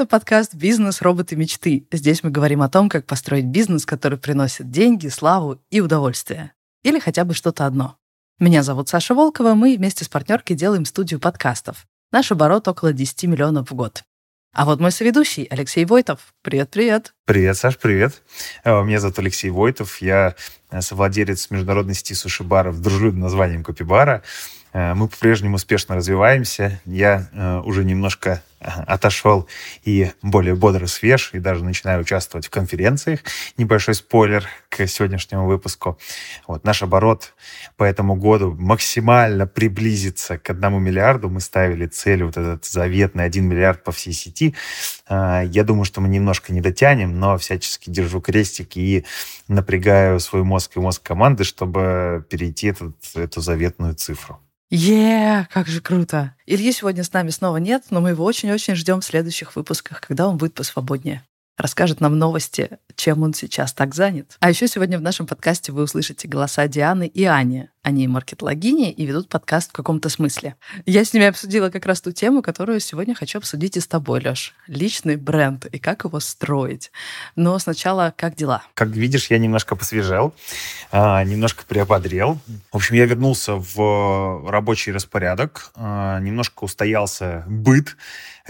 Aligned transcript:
Это 0.00 0.08
подкаст 0.08 0.54
«Бизнес. 0.54 1.02
Роботы. 1.02 1.36
Мечты». 1.36 1.86
Здесь 1.92 2.22
мы 2.22 2.30
говорим 2.30 2.62
о 2.62 2.70
том, 2.70 2.88
как 2.88 3.04
построить 3.04 3.44
бизнес, 3.44 3.84
который 3.84 4.16
приносит 4.16 4.70
деньги, 4.70 5.08
славу 5.08 5.60
и 5.68 5.82
удовольствие. 5.82 6.52
Или 6.82 6.98
хотя 6.98 7.26
бы 7.26 7.34
что-то 7.34 7.66
одно. 7.66 7.98
Меня 8.38 8.62
зовут 8.62 8.88
Саша 8.88 9.14
Волкова, 9.14 9.52
мы 9.52 9.76
вместе 9.76 10.06
с 10.06 10.08
партнеркой 10.08 10.56
делаем 10.56 10.86
студию 10.86 11.20
подкастов. 11.20 11.86
Наш 12.12 12.32
оборот 12.32 12.66
около 12.66 12.94
10 12.94 13.24
миллионов 13.24 13.70
в 13.70 13.74
год. 13.74 14.02
А 14.54 14.64
вот 14.64 14.80
мой 14.80 14.90
соведущий 14.90 15.44
Алексей 15.44 15.84
Войтов. 15.84 16.32
Привет-привет. 16.40 17.12
Привет, 17.26 17.58
Саш, 17.58 17.76
привет. 17.76 18.22
Э, 18.64 18.82
меня 18.82 19.00
зовут 19.00 19.18
Алексей 19.18 19.50
Войтов. 19.50 20.00
Я 20.00 20.34
э, 20.70 20.80
совладелец 20.80 21.50
международной 21.50 21.92
сети 21.92 22.14
суши-баров 22.14 22.80
дружелюбным 22.80 23.20
названием 23.20 23.62
Копибара. 23.62 24.22
Э, 24.72 24.94
мы 24.94 25.08
по-прежнему 25.08 25.56
успешно 25.56 25.96
развиваемся. 25.96 26.80
Я 26.86 27.28
э, 27.32 27.60
уже 27.66 27.84
немножко 27.84 28.42
отошел 28.60 29.48
и 29.84 30.12
более 30.22 30.54
бодро 30.54 30.86
свеж, 30.86 31.30
и 31.32 31.38
даже 31.38 31.64
начинаю 31.64 32.02
участвовать 32.02 32.46
в 32.46 32.50
конференциях. 32.50 33.20
Небольшой 33.56 33.94
спойлер 33.94 34.46
к 34.68 34.86
сегодняшнему 34.86 35.46
выпуску. 35.46 35.98
Вот, 36.46 36.64
наш 36.64 36.82
оборот 36.82 37.34
по 37.76 37.84
этому 37.84 38.14
году 38.16 38.54
максимально 38.58 39.46
приблизится 39.46 40.38
к 40.38 40.50
одному 40.50 40.78
миллиарду. 40.78 41.30
Мы 41.30 41.40
ставили 41.40 41.86
цель 41.86 42.22
вот 42.22 42.36
этот 42.36 42.64
заветный 42.66 43.24
1 43.24 43.44
миллиард 43.44 43.82
по 43.82 43.92
всей 43.92 44.12
сети. 44.12 44.54
Я 45.08 45.64
думаю, 45.64 45.84
что 45.84 46.00
мы 46.00 46.08
немножко 46.08 46.52
не 46.52 46.60
дотянем, 46.60 47.18
но 47.18 47.38
всячески 47.38 47.90
держу 47.90 48.20
крестик 48.20 48.76
и 48.76 49.04
напрягаю 49.48 50.20
свой 50.20 50.44
мозг 50.44 50.76
и 50.76 50.80
мозг 50.80 51.02
команды, 51.02 51.44
чтобы 51.44 52.24
перейти 52.28 52.68
этот, 52.68 52.94
эту 53.14 53.40
заветную 53.40 53.94
цифру. 53.94 54.38
Е, 54.70 55.48
как 55.52 55.66
же 55.66 55.80
круто. 55.80 56.34
Ильи 56.46 56.72
сегодня 56.72 57.02
с 57.02 57.12
нами 57.12 57.30
снова 57.30 57.56
нет, 57.56 57.84
но 57.90 58.00
мы 58.00 58.10
его 58.10 58.24
очень-очень 58.24 58.76
ждем 58.76 59.00
в 59.00 59.04
следующих 59.04 59.56
выпусках, 59.56 60.00
когда 60.00 60.28
он 60.28 60.36
будет 60.36 60.54
посвободнее 60.54 61.24
расскажет 61.60 62.00
нам 62.00 62.18
новости, 62.18 62.78
чем 62.96 63.22
он 63.22 63.34
сейчас 63.34 63.72
так 63.72 63.94
занят. 63.94 64.36
А 64.40 64.50
еще 64.50 64.68
сегодня 64.68 64.98
в 64.98 65.02
нашем 65.02 65.26
подкасте 65.26 65.72
вы 65.72 65.82
услышите 65.82 66.28
голоса 66.28 66.66
Дианы 66.68 67.06
и 67.06 67.24
Ани. 67.24 67.68
Они 67.82 68.06
маркетологини 68.08 68.90
и 68.90 69.06
ведут 69.06 69.30
подкаст 69.30 69.70
в 69.70 69.72
каком-то 69.72 70.10
смысле. 70.10 70.56
Я 70.84 71.02
с 71.02 71.14
ними 71.14 71.26
обсудила 71.26 71.70
как 71.70 71.86
раз 71.86 72.02
ту 72.02 72.12
тему, 72.12 72.42
которую 72.42 72.78
сегодня 72.80 73.14
хочу 73.14 73.38
обсудить 73.38 73.78
и 73.78 73.80
с 73.80 73.86
тобой, 73.86 74.20
Леш. 74.22 74.54
Личный 74.66 75.16
бренд 75.16 75.64
и 75.64 75.78
как 75.78 76.04
его 76.04 76.20
строить. 76.20 76.92
Но 77.36 77.58
сначала, 77.58 78.12
как 78.14 78.36
дела? 78.36 78.62
Как 78.74 78.88
видишь, 78.88 79.30
я 79.30 79.38
немножко 79.38 79.76
посвежел, 79.76 80.34
а, 80.92 81.24
немножко 81.24 81.64
приободрел. 81.66 82.38
В 82.70 82.76
общем, 82.76 82.96
я 82.96 83.06
вернулся 83.06 83.54
в 83.54 84.50
рабочий 84.50 84.92
распорядок, 84.92 85.72
а, 85.74 86.20
немножко 86.20 86.64
устоялся 86.64 87.44
быт, 87.48 87.96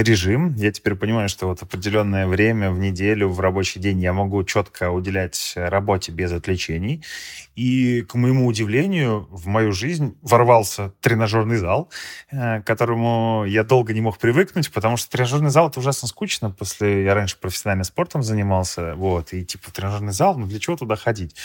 режим. 0.03 0.55
Я 0.55 0.73
теперь 0.73 0.95
понимаю, 0.95 1.29
что 1.29 1.47
вот 1.47 1.63
определенное 1.63 2.27
время 2.27 2.71
в 2.71 2.79
неделю, 2.79 3.29
в 3.29 3.41
рабочий 3.41 3.81
день 3.81 4.01
я 4.01 4.13
могу 4.13 4.43
четко 4.45 4.91
уделять 4.91 5.53
работе 5.57 6.13
без 6.13 6.33
отвлечений. 6.33 7.05
И, 7.57 8.03
к 8.03 8.15
моему 8.15 8.47
удивлению, 8.47 9.29
в 9.31 9.47
мою 9.47 9.73
жизнь 9.73 10.17
ворвался 10.23 10.95
тренажерный 11.01 11.59
зал, 11.59 11.91
э, 12.31 12.63
к 12.63 12.67
которому 12.67 13.45
я 13.47 13.65
долго 13.65 13.93
не 13.93 14.01
мог 14.01 14.17
привыкнуть, 14.19 14.73
потому 14.73 14.97
что 14.97 15.11
тренажерный 15.11 15.51
зал— 15.51 15.69
это 15.71 15.81
ужасно 15.81 16.09
скучно. 16.09 16.51
После 16.51 17.05
я 17.05 17.15
раньше 17.15 17.37
профессионально 17.39 17.85
спортом 17.85 18.23
занимался, 18.23 18.95
вот, 18.95 19.35
и 19.35 19.45
типа 19.45 19.71
тренажерный 19.73 20.13
зал, 20.13 20.39
ну 20.39 20.47
для 20.47 20.59
чего 20.59 20.77
туда 20.77 20.97
ходить? 20.97 21.37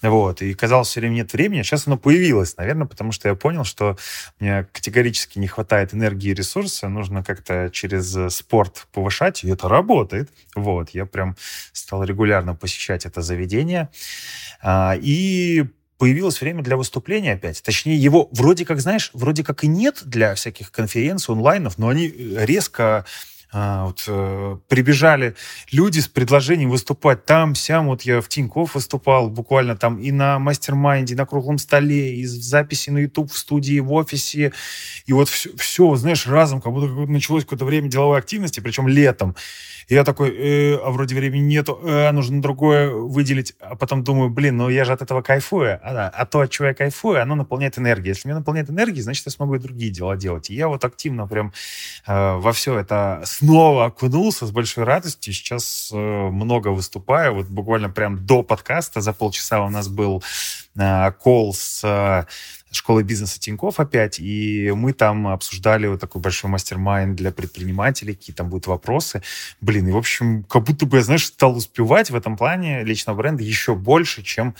Вот, 0.00 0.42
и 0.42 0.54
казалось, 0.54 0.88
все 0.88 1.00
время 1.00 1.14
нет 1.14 1.32
времени, 1.32 1.60
а 1.60 1.64
сейчас 1.64 1.88
оно 1.88 1.96
появилось, 1.96 2.56
наверное, 2.56 2.86
потому 2.86 3.10
что 3.10 3.28
я 3.28 3.34
понял, 3.34 3.64
что 3.64 3.96
мне 4.38 4.68
категорически 4.70 5.38
не 5.38 5.48
хватает 5.48 5.92
энергии 5.92 6.30
и 6.30 6.34
ресурса, 6.34 6.88
нужно 6.88 7.24
как-то 7.24 7.68
через 7.72 8.03
спорт 8.30 8.86
повышать, 8.92 9.44
и 9.44 9.48
это 9.48 9.68
работает. 9.68 10.30
Вот, 10.54 10.90
я 10.90 11.06
прям 11.06 11.36
стал 11.72 12.04
регулярно 12.04 12.54
посещать 12.54 13.06
это 13.06 13.22
заведение. 13.22 13.88
А, 14.62 14.96
и 15.00 15.64
появилось 15.98 16.40
время 16.40 16.62
для 16.62 16.76
выступления 16.76 17.32
опять. 17.32 17.62
Точнее, 17.62 17.96
его 17.96 18.28
вроде 18.32 18.64
как, 18.64 18.80
знаешь, 18.80 19.10
вроде 19.14 19.44
как 19.44 19.64
и 19.64 19.68
нет 19.68 20.02
для 20.04 20.34
всяких 20.34 20.70
конференций, 20.70 21.34
онлайнов, 21.34 21.78
но 21.78 21.88
они 21.88 22.08
резко 22.08 23.04
а, 23.56 23.86
вот, 23.86 24.02
э, 24.08 24.58
прибежали 24.66 25.36
люди 25.70 26.00
с 26.00 26.08
предложением 26.08 26.70
выступать 26.70 27.24
там, 27.24 27.54
сям. 27.54 27.86
Вот 27.86 28.02
я 28.02 28.20
в 28.20 28.28
Тинькофф 28.28 28.74
выступал 28.74 29.30
буквально 29.30 29.76
там 29.76 30.00
и 30.00 30.10
на 30.10 30.40
mastermind 30.40 31.02
е, 31.02 31.14
и 31.14 31.16
на 31.16 31.24
круглом 31.24 31.58
столе, 31.58 32.16
и 32.16 32.24
в 32.24 32.28
записи 32.28 32.90
на 32.90 32.98
YouTube, 32.98 33.30
в 33.30 33.38
студии, 33.38 33.78
в 33.78 33.92
офисе. 33.92 34.52
И 35.06 35.12
вот 35.12 35.28
все, 35.28 35.50
все 35.56 35.94
знаешь, 35.94 36.26
разом, 36.26 36.60
как 36.60 36.72
будто 36.72 36.88
началось 37.08 37.44
какое-то 37.44 37.64
время 37.64 37.88
деловой 37.88 38.18
активности, 38.18 38.58
причем 38.58 38.88
летом. 38.88 39.36
И 39.88 39.94
я 39.94 40.04
такой, 40.04 40.30
э, 40.30 40.76
а 40.76 40.90
вроде 40.90 41.14
времени 41.14 41.42
нету, 41.42 41.78
э, 41.82 42.10
нужно 42.10 42.40
другое 42.40 42.90
выделить. 42.90 43.54
А 43.60 43.76
потом 43.76 44.02
думаю, 44.02 44.30
блин, 44.30 44.56
ну 44.56 44.68
я 44.68 44.84
же 44.84 44.92
от 44.92 45.02
этого 45.02 45.22
кайфую. 45.22 45.78
А, 45.82 46.08
а 46.08 46.26
то, 46.26 46.40
от 46.40 46.50
чего 46.50 46.68
я 46.68 46.74
кайфую, 46.74 47.20
оно 47.20 47.34
наполняет 47.34 47.78
энергией. 47.78 48.08
Если 48.08 48.28
меня 48.28 48.38
наполняет 48.38 48.70
энергией, 48.70 49.02
значит, 49.02 49.26
я 49.26 49.32
смогу 49.32 49.54
и 49.56 49.58
другие 49.58 49.90
дела 49.90 50.16
делать. 50.16 50.50
И 50.50 50.54
я 50.54 50.68
вот 50.68 50.84
активно 50.84 51.26
прям 51.26 51.52
э, 52.06 52.36
во 52.36 52.52
все 52.52 52.78
это 52.78 53.22
снова 53.44 53.86
окунулся 53.86 54.46
с 54.46 54.50
большой 54.50 54.84
радостью. 54.84 55.32
Сейчас 55.32 55.90
э, 55.92 55.96
много 55.96 56.68
выступаю. 56.68 57.34
Вот 57.34 57.46
буквально 57.46 57.90
прям 57.90 58.24
до 58.24 58.42
подкаста 58.42 59.00
за 59.00 59.12
полчаса 59.12 59.64
у 59.64 59.70
нас 59.70 59.88
был 59.88 60.22
э, 60.76 61.12
кол 61.12 61.54
с 61.54 61.82
э, 61.84 62.26
школы 62.70 63.02
бизнеса 63.02 63.38
Тиньков 63.38 63.80
опять, 63.80 64.18
и 64.18 64.72
мы 64.74 64.92
там 64.92 65.28
обсуждали 65.28 65.86
вот 65.86 66.00
такой 66.00 66.20
большой 66.20 66.50
мастер-майнд 66.50 67.16
для 67.16 67.30
предпринимателей, 67.30 68.14
какие 68.14 68.34
там 68.34 68.48
будут 68.48 68.66
вопросы. 68.66 69.22
Блин, 69.60 69.88
и, 69.88 69.92
в 69.92 69.96
общем, 69.96 70.42
как 70.44 70.64
будто 70.64 70.86
бы, 70.86 71.02
знаешь, 71.02 71.26
стал 71.26 71.56
успевать 71.56 72.10
в 72.10 72.16
этом 72.16 72.36
плане 72.36 72.82
личного 72.84 73.16
бренда 73.16 73.42
еще 73.42 73.74
больше, 73.74 74.22
чем 74.22 74.54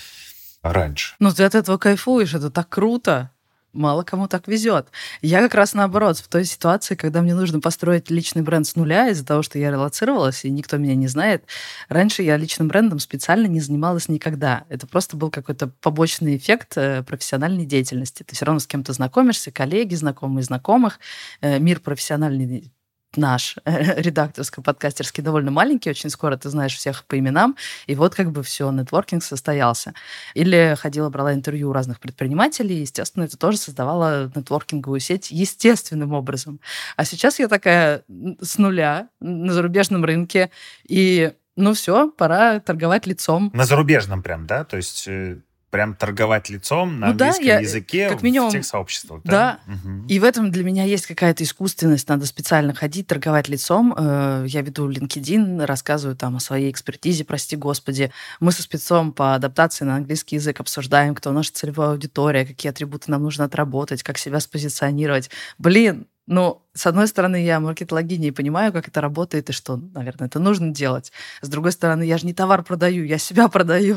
раньше. 0.62 1.15
Ну, 1.19 1.33
ты 1.33 1.44
от 1.44 1.55
этого 1.55 1.77
кайфуешь, 1.77 2.34
это 2.34 2.50
так 2.50 2.69
круто 2.69 3.31
мало 3.75 4.03
кому 4.03 4.29
так 4.29 4.49
везет. 4.49 4.89
Я 5.21 5.41
как 5.41 5.55
раз 5.55 5.75
наоборот, 5.75 6.19
в 6.19 6.29
той 6.29 6.45
ситуации, 6.45 6.95
когда 6.95 7.21
мне 7.23 7.35
нужно 7.35 7.61
построить 7.61 8.11
личный 8.11 8.43
бренд 8.43 8.67
с 8.67 8.77
нуля 8.77 9.09
из-за 9.09 9.27
того, 9.27 9.43
что 9.43 9.59
я 9.59 9.71
релацировалась, 9.71 10.45
и 10.45 10.51
никто 10.51 10.77
меня 10.77 10.95
не 10.95 11.09
знает. 11.09 11.45
Раньше 11.89 12.23
я 12.23 12.37
личным 12.37 12.69
брендом 12.69 12.99
специально 12.99 13.47
не 13.47 13.61
занималась 13.61 14.09
никогда. 14.09 14.65
Это 14.69 14.87
просто 14.87 15.17
был 15.17 15.31
какой-то 15.31 15.69
побочный 15.81 16.37
эффект 16.37 16.77
э, 16.77 17.03
профессиональной 17.03 17.67
деятельности. 17.67 18.23
Ты 18.23 18.35
все 18.35 18.45
равно 18.45 18.61
с 18.61 18.67
кем-то 18.67 18.93
знакомишься, 18.93 19.51
коллеги, 19.51 19.95
знакомые 19.95 20.45
знакомых. 20.45 21.01
Э, 21.41 21.59
мир 21.59 21.81
профессиональный 21.81 22.73
наш 23.17 23.57
редакторско-подкастерский 23.65 25.23
довольно 25.23 25.51
маленький, 25.51 25.91
очень 25.91 26.11
скоро 26.11 26.37
ты 26.37 26.49
знаешь 26.51 26.75
всех 26.77 27.05
по 27.05 27.19
именам, 27.19 27.57
и 27.87 27.95
вот 27.95 28.15
как 28.15 28.31
бы 28.31 28.43
все, 28.43 28.71
нетворкинг 28.71 29.23
состоялся. 29.23 29.95
Или 30.35 30.77
ходила, 30.79 31.11
брала 31.11 31.35
интервью 31.35 31.71
у 31.71 31.73
разных 31.73 32.01
предпринимателей, 32.01 32.79
и, 32.79 32.81
естественно, 32.81 33.25
это 33.25 33.37
тоже 33.37 33.59
создавало 33.59 34.31
нетворкинговую 34.35 35.01
сеть 35.01 35.31
естественным 35.31 36.13
образом. 36.13 36.61
А 36.97 37.05
сейчас 37.05 37.39
я 37.39 37.49
такая 37.49 38.03
с 38.41 38.59
нуля 38.59 39.09
на 39.21 39.53
зарубежном 39.53 40.05
рынке, 40.05 40.51
и 40.89 41.33
ну 41.57 41.73
все, 41.75 42.11
пора 42.11 42.61
торговать 42.61 43.07
лицом. 43.07 43.50
На 43.55 43.65
зарубежном 43.65 44.23
прям, 44.23 44.47
да? 44.47 44.65
То 44.65 44.77
есть 44.77 45.06
э, 45.06 45.38
прям 45.75 45.97
торговать 45.97 46.50
лицом 46.50 47.00
на 47.00 47.06
ну, 47.06 47.12
английском 47.15 47.47
да, 47.47 47.53
я, 47.55 47.59
языке 47.59 48.09
как 48.09 48.23
минимум, 48.23 48.49
в 48.49 48.53
тех 48.53 48.65
сообществах. 48.65 49.23
Да. 49.25 49.59
да. 49.67 49.75
Угу. 49.75 50.06
И 50.06 50.21
в 50.21 50.25
этом 50.25 50.53
для 50.53 50.62
меня 50.62 50.85
есть 50.85 51.05
какая-то 51.05 51.43
искусственность. 51.43 52.09
Надо 52.09 52.26
специально 52.26 52.73
ходить, 52.73 53.09
торговать 53.09 53.49
лицом. 53.49 53.93
Э, 53.99 54.44
я 54.47 54.62
веду 54.62 54.88
LinkedIn, 54.88 55.65
рассказываю 55.65 56.17
там 56.17 56.37
о 56.37 56.38
своей 56.38 56.71
экспертизе, 56.71 57.25
прости 57.25 57.56
господи. 57.56 58.12
Мы 58.38 58.53
со 58.53 58.62
спецом 58.62 59.12
по 59.12 59.35
адаптации 59.35 59.85
на 59.85 59.97
английский 59.97 60.37
язык 60.37 60.61
обсуждаем, 60.61 61.12
кто 61.17 61.32
наша 61.32 61.53
целевая 61.53 61.91
аудитория, 61.91 62.47
какие 62.47 62.71
атрибуты 62.71 63.11
нам 63.11 63.25
нужно 63.25 63.47
отработать, 63.47 64.05
как 64.05 64.17
себя 64.17 64.38
спозиционировать. 64.38 65.29
Блин, 65.59 66.06
ну, 66.29 66.63
с 66.75 66.87
одной 66.87 67.06
стороны, 67.06 67.44
я 67.44 67.61
маркетологиня 67.61 68.29
и 68.29 68.32
понимаю, 68.32 68.73
как 68.73 68.88
это 68.88 69.00
работает 69.00 69.49
и 69.50 69.53
что, 69.53 69.76
наверное, 69.76 70.26
это 70.26 70.41
нужно 70.41 70.71
делать. 70.71 71.12
С 71.41 71.49
другой 71.49 71.73
стороны, 71.73 72.03
я 72.03 72.19
же 72.19 72.26
не 72.26 72.35
товар 72.35 72.65
продаю, 72.65 73.05
я 73.05 73.19
себя 73.19 73.49
продаю. 73.55 73.97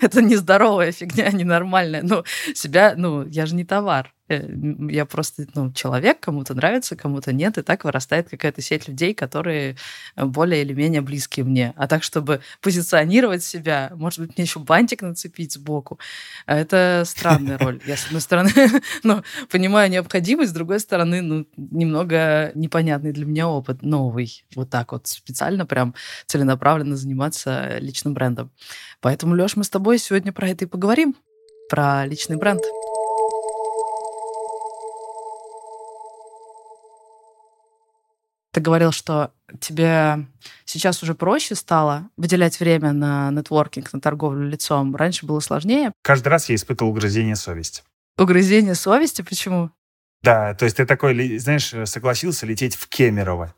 это 0.00 0.22
нездоровая 0.22 0.92
фигня, 0.92 1.30
ненормальная. 1.32 2.02
Ну, 2.02 2.24
себя, 2.54 2.94
ну, 2.96 3.26
я 3.26 3.46
же 3.46 3.54
не 3.54 3.64
товар. 3.64 4.14
Э, 4.28 4.48
я 4.88 5.04
просто 5.04 5.46
ну, 5.54 5.72
человек, 5.72 6.20
кому-то 6.20 6.54
нравится, 6.54 6.96
кому-то 6.96 7.32
нет, 7.32 7.58
и 7.58 7.62
так 7.62 7.84
вырастает 7.84 8.30
какая-то 8.30 8.62
сеть 8.62 8.88
людей, 8.88 9.14
которые 9.14 9.76
более 10.16 10.62
или 10.62 10.72
менее 10.72 11.02
близкие 11.02 11.44
мне. 11.44 11.74
А 11.76 11.86
так, 11.86 12.02
чтобы 12.02 12.40
позиционировать 12.62 13.44
себя, 13.44 13.92
может 13.94 14.20
быть, 14.20 14.36
мне 14.36 14.44
еще 14.44 14.60
бантик 14.60 15.02
нацепить 15.02 15.52
сбоку, 15.52 15.98
это 16.46 17.02
странная 17.04 17.58
роль. 17.58 17.80
Я, 17.86 17.96
с 17.96 18.06
одной 18.06 18.22
стороны, 18.22 18.50
ну, 19.02 19.22
понимаю 19.50 19.90
необходимость, 19.90 20.52
с 20.52 20.54
другой 20.54 20.80
стороны, 20.80 21.20
ну, 21.20 21.46
немного 21.56 22.13
немного 22.14 22.52
непонятный 22.54 23.12
для 23.12 23.24
меня 23.24 23.48
опыт, 23.48 23.82
новый. 23.82 24.44
Вот 24.54 24.70
так 24.70 24.92
вот 24.92 25.06
специально 25.06 25.66
прям 25.66 25.94
целенаправленно 26.26 26.96
заниматься 26.96 27.78
личным 27.78 28.14
брендом. 28.14 28.50
Поэтому, 29.00 29.34
Леш, 29.34 29.56
мы 29.56 29.64
с 29.64 29.70
тобой 29.70 29.98
сегодня 29.98 30.32
про 30.32 30.48
это 30.48 30.64
и 30.64 30.68
поговорим, 30.68 31.14
про 31.68 32.06
личный 32.06 32.36
бренд. 32.36 32.62
Ты 38.52 38.60
говорил, 38.60 38.92
что 38.92 39.32
тебе 39.60 40.28
сейчас 40.64 41.02
уже 41.02 41.14
проще 41.14 41.56
стало 41.56 42.08
выделять 42.16 42.60
время 42.60 42.92
на 42.92 43.30
нетворкинг, 43.32 43.92
на 43.92 44.00
торговлю 44.00 44.48
лицом. 44.48 44.94
Раньше 44.94 45.26
было 45.26 45.40
сложнее. 45.40 45.92
Каждый 46.02 46.28
раз 46.28 46.48
я 46.48 46.54
испытывал 46.54 46.92
угрызение 46.92 47.34
совести. 47.34 47.82
Угрызение 48.16 48.76
совести? 48.76 49.22
Почему? 49.22 49.70
Да, 50.24 50.54
то 50.54 50.64
есть 50.64 50.78
ты 50.78 50.86
такой, 50.86 51.36
знаешь, 51.36 51.74
согласился 51.84 52.46
лететь 52.46 52.76
в 52.76 52.88
Кемерово 52.88 53.54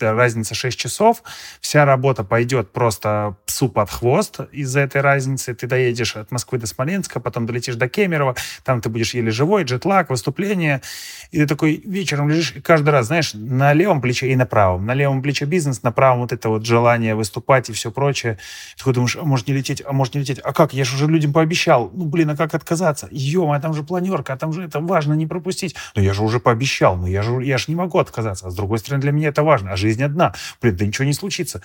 разница 0.00 0.54
6 0.54 0.78
часов, 0.78 1.22
вся 1.60 1.84
работа 1.84 2.24
пойдет 2.24 2.72
просто 2.72 3.36
псу 3.46 3.68
под 3.68 3.90
хвост 3.90 4.40
из-за 4.52 4.80
этой 4.80 5.00
разницы. 5.00 5.54
Ты 5.54 5.66
доедешь 5.66 6.16
от 6.16 6.30
Москвы 6.30 6.58
до 6.58 6.66
Смоленска, 6.66 7.20
потом 7.20 7.46
долетишь 7.46 7.76
до 7.76 7.88
Кемерово, 7.88 8.36
там 8.64 8.80
ты 8.80 8.88
будешь 8.88 9.14
еле 9.14 9.30
живой, 9.30 9.64
джетлаг, 9.64 10.10
выступление. 10.10 10.82
И 11.30 11.38
ты 11.38 11.46
такой 11.46 11.82
вечером 11.84 12.28
лежишь, 12.28 12.52
и 12.56 12.60
каждый 12.60 12.90
раз, 12.90 13.06
знаешь, 13.06 13.32
на 13.34 13.72
левом 13.72 14.00
плече 14.00 14.28
и 14.28 14.36
на 14.36 14.46
правом. 14.46 14.86
На 14.86 14.94
левом 14.94 15.22
плече 15.22 15.44
бизнес, 15.44 15.82
на 15.82 15.92
правом 15.92 16.20
вот 16.20 16.32
это 16.32 16.48
вот 16.48 16.64
желание 16.64 17.14
выступать 17.14 17.68
и 17.70 17.72
все 17.72 17.90
прочее. 17.90 18.38
Ты 18.72 18.78
такой 18.78 18.94
думаешь, 18.94 19.16
а 19.16 19.24
может 19.24 19.48
не 19.48 19.54
лететь, 19.54 19.82
а 19.84 19.92
может 19.92 20.14
не 20.14 20.20
лететь. 20.20 20.38
А 20.38 20.52
как? 20.52 20.72
Я 20.72 20.84
же 20.84 20.94
уже 20.96 21.06
людям 21.06 21.32
пообещал. 21.32 21.90
Ну, 21.92 22.04
блин, 22.04 22.30
а 22.30 22.36
как 22.36 22.54
отказаться? 22.54 23.08
ё 23.10 23.50
а 23.52 23.60
там 23.60 23.74
же 23.74 23.82
планерка, 23.82 24.34
а 24.34 24.36
там 24.36 24.52
же 24.52 24.64
это 24.64 24.80
важно 24.80 25.14
не 25.14 25.26
пропустить. 25.26 25.74
Но 25.94 26.02
я 26.02 26.12
же 26.12 26.22
уже 26.22 26.40
пообещал, 26.40 26.96
но 26.96 27.06
я 27.06 27.22
же, 27.22 27.42
я 27.42 27.58
же 27.58 27.66
не 27.68 27.74
могу 27.74 27.98
отказаться. 27.98 28.46
А 28.46 28.50
с 28.50 28.54
другой 28.54 28.78
стороны, 28.78 29.02
для 29.02 29.12
меня 29.12 29.28
это 29.28 29.42
важно. 29.42 29.72
А 29.72 29.76
жизнь 29.76 29.87
одна. 29.96 30.34
Блин, 30.60 30.76
да 30.76 30.86
ничего 30.86 31.04
не 31.04 31.12
случится. 31.12 31.62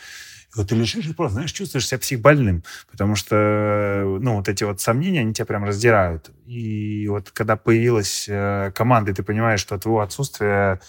И 0.53 0.57
вот 0.57 0.69
ты 0.69 0.75
лежишь 0.75 1.05
и 1.05 1.13
просто, 1.13 1.33
знаешь, 1.33 1.51
чувствуешь 1.51 1.87
себя 1.87 1.97
психбольным, 1.99 2.63
потому 2.91 3.15
что, 3.15 4.17
ну, 4.19 4.35
вот 4.35 4.47
эти 4.49 4.63
вот 4.63 4.81
сомнения, 4.81 5.21
они 5.21 5.33
тебя 5.33 5.45
прям 5.45 5.63
раздирают. 5.63 6.29
И 6.45 7.07
вот 7.07 7.31
когда 7.31 7.55
появилась 7.55 8.27
э, 8.29 8.71
команда, 8.75 9.11
и 9.11 9.13
ты 9.15 9.23
понимаешь, 9.23 9.59
что 9.59 9.75
от 9.75 9.83
твоего 9.83 10.01
отсутствия 10.01 10.79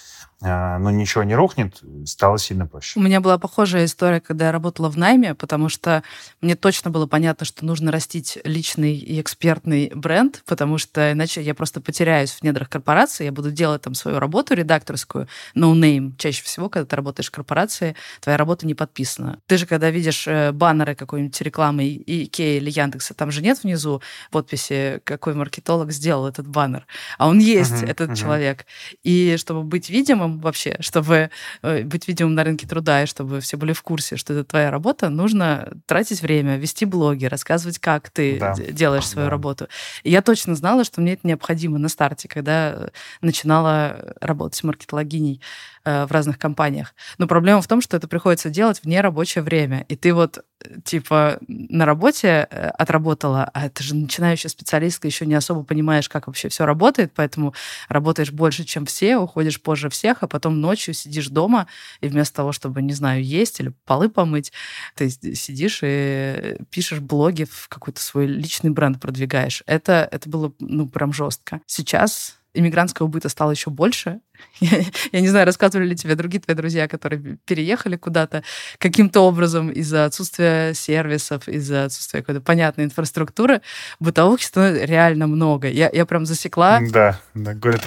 но 0.44 0.90
ничего 0.90 1.24
не 1.24 1.34
рухнет, 1.34 1.80
стало 2.06 2.38
сильно 2.38 2.66
проще. 2.66 2.98
У 2.98 3.02
меня 3.02 3.20
была 3.20 3.38
похожая 3.38 3.86
история, 3.86 4.20
когда 4.20 4.46
я 4.46 4.52
работала 4.52 4.90
в 4.90 4.98
найме, 4.98 5.34
потому 5.34 5.68
что 5.68 6.02
мне 6.40 6.54
точно 6.54 6.90
было 6.90 7.06
понятно, 7.06 7.46
что 7.46 7.64
нужно 7.64 7.90
растить 7.90 8.38
личный 8.44 8.96
и 8.96 9.20
экспертный 9.20 9.90
бренд, 9.94 10.42
потому 10.46 10.78
что 10.78 11.12
иначе 11.12 11.40
я 11.40 11.54
просто 11.54 11.80
потеряюсь 11.80 12.32
в 12.32 12.42
недрах 12.42 12.68
корпорации, 12.68 13.24
я 13.24 13.32
буду 13.32 13.50
делать 13.50 13.82
там 13.82 13.94
свою 13.94 14.18
работу 14.18 14.54
редакторскую, 14.54 15.28
no 15.56 15.72
name. 15.72 16.12
Чаще 16.18 16.42
всего, 16.42 16.68
когда 16.68 16.86
ты 16.86 16.96
работаешь 16.96 17.28
в 17.28 17.32
корпорации, 17.32 17.96
твоя 18.20 18.36
работа 18.36 18.66
не 18.66 18.74
подписана. 18.74 19.38
Ты 19.46 19.56
же, 19.56 19.66
когда 19.66 19.90
видишь 19.90 20.26
э, 20.26 20.52
баннеры 20.52 20.94
какой-нибудь 20.94 21.40
рекламы 21.40 21.86
Икеи 22.06 22.58
или 22.58 22.70
Яндекса, 22.70 23.14
там 23.14 23.30
же 23.30 23.42
нет 23.42 23.62
внизу 23.62 24.02
подписи, 24.30 25.00
какой 25.04 25.34
маркетолог 25.34 25.90
сделал 25.90 26.26
этот 26.26 26.46
баннер. 26.46 26.86
А 27.18 27.28
он 27.28 27.38
есть, 27.38 27.72
uh-huh, 27.72 27.88
этот 27.88 28.10
uh-huh. 28.10 28.16
человек. 28.16 28.66
И 29.02 29.36
чтобы 29.38 29.62
быть 29.62 29.88
видимым, 29.90 30.33
вообще, 30.40 30.76
чтобы 30.80 31.30
э, 31.62 31.82
быть 31.82 32.08
видимым 32.08 32.34
на 32.34 32.44
рынке 32.44 32.66
труда, 32.66 33.02
и 33.02 33.06
чтобы 33.06 33.40
все 33.40 33.56
были 33.56 33.72
в 33.72 33.82
курсе, 33.82 34.16
что 34.16 34.32
это 34.32 34.44
твоя 34.44 34.70
работа, 34.70 35.08
нужно 35.08 35.72
тратить 35.86 36.22
время, 36.22 36.56
вести 36.56 36.84
блоги, 36.84 37.26
рассказывать, 37.26 37.78
как 37.78 38.10
ты 38.10 38.38
да. 38.38 38.54
делаешь 38.54 39.06
свою 39.06 39.26
да. 39.26 39.30
работу. 39.30 39.68
И 40.02 40.10
я 40.10 40.22
точно 40.22 40.54
знала, 40.54 40.84
что 40.84 41.00
мне 41.00 41.14
это 41.14 41.26
необходимо 41.26 41.78
на 41.78 41.88
старте, 41.88 42.28
когда 42.28 42.90
начинала 43.20 44.14
работать 44.20 44.58
с 44.58 44.62
маркетологиней. 44.62 45.40
Э, 45.86 46.06
в 46.06 46.12
разных 46.12 46.38
компаниях. 46.38 46.94
Но 47.18 47.26
проблема 47.26 47.60
в 47.60 47.66
том, 47.66 47.82
что 47.82 47.98
это 47.98 48.08
приходится 48.08 48.48
делать 48.48 48.80
в 48.80 48.86
нерабочее 48.86 49.44
время. 49.44 49.84
И 49.90 49.96
ты 49.96 50.14
вот, 50.14 50.38
э, 50.38 50.80
типа, 50.82 51.38
на 51.46 51.84
работе 51.84 52.48
э, 52.50 52.68
отработала, 52.68 53.50
а 53.52 53.66
это 53.66 53.82
же 53.82 53.94
начинающая 53.94 54.48
специалистка, 54.48 55.06
еще 55.08 55.26
не 55.26 55.34
особо 55.34 55.62
понимаешь, 55.62 56.08
как 56.08 56.26
вообще 56.26 56.48
все 56.48 56.64
работает, 56.64 57.12
поэтому 57.14 57.52
работаешь 57.90 58.32
больше, 58.32 58.64
чем 58.64 58.86
все, 58.86 59.18
уходишь 59.18 59.60
позже 59.60 59.90
всех, 59.90 60.22
а 60.22 60.26
потом 60.26 60.58
ночью 60.58 60.94
сидишь 60.94 61.28
дома, 61.28 61.66
и 62.00 62.08
вместо 62.08 62.36
того, 62.36 62.52
чтобы, 62.52 62.80
не 62.80 62.94
знаю, 62.94 63.22
есть 63.22 63.60
или 63.60 63.74
полы 63.84 64.08
помыть, 64.08 64.52
ты 64.94 65.10
сидишь 65.10 65.80
и 65.82 66.56
пишешь 66.70 67.00
блоги, 67.00 67.44
в 67.44 67.68
какой-то 67.68 68.00
свой 68.00 68.26
личный 68.26 68.70
бренд 68.70 69.02
продвигаешь. 69.02 69.62
Это, 69.66 70.08
это 70.10 70.30
было, 70.30 70.50
ну, 70.60 70.88
прям 70.88 71.12
жестко. 71.12 71.60
Сейчас 71.66 72.38
иммигрантского 72.54 73.08
быта 73.08 73.28
стало 73.28 73.50
еще 73.50 73.70
больше. 73.70 74.20
Я, 74.60 74.80
я 75.12 75.20
не 75.20 75.28
знаю, 75.28 75.46
рассказывали 75.46 75.88
ли 75.88 75.96
тебе 75.96 76.14
другие 76.14 76.40
твои 76.40 76.56
друзья, 76.56 76.88
которые 76.88 77.38
переехали 77.44 77.96
куда-то 77.96 78.42
каким-то 78.78 79.20
образом 79.20 79.70
из-за 79.70 80.04
отсутствия 80.04 80.74
сервисов, 80.74 81.48
из-за 81.48 81.84
отсутствия 81.84 82.20
какой-то 82.20 82.40
понятной 82.40 82.84
инфраструктуры, 82.84 83.62
бытовых 84.00 84.42
становится 84.42 84.84
реально 84.84 85.26
много. 85.26 85.68
Я, 85.68 85.90
я 85.92 86.06
прям 86.06 86.26
засекла. 86.26 86.80
Да, 86.80 87.20
да, 87.34 87.54
говорят, 87.54 87.82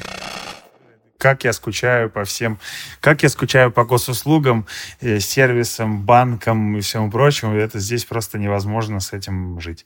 как 1.18 1.44
я 1.44 1.54
скучаю 1.54 2.10
по 2.10 2.24
всем, 2.24 2.60
как 3.02 3.24
я 3.24 3.30
скучаю 3.30 3.72
по 3.72 3.86
госуслугам, 3.86 4.68
э, 5.02 5.20
сервисам, 5.20 6.04
банкам 6.04 6.78
и 6.78 6.82
всему 6.82 7.10
прочему. 7.12 7.56
Это 7.56 7.80
здесь 7.80 8.06
просто 8.06 8.38
невозможно 8.38 9.00
с 9.00 9.14
этим 9.14 9.60
жить. 9.60 9.86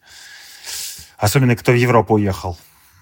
Особенно 1.18 1.56
кто 1.56 1.72
в 1.72 1.76
Европу 1.76 2.16
уехал. 2.16 2.58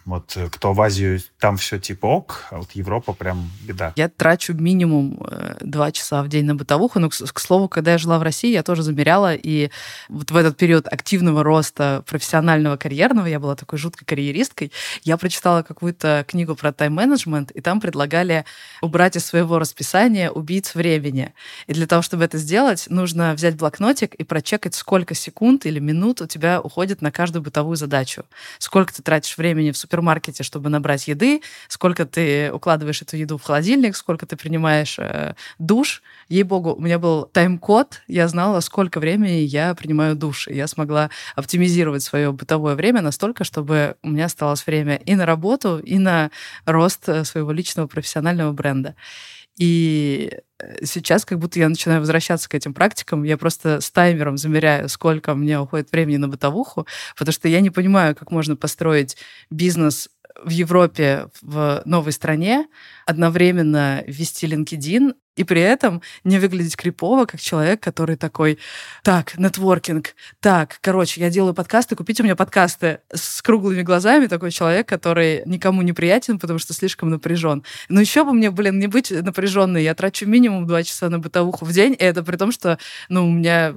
Вот 0.06 0.36
э, 0.36 0.50
кто 0.50 0.74
в 0.74 0.82
Азию, 0.82 1.20
там 1.40 1.58
все 1.58 1.80
типа 1.80 2.06
ок, 2.06 2.46
а 2.52 2.58
вот 2.58 2.72
Европа 2.72 3.14
прям 3.14 3.50
беда. 3.62 3.94
Я 3.96 4.10
трачу 4.10 4.54
минимум 4.54 5.22
э, 5.30 5.58
два 5.62 5.92
часа 5.92 6.24
в 6.24 6.30
день 6.30 6.46
на 6.46 6.56
бытовуху. 6.56 7.00
Но, 7.00 7.10
к, 7.10 7.14
к 7.14 7.40
слову, 7.40 7.68
когда 7.68 7.92
я 7.92 7.98
жила 7.98 8.20
в 8.20 8.24
России, 8.24 8.52
я 8.52 8.64
тоже 8.64 8.84
замеряла. 8.84 9.36
И 9.36 9.70
вот 10.08 10.32
в 10.32 10.36
этот 10.36 10.58
период 10.58 10.88
активного 10.88 11.44
роста 11.44 12.04
профессионального, 12.08 12.78
карьерного, 12.78 13.28
я 13.28 13.40
была 13.40 13.56
такой 13.56 13.80
жуткой 13.80 14.06
карьеристкой, 14.06 14.72
я 15.04 15.18
прочитала 15.18 15.62
какую-то 15.62 16.26
книгу 16.28 16.56
про 16.56 16.72
тайм-менеджмент, 16.72 17.52
и 17.52 17.62
там 17.62 17.80
предлагали 17.82 18.46
убрать 18.82 19.16
из 19.16 19.26
своего 19.26 19.60
расписания 19.60 20.32
убийц 20.32 20.76
времени. 20.76 21.34
И 21.68 21.74
для 21.74 21.88
того, 21.88 22.02
чтобы 22.02 22.24
это 22.24 22.38
сделать, 22.38 22.88
нужно 22.90 23.34
взять 23.34 23.56
блокнотик 23.56 24.16
и 24.16 24.24
прочекать, 24.24 24.76
сколько 24.76 25.14
секунд 25.14 25.66
или 25.66 25.80
минут 25.80 26.22
у 26.22 26.28
тебя 26.28 26.62
уходит 26.62 27.02
на 27.02 27.12
каждую 27.12 27.44
бытовую 27.44 27.76
задачу. 27.76 28.26
Сколько 28.58 28.94
ты 28.94 29.02
тратишь 29.02 29.38
времени 29.38 29.72
в 29.72 29.78
супермаркете, 29.90 30.44
чтобы 30.44 30.70
набрать 30.70 31.08
еды, 31.08 31.42
сколько 31.68 32.06
ты 32.06 32.52
укладываешь 32.54 33.02
эту 33.02 33.18
еду 33.18 33.38
в 33.38 33.44
холодильник, 33.44 33.96
сколько 33.96 34.26
ты 34.26 34.36
принимаешь 34.36 34.98
э, 35.00 35.34
душ. 35.58 36.04
Ей-богу, 36.30 36.76
у 36.76 36.80
меня 36.80 37.00
был 37.00 37.26
тайм-код, 37.26 38.04
я 38.08 38.28
знала, 38.28 38.60
сколько 38.60 39.00
времени 39.00 39.42
я 39.42 39.74
принимаю 39.74 40.16
душ. 40.16 40.48
И 40.48 40.54
я 40.54 40.68
смогла 40.68 41.10
оптимизировать 41.36 42.04
свое 42.04 42.32
бытовое 42.32 42.76
время 42.76 43.02
настолько, 43.02 43.44
чтобы 43.44 43.96
у 44.04 44.10
меня 44.10 44.26
осталось 44.26 44.66
время 44.68 44.98
и 44.98 45.16
на 45.16 45.26
работу, 45.26 45.80
и 45.80 45.98
на 45.98 46.30
рост 46.66 47.10
э, 47.10 47.24
своего 47.26 47.52
личного 47.52 47.88
профессионального 47.88 48.52
бренда. 48.52 48.96
И 49.58 50.32
сейчас 50.84 51.26
как 51.26 51.40
будто 51.40 51.60
я 51.60 51.70
начинаю 51.70 52.00
возвращаться 52.02 52.50
к 52.50 52.56
этим 52.56 52.74
практикам. 52.74 53.24
Я 53.24 53.38
просто 53.38 53.82
с 53.82 53.92
таймером 53.92 54.38
замеряю, 54.38 54.90
сколько 54.90 55.36
мне 55.36 55.60
уходит 55.60 55.92
времени 55.92 56.18
на 56.18 56.28
бытовуху, 56.28 56.88
потому 57.18 57.34
что 57.34 57.48
я 57.48 57.62
не 57.62 57.70
понимаю, 57.70 58.16
как 58.16 58.32
можно 58.32 58.56
построить 58.56 59.18
бизнес 59.50 60.10
в 60.44 60.50
Европе, 60.50 61.28
в 61.42 61.82
новой 61.86 62.12
стране, 62.12 62.68
одновременно 63.06 64.04
вести 64.08 64.48
LinkedIn 64.48 65.14
и 65.40 65.46
при 65.46 65.62
этом 65.62 66.02
не 66.26 66.38
выглядеть 66.38 66.76
крипово, 66.76 67.26
как 67.26 67.40
человек, 67.40 67.82
который 67.82 68.18
такой, 68.18 68.60
так, 69.04 69.38
нетворкинг, 69.38 70.14
так, 70.42 70.80
короче, 70.82 71.22
я 71.22 71.30
делаю 71.30 71.54
подкасты, 71.54 71.96
купите 71.96 72.24
у 72.24 72.26
меня 72.26 72.36
подкасты 72.36 73.00
с 73.14 73.42
круглыми 73.42 73.82
глазами, 73.82 74.28
такой 74.28 74.52
человек, 74.52 74.90
который 74.90 75.44
никому 75.46 75.82
не 75.82 75.94
приятен, 75.94 76.40
потому 76.40 76.60
что 76.60 76.74
слишком 76.74 77.10
напряжен. 77.10 77.64
Но 77.88 78.02
еще 78.02 78.26
бы 78.26 78.34
мне, 78.34 78.52
блин, 78.52 78.80
не 78.80 78.88
быть 78.88 79.12
напряженной, 79.12 79.82
я 79.84 79.96
трачу 79.96 80.26
минимум 80.26 80.68
два 80.68 80.84
часа 80.84 81.10
на 81.10 81.20
бытовуху 81.20 81.64
в 81.64 81.72
день, 81.72 81.94
и 81.94 82.04
это 82.04 82.22
при 82.22 82.36
том, 82.36 82.52
что, 82.52 82.78
ну, 83.08 83.26
у 83.26 83.32
меня 83.32 83.74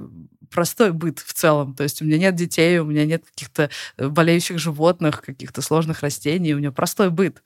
простой 0.53 0.91
быт 0.91 1.19
в 1.19 1.33
целом. 1.33 1.75
То 1.75 1.83
есть 1.83 2.01
у 2.01 2.05
меня 2.05 2.17
нет 2.17 2.35
детей, 2.35 2.79
у 2.79 2.85
меня 2.85 3.05
нет 3.05 3.25
каких-то 3.25 3.69
э, 3.97 4.07
болеющих 4.07 4.59
животных, 4.59 5.21
каких-то 5.21 5.61
сложных 5.61 6.01
растений, 6.01 6.53
у 6.53 6.59
меня 6.59 6.71
простой 6.71 7.09
быт. 7.09 7.43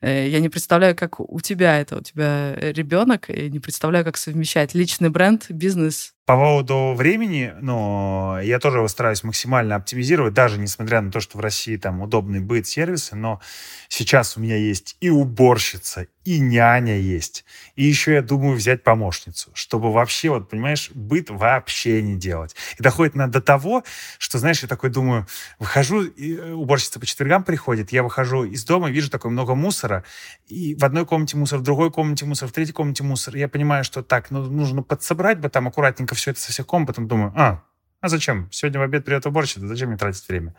Э, 0.00 0.28
я 0.28 0.40
не 0.40 0.48
представляю, 0.48 0.96
как 0.96 1.20
у 1.20 1.40
тебя 1.40 1.78
это, 1.78 1.98
у 1.98 2.00
тебя 2.02 2.56
ребенок, 2.56 3.30
и 3.30 3.50
не 3.50 3.60
представляю, 3.60 4.04
как 4.04 4.16
совмещать 4.16 4.74
личный 4.74 5.10
бренд, 5.10 5.46
бизнес 5.50 6.15
по 6.26 6.34
поводу 6.34 6.94
времени, 6.94 7.54
ну, 7.60 8.40
я 8.42 8.58
тоже 8.58 8.86
стараюсь 8.88 9.22
максимально 9.22 9.76
оптимизировать, 9.76 10.34
даже 10.34 10.58
несмотря 10.58 11.00
на 11.00 11.12
то, 11.12 11.20
что 11.20 11.38
в 11.38 11.40
России 11.40 11.76
там 11.76 12.02
удобный 12.02 12.40
быт, 12.40 12.66
сервисы, 12.66 13.14
но 13.14 13.40
сейчас 13.88 14.36
у 14.36 14.40
меня 14.40 14.56
есть 14.56 14.96
и 15.00 15.08
уборщица, 15.08 16.08
и 16.24 16.40
няня 16.40 16.98
есть. 16.98 17.44
И 17.76 17.84
еще 17.84 18.14
я 18.14 18.22
думаю 18.22 18.56
взять 18.56 18.82
помощницу, 18.82 19.52
чтобы 19.54 19.92
вообще, 19.92 20.30
вот, 20.30 20.50
понимаешь, 20.50 20.90
быт 20.94 21.30
вообще 21.30 22.02
не 22.02 22.16
делать. 22.16 22.56
И 22.76 22.82
доходит 22.82 23.14
на 23.14 23.28
до 23.28 23.40
того, 23.40 23.84
что, 24.18 24.38
знаешь, 24.38 24.62
я 24.62 24.68
такой 24.68 24.90
думаю, 24.90 25.28
выхожу, 25.60 26.02
и 26.02 26.34
э, 26.34 26.52
уборщица 26.52 26.98
по 26.98 27.06
четвергам 27.06 27.44
приходит, 27.44 27.92
я 27.92 28.02
выхожу 28.02 28.42
из 28.42 28.64
дома, 28.64 28.90
вижу 28.90 29.10
такое 29.10 29.30
много 29.30 29.54
мусора, 29.54 30.02
и 30.48 30.74
в 30.74 30.84
одной 30.84 31.06
комнате 31.06 31.36
мусор, 31.36 31.60
в 31.60 31.62
другой 31.62 31.92
комнате 31.92 32.24
мусор, 32.24 32.48
в 32.48 32.52
третьей 32.52 32.74
комнате 32.74 33.04
мусор. 33.04 33.36
Я 33.36 33.48
понимаю, 33.48 33.84
что 33.84 34.02
так, 34.02 34.32
ну, 34.32 34.42
нужно 34.42 34.82
подсобрать 34.82 35.38
бы 35.38 35.48
там 35.48 35.68
аккуратненько 35.68 36.15
все 36.16 36.32
это 36.32 36.40
со 36.40 36.52
всех 36.52 36.66
комнат, 36.66 36.88
потом 36.88 37.08
думаю, 37.08 37.32
а, 37.36 37.62
а 38.00 38.08
зачем? 38.08 38.48
Сегодня 38.50 38.80
в 38.80 38.82
обед 38.82 39.04
придет 39.04 39.26
уборщица, 39.26 39.66
зачем 39.66 39.88
мне 39.88 39.98
тратить 39.98 40.26
время? 40.28 40.54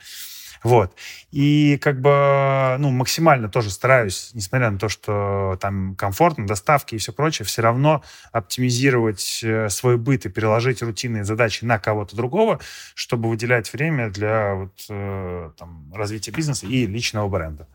Вот. 0.64 0.96
И 1.32 1.78
как 1.82 2.02
бы, 2.02 2.78
ну, 2.80 2.90
максимально 2.90 3.50
тоже 3.50 3.70
стараюсь, 3.70 4.32
несмотря 4.34 4.72
на 4.72 4.80
то, 4.80 4.90
что 4.90 5.58
там 5.62 5.96
комфортно, 5.96 6.48
доставки 6.48 6.96
и 6.96 6.98
все 6.98 7.14
прочее, 7.14 7.46
все 7.46 7.62
равно 7.62 8.04
оптимизировать 8.32 9.42
э, 9.44 9.70
свой 9.70 9.98
быт 9.98 10.26
и 10.26 10.30
переложить 10.30 10.82
рутинные 10.82 11.24
задачи 11.24 11.64
на 11.64 11.80
кого-то 11.80 12.16
другого, 12.16 12.60
чтобы 12.96 13.30
выделять 13.30 13.72
время 13.72 14.10
для 14.10 14.56
вот, 14.56 14.86
э, 14.90 15.52
там, 15.58 15.94
развития 15.94 16.32
бизнеса 16.32 16.66
и 16.66 16.86
личного 16.86 17.30
бренда. 17.30 17.68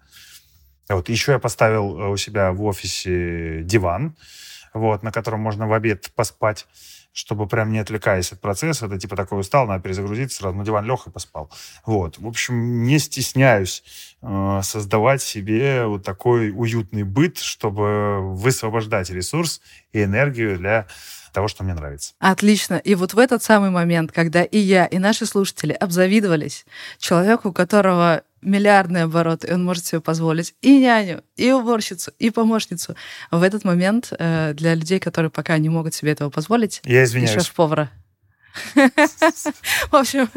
Вот. 0.89 1.09
Еще 1.09 1.33
я 1.33 1.39
поставил 1.39 2.01
э, 2.01 2.09
у 2.09 2.17
себя 2.17 2.53
в 2.53 2.63
офисе 2.65 3.63
диван, 3.63 4.17
вот, 4.75 5.03
на 5.03 5.13
котором 5.13 5.41
можно 5.41 5.69
в 5.69 5.73
обед 5.73 6.11
поспать 6.15 6.67
чтобы 7.13 7.47
прям 7.47 7.71
не 7.73 7.79
отвлекаясь 7.79 8.33
от 8.33 8.41
процесса, 8.41 8.87
это 8.87 8.99
типа 8.99 9.17
такой 9.17 9.41
устал, 9.41 9.67
надо 9.67 9.83
перезагрузиться, 9.83 10.39
сразу 10.39 10.57
на 10.57 10.65
диван 10.65 10.85
лег 10.87 11.07
и 11.07 11.11
поспал. 11.11 11.51
Вот. 11.85 12.19
В 12.19 12.27
общем, 12.27 12.85
не 12.85 12.99
стесняюсь 12.99 13.85
э, 14.23 14.61
создавать 14.63 15.23
себе 15.23 15.85
вот 15.87 16.05
такой 16.05 16.51
уютный 16.51 17.03
быт, 17.03 17.39
чтобы 17.39 18.35
высвобождать 18.35 19.11
ресурс 19.11 19.61
и 19.93 20.03
энергию 20.03 20.59
для 20.59 20.87
того, 21.33 21.49
что 21.49 21.65
мне 21.65 21.75
нравится. 21.75 22.15
Отлично. 22.19 22.75
И 22.77 22.95
вот 22.95 23.15
в 23.15 23.19
этот 23.19 23.43
самый 23.43 23.71
момент, 23.71 24.13
когда 24.13 24.43
и 24.45 24.59
я, 24.59 24.87
и 24.87 24.99
наши 24.99 25.27
слушатели 25.27 25.73
обзавидовались 25.73 26.67
человеку, 26.99 27.49
у 27.49 27.53
которого 27.53 28.23
миллиардный 28.43 29.05
оборот, 29.05 29.45
и 29.45 29.53
он 29.53 29.65
может 29.65 29.87
себе 29.87 30.01
позволить 30.01 30.55
и 30.61 30.79
няню, 30.81 31.23
и 31.37 31.51
уборщицу, 31.53 32.13
и 32.19 32.31
помощницу. 32.31 32.97
В 33.31 33.43
этот 33.43 33.65
момент 33.65 34.13
э, 34.19 34.53
для 34.55 34.75
людей, 34.75 35.01
которые 35.01 35.31
пока 35.31 35.57
не 35.59 35.69
могут 35.69 35.95
себе 35.95 36.13
этого 36.13 36.31
позволить, 36.31 36.81
я 36.85 37.05
извиняюсь. 37.05 37.31
и 37.31 37.35
шеф-повара. 37.39 37.91
В 38.75 39.97
общем, 39.97 40.29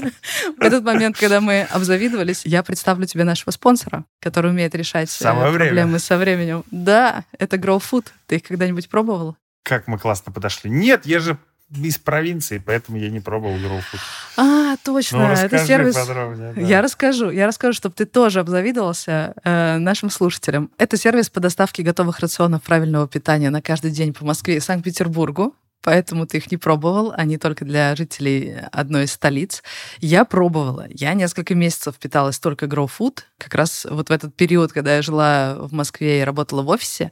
в 0.57 0.61
этот 0.61 0.83
момент, 0.83 1.17
когда 1.17 1.41
мы 1.41 1.63
обзавидовались, 1.63 2.43
я 2.45 2.63
представлю 2.63 3.05
тебе 3.05 3.23
нашего 3.23 3.51
спонсора, 3.51 4.05
который 4.21 4.51
умеет 4.51 4.73
решать 4.75 5.09
э, 5.09 5.23
Самое 5.23 5.51
проблемы 5.51 5.73
время. 5.73 5.99
со 5.99 6.17
временем. 6.17 6.63
Да, 6.71 7.25
это 7.37 7.57
Grow 7.57 7.81
Food. 7.81 8.07
Ты 8.27 8.37
их 8.37 8.43
когда-нибудь 8.43 8.87
пробовал? 8.89 9.35
Как 9.63 9.87
мы 9.87 9.97
классно 9.99 10.31
подошли. 10.31 10.69
Нет, 10.69 11.05
я 11.05 11.19
же 11.19 11.37
из 11.81 11.97
провинции, 11.97 12.61
поэтому 12.63 12.97
я 12.97 13.09
не 13.09 13.19
пробовал 13.19 13.55
Food. 13.55 13.99
А, 14.37 14.75
точно, 14.83 15.27
Ну, 15.27 15.33
это 15.33 15.59
сервис. 15.65 15.95
да. 15.95 16.53
Я 16.61 16.81
расскажу, 16.81 17.29
я 17.29 17.47
расскажу, 17.47 17.73
чтобы 17.73 17.95
ты 17.95 18.05
тоже 18.05 18.39
обзавидовался 18.39 19.33
э, 19.43 19.77
нашим 19.77 20.09
слушателям. 20.09 20.69
Это 20.77 20.97
сервис 20.97 21.29
по 21.29 21.39
доставке 21.39 21.83
готовых 21.83 22.19
рационов 22.19 22.63
правильного 22.63 23.07
питания 23.07 23.49
на 23.49 23.61
каждый 23.61 23.91
день 23.91 24.13
по 24.13 24.25
Москве 24.25 24.57
и 24.57 24.59
Санкт-Петербургу. 24.59 25.53
Поэтому 25.85 26.25
ты 26.25 26.37
их 26.37 26.49
не 26.49 26.57
пробовал, 26.57 27.13
они 27.15 27.37
только 27.37 27.63
для 27.63 27.95
жителей 27.95 28.55
одной 28.71 29.03
из 29.03 29.11
столиц. 29.11 29.61
Я 29.99 30.25
пробовала. 30.25 30.87
Я 30.89 31.13
несколько 31.13 31.53
месяцев 31.53 31.97
питалась 31.97 32.39
только 32.39 32.65
Grow 32.65 32.89
Food. 32.89 33.19
Как 33.37 33.53
раз 33.53 33.85
вот 33.87 34.09
в 34.09 34.11
этот 34.11 34.35
период, 34.35 34.73
когда 34.73 34.95
я 34.95 35.03
жила 35.03 35.57
в 35.59 35.73
Москве 35.73 36.21
и 36.21 36.23
работала 36.23 36.63
в 36.63 36.69
офисе, 36.69 37.11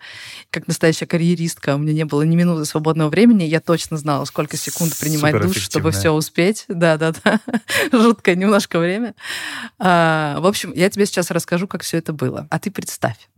как 0.49 0.67
настоящая 0.67 1.05
карьеристка, 1.05 1.75
у 1.75 1.77
меня 1.77 1.93
не 1.93 2.05
было 2.05 2.23
ни 2.23 2.35
минуты 2.35 2.65
свободного 2.65 3.09
времени. 3.09 3.43
Я 3.43 3.59
точно 3.59 3.97
знала, 3.97 4.25
сколько 4.25 4.57
секунд 4.57 4.97
принимать 4.97 5.39
душ, 5.39 5.57
чтобы 5.57 5.91
все 5.91 6.09
успеть. 6.09 6.65
Да-да-да. 6.67 7.41
Жуткое 7.91 8.33
немножко 8.33 8.79
время. 8.79 9.13
А, 9.77 10.39
в 10.39 10.47
общем, 10.47 10.73
я 10.73 10.89
тебе 10.89 11.05
сейчас 11.05 11.29
расскажу, 11.29 11.67
как 11.67 11.83
все 11.83 11.99
это 11.99 12.11
было. 12.11 12.47
А 12.49 12.57
ты 12.57 12.71
представь. 12.71 13.29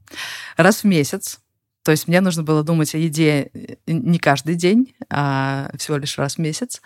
Раз 0.55 0.83
в 0.83 0.83
месяц 0.85 1.39
то 1.85 1.91
есть 1.91 2.07
мне 2.07 2.19
нужно 2.19 2.41
было 2.41 2.63
думать 2.63 2.95
о 2.95 2.97
еде 2.97 3.51
э, 3.53 3.75
не 3.85 4.17
каждый 4.17 4.55
день, 4.55 4.95
а 5.07 5.69
всего 5.77 5.97
лишь 5.97 6.17
раз 6.17 6.35
в 6.35 6.37
месяц. 6.39 6.81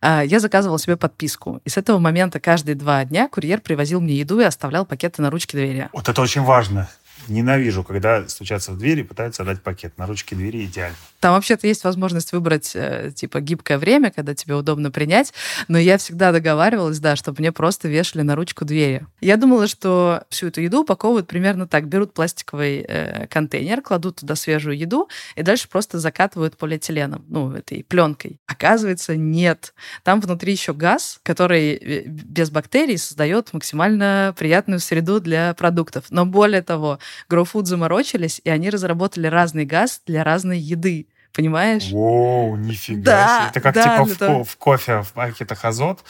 А, 0.00 0.22
Я 0.22 0.40
заказывала 0.40 0.78
себе 0.78 0.96
подписку. 0.96 1.60
И 1.66 1.68
с 1.68 1.76
этого 1.76 1.98
момента 1.98 2.40
каждые 2.40 2.74
два 2.74 3.04
дня 3.04 3.28
курьер 3.28 3.60
привозил 3.60 4.00
мне 4.00 4.14
еду 4.14 4.40
и 4.40 4.44
оставлял 4.44 4.86
пакеты 4.86 5.20
на 5.20 5.30
ручке 5.30 5.58
двери. 5.58 5.90
Вот 5.92 6.08
это 6.08 6.22
очень 6.22 6.40
важно. 6.40 6.88
Ненавижу, 7.28 7.84
когда 7.84 8.26
стучатся 8.26 8.72
в 8.72 8.78
дверь 8.78 9.00
и 9.00 9.02
пытаются 9.02 9.42
отдать 9.42 9.62
пакет. 9.62 9.98
На 9.98 10.06
ручке 10.06 10.34
двери 10.34 10.64
идеально. 10.64 10.96
Там 11.22 11.34
вообще-то 11.34 11.68
есть 11.68 11.84
возможность 11.84 12.32
выбрать, 12.32 12.72
э, 12.74 13.12
типа, 13.14 13.40
гибкое 13.40 13.78
время, 13.78 14.10
когда 14.10 14.34
тебе 14.34 14.56
удобно 14.56 14.90
принять, 14.90 15.32
но 15.68 15.78
я 15.78 15.96
всегда 15.96 16.32
договаривалась, 16.32 16.98
да, 16.98 17.14
чтобы 17.14 17.36
мне 17.38 17.52
просто 17.52 17.86
вешали 17.86 18.22
на 18.22 18.34
ручку 18.34 18.64
двери. 18.64 19.06
Я 19.20 19.36
думала, 19.36 19.68
что 19.68 20.24
всю 20.30 20.48
эту 20.48 20.60
еду 20.60 20.80
упаковывают 20.80 21.28
примерно 21.28 21.68
так. 21.68 21.86
Берут 21.86 22.12
пластиковый 22.12 22.84
э, 22.88 23.28
контейнер, 23.28 23.82
кладут 23.82 24.16
туда 24.16 24.34
свежую 24.34 24.76
еду 24.76 25.08
и 25.36 25.42
дальше 25.42 25.68
просто 25.68 26.00
закатывают 26.00 26.56
полиэтиленом, 26.56 27.24
ну, 27.28 27.52
этой 27.52 27.84
пленкой. 27.84 28.40
Оказывается, 28.48 29.14
нет. 29.14 29.74
Там 30.02 30.20
внутри 30.20 30.50
еще 30.50 30.74
газ, 30.74 31.20
который 31.22 31.74
э, 31.74 32.02
без 32.08 32.50
бактерий 32.50 32.98
создает 32.98 33.52
максимально 33.52 34.34
приятную 34.36 34.80
среду 34.80 35.20
для 35.20 35.54
продуктов. 35.54 36.06
Но 36.10 36.26
более 36.26 36.62
того, 36.62 36.98
GrowFood 37.30 37.66
заморочились, 37.66 38.40
и 38.42 38.50
они 38.50 38.70
разработали 38.70 39.28
разный 39.28 39.66
газ 39.66 40.02
для 40.04 40.24
разной 40.24 40.58
еды. 40.58 41.06
Понимаешь? 41.34 41.90
Воу, 41.90 42.56
нифига 42.56 43.02
Да, 43.02 43.38
себе. 43.38 43.50
Это 43.50 43.60
как 43.60 43.74
да, 43.74 43.82
типа 43.82 44.04
для 44.04 44.14
в, 44.14 44.18
того- 44.18 44.38
ко- 44.40 44.44
в 44.44 44.56
кофе 44.56 45.02
в 45.02 45.12
пакетах 45.12 45.64
азот, 45.64 46.04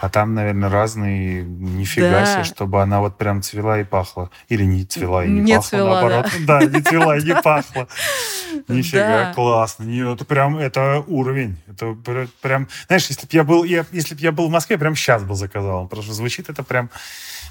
а 0.00 0.08
там, 0.08 0.34
наверное, 0.34 0.68
разные. 0.70 1.42
Нифига 1.42 2.10
Да. 2.20 2.26
себе, 2.26 2.44
чтобы 2.44 2.80
она 2.80 3.00
вот 3.00 3.18
прям 3.18 3.42
цвела 3.42 3.80
и 3.80 3.84
пахла. 3.84 4.30
Или 4.48 4.62
не 4.62 4.84
цвела 4.84 5.24
и 5.24 5.28
не, 5.28 5.40
Не 5.40 5.54
пахла, 5.56 5.68
цвела, 5.68 5.90
наоборот. 6.02 6.32
Да, 6.46 6.62
не 6.64 6.80
цвела 6.80 7.16
и 7.18 7.22
не 7.24 7.34
пахла. 7.42 7.88
Нифига, 8.68 9.24
Да. 9.26 9.34
классно. 9.34 9.82
Не, 9.84 10.12
Это 10.12 10.24
прям, 10.24 10.56
это 10.58 11.02
уровень. 11.08 11.56
Это 11.68 11.94
пр- 11.94 12.28
прям, 12.40 12.68
знаешь, 12.86 13.06
если 13.08 13.22
бы 13.26 13.30
я 13.32 13.42
был, 13.44 13.64
я- 13.64 13.84
если 13.90 14.14
бы 14.14 14.20
я 14.20 14.30
был 14.30 14.46
в 14.48 14.50
Москве, 14.50 14.78
прям 14.78 14.94
сейчас 14.94 15.24
бы 15.24 15.34
заказал. 15.34 15.88
Потому 15.88 16.04
что 16.04 16.12
звучит 16.14 16.48
это 16.48 16.62
прям 16.62 16.90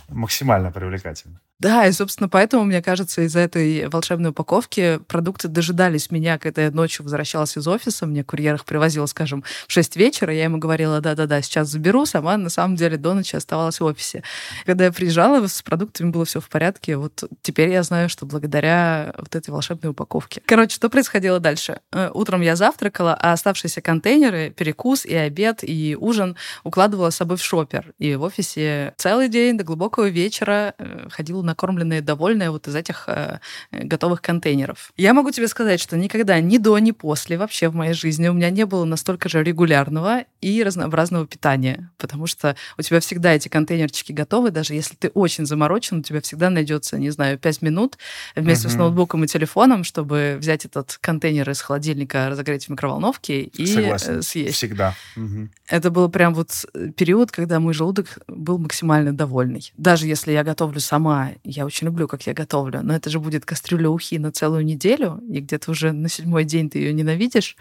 максимально 0.09 0.71
привлекательно. 0.71 1.39
Да, 1.59 1.87
и, 1.87 1.91
собственно, 1.91 2.29
поэтому, 2.29 2.65
мне 2.65 2.83
кажется, 2.83 3.23
из-за 3.23 3.39
этой 3.39 3.87
волшебной 3.87 4.29
упаковки 4.29 4.99
продукты 5.07 5.47
дожидались 5.47 6.11
меня, 6.11 6.37
когда 6.37 6.61
я 6.61 6.71
ночью 6.71 7.03
возвращалась 7.03 7.57
из 7.57 7.67
офиса. 7.67 8.05
Мне 8.05 8.23
курьер 8.23 8.55
их 8.55 8.65
привозил, 8.65 9.07
скажем, 9.07 9.43
в 9.67 9.71
6 9.71 9.95
вечера. 9.95 10.31
Я 10.31 10.43
ему 10.43 10.59
говорила, 10.59 11.01
да-да-да, 11.01 11.41
сейчас 11.41 11.69
заберу. 11.69 12.05
Сама, 12.05 12.37
на 12.37 12.49
самом 12.49 12.75
деле, 12.75 12.97
до 12.97 13.15
ночи 13.15 13.35
оставалась 13.35 13.79
в 13.79 13.85
офисе. 13.85 14.21
Когда 14.67 14.85
я 14.85 14.91
приезжала, 14.91 15.47
с 15.47 15.63
продуктами 15.63 16.11
было 16.11 16.25
все 16.25 16.39
в 16.39 16.47
порядке. 16.47 16.95
Вот 16.95 17.23
теперь 17.41 17.71
я 17.71 17.81
знаю, 17.81 18.07
что 18.09 18.27
благодаря 18.27 19.15
вот 19.17 19.35
этой 19.35 19.49
волшебной 19.49 19.91
упаковке. 19.91 20.43
Короче, 20.45 20.75
что 20.75 20.89
происходило 20.89 21.39
дальше? 21.39 21.79
Э, 21.91 22.11
Утром 22.13 22.41
я 22.41 22.55
завтракала, 22.55 23.15
а 23.15 23.33
оставшиеся 23.33 23.81
контейнеры, 23.81 24.51
перекус 24.51 25.05
и 25.05 25.15
обед, 25.15 25.63
и 25.63 25.97
ужин 25.99 26.35
укладывала 26.63 27.09
с 27.09 27.15
собой 27.15 27.37
в 27.37 27.43
шопер. 27.43 27.93
И 27.97 28.13
в 28.15 28.21
офисе 28.21 28.93
целый 28.97 29.27
день 29.27 29.57
до 29.57 29.63
глубокого 29.63 29.96
вечера 30.05 30.73
э, 30.77 31.07
ходила 31.09 31.41
накормленная 31.41 31.99
и 31.99 32.01
довольная 32.01 32.51
вот 32.51 32.67
из 32.67 32.75
этих 32.75 33.05
э, 33.07 33.39
готовых 33.71 34.21
контейнеров. 34.21 34.91
Я 34.97 35.13
могу 35.13 35.31
тебе 35.31 35.47
сказать, 35.47 35.79
что 35.79 35.97
никогда 35.97 36.39
ни 36.39 36.57
до, 36.57 36.77
ни 36.77 36.91
после 36.91 37.37
вообще 37.37 37.69
в 37.69 37.75
моей 37.75 37.93
жизни 37.93 38.27
у 38.27 38.33
меня 38.33 38.49
не 38.49 38.65
было 38.65 38.85
настолько 38.85 39.29
же 39.29 39.43
регулярного 39.43 40.25
и 40.41 40.63
разнообразного 40.63 41.25
питания, 41.27 41.89
потому 41.97 42.27
что 42.27 42.55
у 42.77 42.81
тебя 42.81 42.99
всегда 42.99 43.33
эти 43.33 43.47
контейнерчики 43.47 44.11
готовы, 44.11 44.51
даже 44.51 44.73
если 44.73 44.95
ты 44.95 45.09
очень 45.09 45.45
заморочен, 45.45 45.99
у 45.99 46.03
тебя 46.03 46.21
всегда 46.21 46.49
найдется, 46.49 46.97
не 46.97 47.09
знаю, 47.09 47.37
5 47.37 47.61
минут 47.61 47.97
вместе 48.35 48.67
с 48.69 48.73
Мгм. 48.73 48.83
ноутбуком 48.83 49.23
и 49.23 49.27
телефоном, 49.27 49.83
чтобы 49.83 50.37
взять 50.39 50.65
этот 50.65 50.97
контейнер 51.01 51.49
из 51.49 51.61
холодильника, 51.61 52.29
разогреть 52.29 52.65
в 52.65 52.69
микроволновке 52.69 53.41
и 53.43 53.65
Согласен. 53.65 54.19
э, 54.19 54.21
съесть. 54.21 54.55
Всегда. 54.55 54.93
Мгм. 55.15 55.51
Это 55.67 55.89
был 55.91 56.09
прям 56.09 56.33
вот 56.33 56.65
период, 56.95 57.31
когда 57.31 57.59
мой 57.59 57.73
желудок 57.73 58.19
был 58.27 58.57
максимально 58.57 59.15
довольный. 59.15 59.71
Даже 59.87 60.05
если 60.05 60.33
я 60.33 60.43
готовлю 60.43 60.81
сама, 60.81 61.29
я 61.45 61.65
очень 61.65 61.85
люблю, 61.85 62.09
как 62.09 62.27
я 62.27 62.33
готовлю, 62.33 62.81
но 62.83 62.93
это 62.93 63.09
же 63.09 63.21
будет 63.21 63.45
кастрюля 63.45 63.89
ухи 63.89 64.17
на 64.17 64.33
целую 64.33 64.65
неделю, 64.65 65.21
и 65.29 65.39
где-то 65.39 65.71
уже 65.71 65.93
на 65.93 66.09
седьмой 66.09 66.43
день 66.43 66.69
ты 66.69 66.79
ее 66.79 66.91
ненавидишь. 66.91 67.55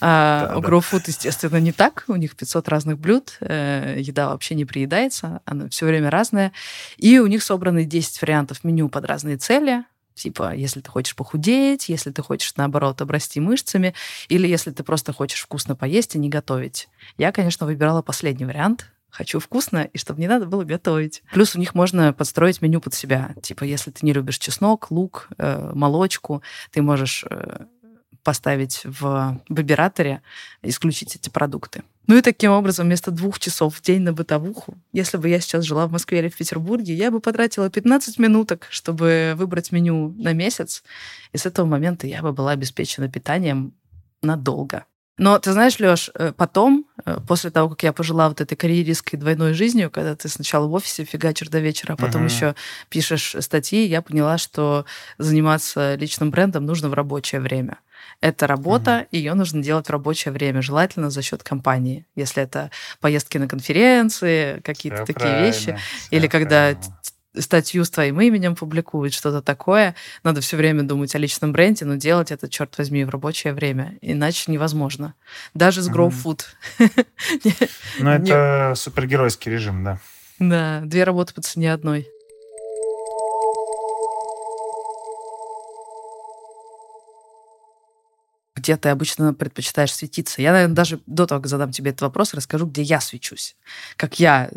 А 0.00 0.48
Да, 0.48 0.56
у 0.56 0.60
да. 0.60 0.68
Grow 0.68 0.80
Food, 0.80 1.04
естественно, 1.06 1.58
не 1.58 1.70
так. 1.70 2.02
У 2.08 2.16
них 2.16 2.34
500 2.34 2.68
разных 2.68 2.98
блюд, 2.98 3.36
э, 3.38 3.94
еда 4.00 4.30
вообще 4.30 4.56
не 4.56 4.64
приедается, 4.64 5.40
она 5.44 5.68
все 5.68 5.86
время 5.86 6.10
разная. 6.10 6.50
И 6.96 7.20
у 7.20 7.28
них 7.28 7.44
собраны 7.44 7.84
10 7.84 8.22
вариантов 8.22 8.64
меню 8.64 8.88
под 8.88 9.04
разные 9.04 9.36
цели. 9.36 9.84
Типа, 10.14 10.56
если 10.56 10.80
ты 10.80 10.90
хочешь 10.90 11.14
похудеть, 11.14 11.88
если 11.88 12.10
ты 12.10 12.22
хочешь, 12.22 12.56
наоборот, 12.56 13.00
обрасти 13.00 13.38
мышцами, 13.38 13.94
или 14.28 14.48
если 14.48 14.72
ты 14.72 14.82
просто 14.82 15.12
хочешь 15.12 15.42
вкусно 15.42 15.76
поесть 15.76 16.16
и 16.16 16.18
не 16.18 16.28
готовить. 16.28 16.88
Я, 17.18 17.30
конечно, 17.30 17.66
выбирала 17.66 18.02
последний 18.02 18.46
вариант. 18.46 18.90
Хочу 19.10 19.40
вкусно, 19.40 19.88
и 19.92 19.98
чтобы 19.98 20.20
не 20.20 20.28
надо 20.28 20.46
было 20.46 20.64
готовить. 20.64 21.22
Плюс 21.32 21.56
у 21.56 21.58
них 21.58 21.74
можно 21.74 22.12
подстроить 22.12 22.60
меню 22.60 22.80
под 22.80 22.94
себя. 22.94 23.34
Типа, 23.42 23.64
если 23.64 23.90
ты 23.90 24.04
не 24.04 24.12
любишь 24.12 24.38
чеснок, 24.38 24.90
лук, 24.90 25.28
э, 25.38 25.72
молочку, 25.74 26.42
ты 26.70 26.82
можешь 26.82 27.24
э, 27.28 27.64
поставить 28.22 28.82
в 28.84 29.40
выбираторе, 29.48 30.20
исключить 30.62 31.16
эти 31.16 31.30
продукты. 31.30 31.82
Ну 32.06 32.16
и 32.16 32.22
таким 32.22 32.52
образом, 32.52 32.86
вместо 32.86 33.10
двух 33.10 33.38
часов 33.38 33.76
в 33.76 33.82
день 33.82 34.02
на 34.02 34.12
бытовуху, 34.12 34.76
если 34.92 35.16
бы 35.16 35.28
я 35.28 35.40
сейчас 35.40 35.64
жила 35.64 35.86
в 35.86 35.92
Москве 35.92 36.18
или 36.18 36.28
в 36.28 36.36
Петербурге, 36.36 36.94
я 36.94 37.10
бы 37.10 37.20
потратила 37.20 37.70
15 37.70 38.18
минуток, 38.18 38.66
чтобы 38.70 39.34
выбрать 39.36 39.72
меню 39.72 40.14
на 40.18 40.32
месяц, 40.32 40.82
и 41.32 41.38
с 41.38 41.46
этого 41.46 41.66
момента 41.66 42.06
я 42.06 42.22
бы 42.22 42.32
была 42.32 42.52
обеспечена 42.52 43.08
питанием 43.08 43.72
надолго. 44.22 44.84
Но 45.18 45.38
ты 45.38 45.52
знаешь, 45.52 45.78
Лёш, 45.78 46.10
э, 46.14 46.32
потом, 46.36 46.86
э, 47.04 47.18
после 47.26 47.50
того, 47.50 47.70
как 47.70 47.82
я 47.82 47.92
пожила 47.92 48.28
вот 48.28 48.40
этой 48.40 48.56
карьеристской 48.56 49.18
двойной 49.18 49.52
жизнью, 49.52 49.90
когда 49.90 50.14
ты 50.14 50.28
сначала 50.28 50.66
в 50.66 50.72
офисе 50.72 51.04
фигачишь 51.04 51.48
до 51.48 51.58
вечера, 51.58 51.94
а 51.94 51.96
потом 51.96 52.22
uh-huh. 52.22 52.34
еще 52.34 52.54
пишешь 52.88 53.34
статьи, 53.40 53.84
я 53.84 54.00
поняла, 54.00 54.38
что 54.38 54.86
заниматься 55.18 55.96
личным 55.96 56.30
брендом 56.30 56.66
нужно 56.66 56.88
в 56.88 56.94
рабочее 56.94 57.40
время. 57.40 57.78
Это 58.20 58.46
работа, 58.48 59.00
угу. 59.00 59.06
ее 59.12 59.34
нужно 59.34 59.62
делать 59.62 59.86
в 59.86 59.90
рабочее 59.90 60.32
время, 60.32 60.60
желательно 60.60 61.08
за 61.10 61.22
счет 61.22 61.42
компании. 61.42 62.04
Если 62.16 62.42
это 62.42 62.70
поездки 63.00 63.38
на 63.38 63.46
конференции, 63.46 64.60
какие-то 64.64 65.04
все 65.04 65.12
такие 65.12 65.40
вещи, 65.40 65.78
или 66.10 66.26
когда 66.26 66.74
статью 67.36 67.84
с 67.84 67.90
твоим 67.90 68.20
именем 68.20 68.56
публикуют, 68.56 69.14
что-то 69.14 69.42
такое. 69.42 69.94
Надо 70.24 70.40
все 70.40 70.56
время 70.56 70.82
думать 70.82 71.14
о 71.14 71.18
личном 71.18 71.52
бренде, 71.52 71.84
но 71.84 71.96
делать 71.96 72.30
это, 72.30 72.48
черт 72.48 72.76
возьми, 72.78 73.04
в 73.04 73.10
рабочее 73.10 73.52
время. 73.52 73.98
Иначе 74.00 74.50
невозможно. 74.50 75.14
Даже 75.54 75.82
с 75.82 75.90
Grow 75.90 76.12
Food. 76.12 76.42
Ну, 77.98 78.10
это 78.10 78.74
супергеройский 78.76 79.52
режим, 79.52 79.84
да. 79.84 80.00
Да, 80.38 80.80
две 80.84 81.04
работы 81.04 81.34
по 81.34 81.42
цене 81.42 81.72
одной. 81.72 82.08
Где 88.58 88.76
ты 88.76 88.88
обычно 88.88 89.32
предпочитаешь 89.32 89.94
светиться? 89.94 90.42
Я, 90.42 90.52
наверное, 90.52 90.74
даже 90.74 91.00
до 91.06 91.26
того, 91.26 91.40
как 91.40 91.48
задам 91.48 91.70
тебе 91.70 91.90
этот 91.90 92.02
вопрос, 92.02 92.34
расскажу, 92.34 92.66
где 92.66 92.82
я 92.82 93.00
свечусь. 93.00 93.56
Как 93.96 94.18
я. 94.18 94.50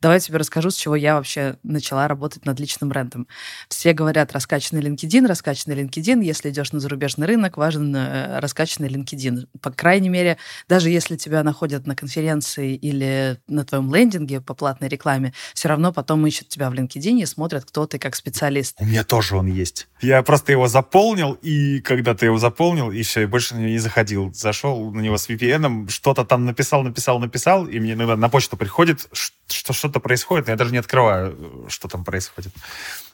Давай 0.00 0.16
я 0.16 0.20
тебе 0.20 0.38
расскажу, 0.38 0.70
с 0.70 0.76
чего 0.76 0.94
я 0.94 1.16
вообще 1.16 1.56
начала 1.62 2.06
работать 2.06 2.44
над 2.44 2.60
личным 2.60 2.90
брендом. 2.90 3.26
Все 3.68 3.92
говорят, 3.92 4.32
раскачанный 4.32 4.82
LinkedIn, 4.82 5.26
раскачанный 5.26 5.82
LinkedIn. 5.82 6.22
Если 6.22 6.50
идешь 6.50 6.72
на 6.72 6.80
зарубежный 6.80 7.26
рынок, 7.26 7.56
важен 7.56 7.94
э, 7.94 8.38
раскачанный 8.40 8.88
LinkedIn. 8.88 9.48
По 9.60 9.70
крайней 9.70 10.08
мере, 10.08 10.36
даже 10.68 10.90
если 10.90 11.16
тебя 11.16 11.42
находят 11.42 11.86
на 11.86 11.96
конференции 11.96 12.74
или 12.74 13.38
на 13.48 13.64
твоем 13.64 13.94
лендинге 13.94 14.40
по 14.40 14.54
платной 14.54 14.88
рекламе, 14.88 15.32
все 15.54 15.68
равно 15.68 15.92
потом 15.92 16.26
ищут 16.26 16.48
тебя 16.48 16.70
в 16.70 16.74
LinkedIn 16.74 17.22
и 17.22 17.26
смотрят, 17.26 17.64
кто 17.64 17.86
ты 17.86 17.98
как 17.98 18.14
специалист. 18.16 18.76
У 18.78 18.84
меня 18.84 19.04
тоже 19.04 19.36
он 19.36 19.46
есть. 19.46 19.88
Я 20.00 20.22
просто 20.22 20.52
его 20.52 20.68
заполнил, 20.68 21.32
и 21.42 21.80
когда 21.80 22.14
ты 22.14 22.26
его 22.26 22.38
заполнил, 22.38 22.90
и 22.90 23.02
все, 23.02 23.22
и 23.22 23.26
больше 23.26 23.45
на 23.54 23.58
него 23.58 23.70
не 23.70 23.78
заходил. 23.78 24.32
Зашел 24.34 24.92
на 24.92 25.00
него 25.00 25.16
с 25.16 25.28
VPN, 25.28 25.88
что-то 25.88 26.24
там 26.24 26.44
написал, 26.44 26.82
написал, 26.82 27.18
написал, 27.18 27.66
и 27.66 27.78
мне 27.78 27.92
иногда 27.92 28.16
на 28.16 28.28
почту 28.28 28.56
приходит, 28.56 29.08
что 29.12 29.72
что-то 29.72 30.00
происходит, 30.00 30.46
но 30.46 30.52
я 30.52 30.56
даже 30.56 30.72
не 30.72 30.78
открываю, 30.78 31.66
что 31.68 31.88
там 31.88 32.04
происходит. 32.04 32.52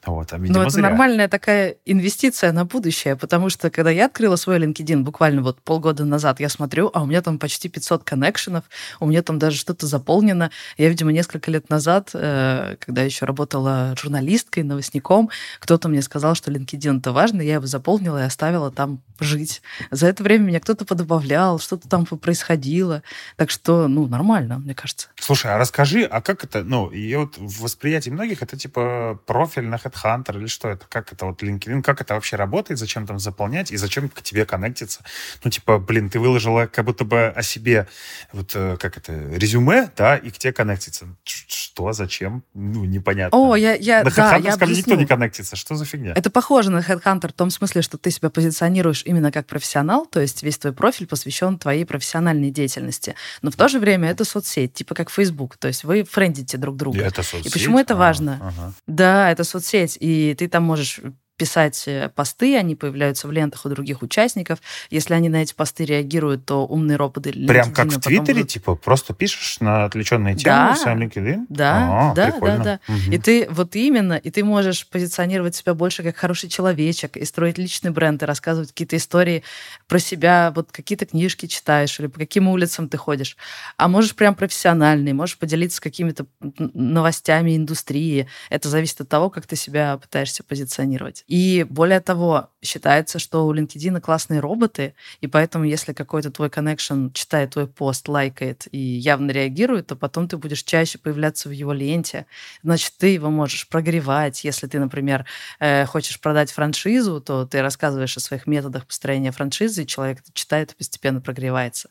Вот, 0.05 0.33
а, 0.33 0.39
видимо, 0.39 0.59
Но 0.59 0.63
это 0.63 0.73
зря. 0.73 0.83
нормальная 0.83 1.29
такая 1.29 1.77
инвестиция 1.85 2.51
на 2.51 2.65
будущее, 2.65 3.15
потому 3.15 3.51
что 3.51 3.71
когда 3.71 3.91
я 3.91 4.07
открыла 4.07 4.35
свой 4.35 4.59
LinkedIn 4.59 5.03
буквально 5.03 5.43
вот 5.43 5.61
полгода 5.61 6.05
назад, 6.05 6.41
я 6.41 6.49
смотрю, 6.49 6.91
а 6.93 7.03
у 7.03 7.07
меня 7.07 7.23
там 7.23 7.39
почти 7.39 7.69
500 7.69 8.03
коннекшенов, 8.03 8.65
у 8.99 9.07
меня 9.07 9.23
там 9.23 9.39
даже 9.39 9.57
что-то 9.57 9.87
заполнено. 9.87 10.51
Я, 10.77 10.89
видимо, 10.89 11.13
несколько 11.13 11.53
лет 11.53 11.71
назад, 11.71 12.11
э, 12.15 12.77
когда 12.81 13.03
еще 13.03 13.27
работала 13.27 13.95
журналисткой, 13.97 14.65
новостником, 14.65 15.31
кто-то 15.61 15.89
мне 15.89 16.03
сказал, 16.03 16.35
что 16.35 16.51
LinkedIn 16.51 16.99
это 16.99 17.13
важно, 17.13 17.41
я 17.41 17.55
его 17.55 17.67
заполнила 17.67 18.23
и 18.23 18.27
оставила 18.27 18.73
там 18.73 19.01
жить. 19.21 19.63
За 19.93 20.09
это 20.09 20.25
время 20.25 20.45
меня 20.47 20.61
кто-то 20.61 20.85
подобавлял, 20.85 21.61
что-то 21.61 21.89
там 21.89 22.07
происходило. 22.07 23.05
Так 23.37 23.51
что, 23.51 23.87
ну, 23.87 24.09
нормально, 24.09 24.59
мне 24.59 24.75
кажется. 24.75 25.09
Слушай, 25.15 25.55
а 25.55 25.59
расскажи, 25.59 26.03
а 26.03 26.21
как 26.21 26.43
это, 26.43 26.65
ну, 26.65 26.89
и 26.89 27.15
вот 27.15 27.39
в 27.39 27.63
восприятии 27.63 28.11
многих 28.11 28.43
это 28.43 28.57
типа 28.57 29.21
профиль 29.27 29.65
на 29.69 29.79
Headhunter 29.93 30.39
или 30.39 30.47
что 30.47 30.69
это? 30.69 30.87
Как 30.89 31.13
это 31.13 31.27
вот 31.27 31.43
LinkedIn? 31.43 31.83
Как 31.83 32.01
это 32.01 32.15
вообще 32.15 32.37
работает? 32.37 32.79
Зачем 32.79 33.07
там 33.07 33.19
заполнять? 33.19 33.71
И 33.71 33.77
зачем 33.77 34.09
к 34.09 34.23
тебе 34.23 34.45
коннектиться? 34.45 35.01
Ну, 35.45 35.51
типа, 35.51 35.79
блин, 35.79 36.11
ты 36.11 36.19
выложила 36.19 36.67
как 36.67 36.85
будто 36.85 37.05
бы 37.05 37.27
о 37.29 37.43
себе 37.43 37.89
вот 38.33 38.53
э, 38.55 38.77
как 38.79 38.97
это, 38.97 39.13
резюме, 39.13 39.91
да, 39.97 40.17
и 40.17 40.31
к 40.31 40.39
тебе 40.39 40.53
коннектиться. 40.53 41.07
Что? 41.25 41.93
Зачем? 41.93 42.43
Ну, 42.55 42.85
непонятно. 42.85 43.37
О, 43.37 43.57
я, 43.57 43.75
я, 43.75 44.05
на 44.05 44.11
да, 44.11 44.37
я 44.37 44.55
объясню. 44.55 44.77
никто 44.77 44.95
не 44.95 45.07
коннектится. 45.07 45.57
Что 45.57 45.75
за 45.75 45.85
фигня? 45.85 46.13
Это 46.15 46.31
похоже 46.31 46.71
на 46.71 46.79
Headhunter 46.79 47.29
в 47.29 47.33
том 47.33 47.51
смысле, 47.51 47.83
что 47.83 47.99
ты 47.99 48.11
себя 48.11 48.31
позиционируешь 48.31 49.03
именно 49.05 49.33
как 49.33 49.47
профессионал, 49.47 50.07
то 50.07 50.21
есть 50.21 50.43
весь 50.43 50.59
твой 50.59 50.73
профиль 50.73 51.07
посвящен 51.07 51.59
твоей 51.59 51.85
профессиональной 51.85 52.51
деятельности. 52.51 53.15
Но 53.43 53.51
в 53.51 53.57
то 53.57 53.69
же 53.69 53.79
время 53.79 54.11
это 54.11 54.25
соцсеть, 54.25 54.75
типа 54.75 54.95
как 54.95 55.11
Facebook. 55.11 55.57
То 55.57 55.69
есть 55.69 55.85
вы 55.85 56.05
френдите 56.05 56.57
друг 56.59 56.77
друга. 56.77 56.99
И, 56.99 57.03
это 57.03 57.23
соцсеть? 57.23 57.47
и 57.47 57.51
почему 57.51 57.79
это 57.79 57.97
важно? 57.97 58.39
Ага. 58.41 58.73
Да, 58.87 59.31
это 59.31 59.45
соцсеть 59.45 59.82
соцсеть, 59.83 59.99
и 60.01 60.35
ты 60.35 60.49
там 60.49 60.65
можешь 60.65 61.01
писать 61.43 61.83
э, 61.89 62.09
посты, 62.15 62.57
они 62.57 62.77
появляются 62.77 63.27
в 63.27 63.33
лентах 63.33 63.67
у 63.67 63.69
других 63.69 64.01
участников. 64.03 64.61
Если 64.91 65.13
они 65.13 65.29
на 65.29 65.43
эти 65.43 65.53
посты 65.53 65.85
реагируют, 65.85 66.45
то 66.45 66.65
умные 66.65 66.95
роботы... 66.95 67.33
Прям 67.33 67.73
как 67.73 67.89
в 67.89 68.01
Твиттере, 68.01 68.35
будут... 68.35 68.51
типа, 68.51 68.77
просто 68.77 69.13
пишешь 69.13 69.59
на 69.59 69.87
отвлеченные 69.87 70.37
темы 70.37 70.55
да, 70.55 70.75
в 70.75 70.79
своем 70.79 71.03
LinkedIn? 71.03 71.47
Да, 71.49 72.11
а, 72.11 72.15
да, 72.15 72.31
прикольно. 72.31 72.59
да, 72.59 72.81
да. 72.87 72.95
Угу. 72.95 73.13
И 73.13 73.19
ты 73.19 73.49
вот 73.51 73.75
именно, 73.75 74.13
и 74.13 74.31
ты 74.31 74.45
можешь 74.45 74.87
позиционировать 74.87 75.57
себя 75.57 75.75
больше 75.75 76.05
как 76.05 76.17
хороший 76.17 76.49
человечек, 76.49 77.17
и 77.17 77.25
строить 77.25 77.59
личный 77.59 77.91
бренд, 77.91 78.23
и 78.23 78.27
рассказывать 78.27 78.69
какие-то 78.69 78.97
истории 78.97 79.43
про 79.89 79.99
себя, 79.99 80.53
вот 80.55 80.71
какие-то 80.71 81.07
книжки 81.07 81.47
читаешь, 81.47 81.99
или 81.99 82.07
по 82.07 82.21
каким 82.21 82.47
улицам 82.47 82.89
ты 82.89 82.97
ходишь. 82.99 83.37
А 83.77 83.89
можешь 83.89 84.15
прям 84.15 84.37
профессиональный, 84.37 85.13
можешь 85.13 85.39
поделиться 85.39 85.83
какими-то 85.83 86.25
новостями 86.41 87.57
индустрии. 87.57 88.29
Это 88.49 88.69
зависит 88.69 89.01
от 89.01 89.09
того, 89.09 89.29
как 89.29 89.49
ты 89.49 89.57
себя 89.57 89.99
пытаешься 89.99 90.45
позиционировать. 90.45 91.25
И 91.33 91.65
более 91.71 92.01
того, 92.01 92.51
считается, 92.61 93.19
что 93.19 93.47
у 93.47 93.55
LinkedIn 93.55 94.03
классные 94.03 94.41
роботы, 94.41 94.95
и 95.23 95.27
поэтому 95.27 95.65
если 95.65 95.95
какой-то 95.95 96.31
твой 96.31 96.49
connection 96.49 97.11
читает 97.15 97.53
твой 97.53 97.67
пост, 97.67 98.07
лайкает 98.07 98.69
и 98.71 98.79
явно 98.79 99.31
реагирует, 99.31 99.87
то 99.87 99.97
потом 99.97 100.29
ты 100.29 100.37
будешь 100.37 100.63
чаще 100.63 100.99
появляться 100.99 101.49
в 101.49 101.53
его 101.53 101.73
ленте. 101.73 102.27
Значит, 102.63 102.93
ты 102.99 103.07
его 103.07 103.31
можешь 103.31 103.67
прогревать. 103.67 104.45
Если 104.45 104.67
ты, 104.67 104.79
например, 104.79 105.25
э, 105.59 105.87
хочешь 105.87 106.21
продать 106.21 106.53
франшизу, 106.53 107.19
то 107.23 107.47
ты 107.47 107.63
рассказываешь 107.63 108.15
о 108.19 108.21
своих 108.21 108.47
методах 108.47 108.87
построения 108.87 109.33
франшизы, 109.33 109.85
и 109.85 109.87
человек 109.87 110.19
читает 110.35 110.73
и 110.73 110.77
постепенно 110.77 111.23
прогревается. 111.23 111.89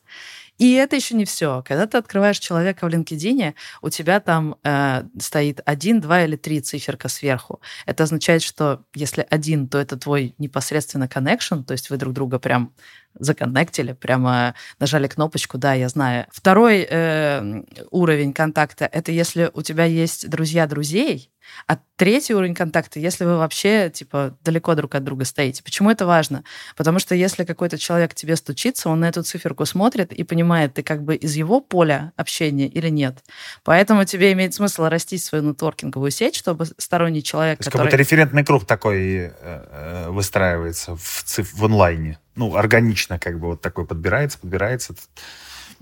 И 0.62 0.74
это 0.74 0.94
еще 0.94 1.16
не 1.16 1.24
все. 1.24 1.64
Когда 1.66 1.88
ты 1.88 1.98
открываешь 1.98 2.38
человека 2.38 2.86
в 2.86 2.88
LinkedIn, 2.88 3.54
у 3.80 3.90
тебя 3.90 4.20
там 4.20 4.54
э, 4.62 5.02
стоит 5.18 5.60
один, 5.64 6.00
два 6.00 6.22
или 6.22 6.36
три 6.36 6.60
циферка 6.60 7.08
сверху. 7.08 7.60
Это 7.84 8.04
означает, 8.04 8.42
что 8.42 8.84
если 8.94 9.26
один, 9.28 9.66
то 9.66 9.78
это 9.78 9.96
твой 9.96 10.36
непосредственно 10.38 11.08
connection, 11.12 11.64
то 11.64 11.72
есть 11.72 11.90
вы 11.90 11.96
друг 11.96 12.12
друга 12.12 12.38
прям 12.38 12.72
законнектили, 13.18 13.92
прямо 13.92 14.54
нажали 14.78 15.06
кнопочку, 15.08 15.58
да, 15.58 15.74
я 15.74 15.88
знаю. 15.88 16.26
Второй 16.30 16.86
э, 16.88 17.62
уровень 17.90 18.32
контакта— 18.32 18.88
это 18.92 19.12
если 19.12 19.50
у 19.54 19.62
тебя 19.62 19.84
есть 19.84 20.28
друзья 20.28 20.66
друзей, 20.66 21.32
а 21.66 21.78
третий 21.96 22.34
уровень 22.34 22.54
контакта, 22.54 22.98
если 22.98 23.24
вы 23.24 23.36
вообще, 23.38 23.90
типа, 23.90 24.36
далеко 24.42 24.74
друг 24.74 24.94
от 24.94 25.04
друга 25.04 25.24
стоите. 25.24 25.62
Почему 25.62 25.90
это 25.90 26.06
важно? 26.06 26.44
Потому 26.76 26.98
что 26.98 27.14
если 27.14 27.44
какой-то 27.44 27.78
человек 27.78 28.14
тебе 28.14 28.36
стучится, 28.36 28.88
он 28.88 29.00
на 29.00 29.08
эту 29.08 29.22
циферку 29.22 29.66
смотрит 29.66 30.12
и 30.12 30.24
понимает, 30.24 30.74
ты 30.74 30.82
как 30.82 31.02
бы 31.02 31.16
из 31.16 31.34
его 31.34 31.60
поля 31.60 32.12
общения 32.16 32.66
или 32.66 32.88
нет. 32.88 33.18
Поэтому 33.64 34.04
тебе 34.04 34.32
имеет 34.32 34.54
смысл 34.54 34.84
растить 34.84 35.22
свою 35.22 35.44
нетворкинговую 35.44 36.10
сеть, 36.10 36.36
чтобы 36.36 36.66
сторонний 36.78 37.22
человек, 37.22 37.58
То 37.58 37.62
есть 37.62 37.70
который... 37.70 37.84
как 37.84 37.92
будто 37.92 37.96
референтный 37.96 38.44
круг 38.44 38.66
такой 38.66 39.16
э, 39.16 39.32
э, 39.40 40.10
выстраивается 40.10 40.96
в, 40.96 41.22
циф... 41.24 41.52
в 41.52 41.64
онлайне. 41.64 42.18
Ну, 42.34 42.56
органично 42.56 43.18
как 43.18 43.38
бы 43.38 43.48
вот 43.48 43.60
такой 43.60 43.86
подбирается, 43.86 44.38
подбирается. 44.38 44.94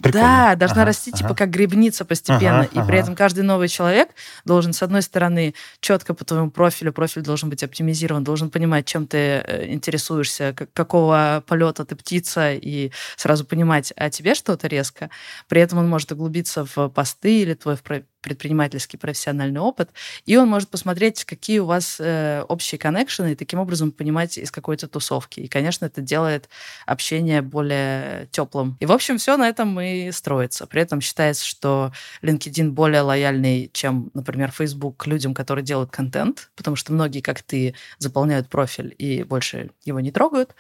Прикольно. 0.03 0.27
Да, 0.27 0.57
должна 0.57 0.83
ага, 0.83 0.87
расти 0.87 1.13
типа, 1.13 1.17
ага. 1.17 1.29
типа 1.29 1.39
как 1.39 1.51
грибница 1.51 2.05
постепенно. 2.05 2.61
Ага, 2.61 2.69
и 2.73 2.79
ага. 2.79 2.87
при 2.87 2.99
этом 2.99 3.15
каждый 3.15 3.45
новый 3.45 3.69
человек 3.69 4.09
должен, 4.45 4.73
с 4.73 4.83
одной 4.83 5.03
стороны, 5.03 5.55
четко 5.81 6.15
по 6.15 6.25
твоему 6.25 6.51
профилю, 6.51 6.93
профиль 6.93 7.23
должен 7.23 7.51
быть 7.51 7.63
оптимизирован, 7.63 8.25
должен 8.25 8.51
понимать, 8.51 8.87
чем 8.87 9.07
ты 9.07 9.19
э, 9.19 9.67
интересуешься, 9.73 10.55
какого 10.73 11.45
полета 11.47 11.85
ты 11.85 11.97
птица, 11.97 12.53
и 12.53 12.93
сразу 13.17 13.45
понимать 13.45 13.93
о 13.97 14.09
тебе 14.09 14.35
что-то 14.35 14.69
резко. 14.69 15.11
При 15.49 15.61
этом 15.61 15.79
он 15.79 15.89
может 15.89 16.11
углубиться 16.13 16.65
в 16.65 16.89
посты 16.89 17.43
или 17.43 17.55
твой 17.55 17.77
предпринимательский 18.21 18.99
профессиональный 18.99 19.61
опыт, 19.61 19.91
и 20.27 20.37
он 20.37 20.49
может 20.49 20.69
посмотреть, 20.69 21.25
какие 21.25 21.59
у 21.59 21.67
вас 21.67 21.97
э, 21.99 22.45
общие 22.49 22.79
коннекшены, 22.79 23.33
и 23.33 23.35
таким 23.35 23.59
образом 23.59 23.93
понимать 23.93 24.39
из 24.39 24.51
какой-то 24.51 24.89
тусовки. 24.89 25.41
И, 25.41 25.49
конечно, 25.49 25.87
это 25.87 26.01
делает 26.01 26.49
общение 26.87 27.43
более 27.43 28.29
теплым. 28.31 28.77
И, 28.81 28.87
в 28.87 28.93
общем, 28.93 29.19
все 29.19 29.37
на 29.37 29.49
этом 29.49 29.81
и 29.81 30.11
строится. 30.13 30.67
При 30.67 30.83
этом 30.83 31.01
считается, 31.01 31.45
что 31.45 31.93
LinkedIn 32.23 32.71
более 32.71 33.03
лояльный, 33.03 33.71
чем, 33.73 34.11
например, 34.15 34.51
Facebook 34.51 34.97
к 34.99 35.07
людям, 35.07 35.35
которые 35.35 35.65
делают 35.65 35.91
контент, 35.91 36.51
потому 36.57 36.77
что 36.77 36.93
многие, 36.93 37.21
как 37.21 37.43
ты, 37.43 37.75
заполняют 37.99 38.49
профиль 38.49 38.95
и 38.99 39.23
больше 39.23 39.71
его 39.85 40.01
не 40.01 40.11
трогают, 40.11 40.55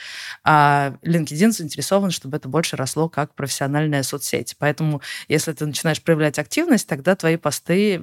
а 0.44 0.94
LinkedIn 1.03 1.53
заинтересован, 1.53 2.11
чтобы 2.11 2.37
это 2.37 2.49
больше 2.49 2.77
росло 2.77 3.09
как 3.09 3.35
профессиональная 3.35 4.03
соцсеть. 4.03 4.57
Поэтому, 4.59 5.01
если 5.29 5.53
ты 5.53 5.66
начинаешь 5.66 6.03
проявлять 6.03 6.38
активность, 6.38 6.87
тогда 6.87 7.16
твои 7.16 7.37
посты 7.51 8.01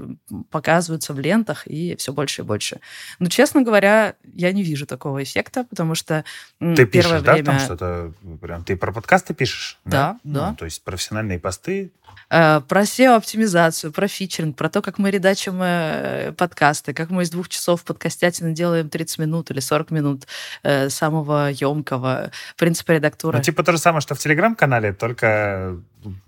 показываются 0.52 1.14
в 1.14 1.20
лентах 1.22 1.68
и 1.68 1.96
все 1.96 2.12
больше 2.12 2.42
и 2.42 2.44
больше. 2.44 2.82
Но, 3.20 3.30
честно 3.30 3.62
говоря, 3.62 4.16
я 4.34 4.52
не 4.52 4.62
вижу 4.62 4.86
такого 4.86 5.24
эффекта, 5.24 5.64
потому 5.64 5.96
что 5.96 6.26
Ты 6.60 6.86
пишешь, 6.86 7.22
время... 7.22 7.44
да, 7.44 7.44
там 7.44 7.60
что-то 7.60 8.14
прям... 8.42 8.66
Ты 8.66 8.76
про 8.76 8.92
подкасты 8.92 9.34
пишешь? 9.34 9.80
Да, 9.86 10.20
да. 10.26 10.40
да. 10.40 10.50
Ну, 10.50 10.56
то 10.58 10.66
есть 10.66 10.84
профессиональные 10.84 11.40
посты? 11.40 11.92
Э, 12.30 12.60
про 12.60 12.82
SEO-оптимизацию, 12.82 13.94
про 13.94 14.10
фичеринг, 14.10 14.58
про 14.58 14.68
то, 14.70 14.82
как 14.82 14.98
мы 14.98 15.12
редачим 15.12 15.62
э, 15.62 16.34
подкасты, 16.34 16.94
как 16.94 17.10
мы 17.10 17.24
из 17.24 17.30
двух 17.30 17.48
часов 17.48 17.86
подкастятины 17.86 18.52
делаем 18.52 18.90
30 18.90 19.20
минут 19.20 19.50
или 19.50 19.62
40 19.62 19.92
минут 19.92 20.28
э, 20.64 20.90
самого 20.90 21.52
емкого 21.52 22.32
принципа 22.58 22.92
редактуры. 22.92 23.38
Ну, 23.38 23.44
типа 23.44 23.64
то 23.64 23.72
же 23.72 23.78
самое, 23.78 24.02
что 24.02 24.14
в 24.14 24.20
Телеграм-канале, 24.20 24.92
только 24.92 25.78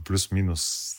плюс-минус 0.05 0.98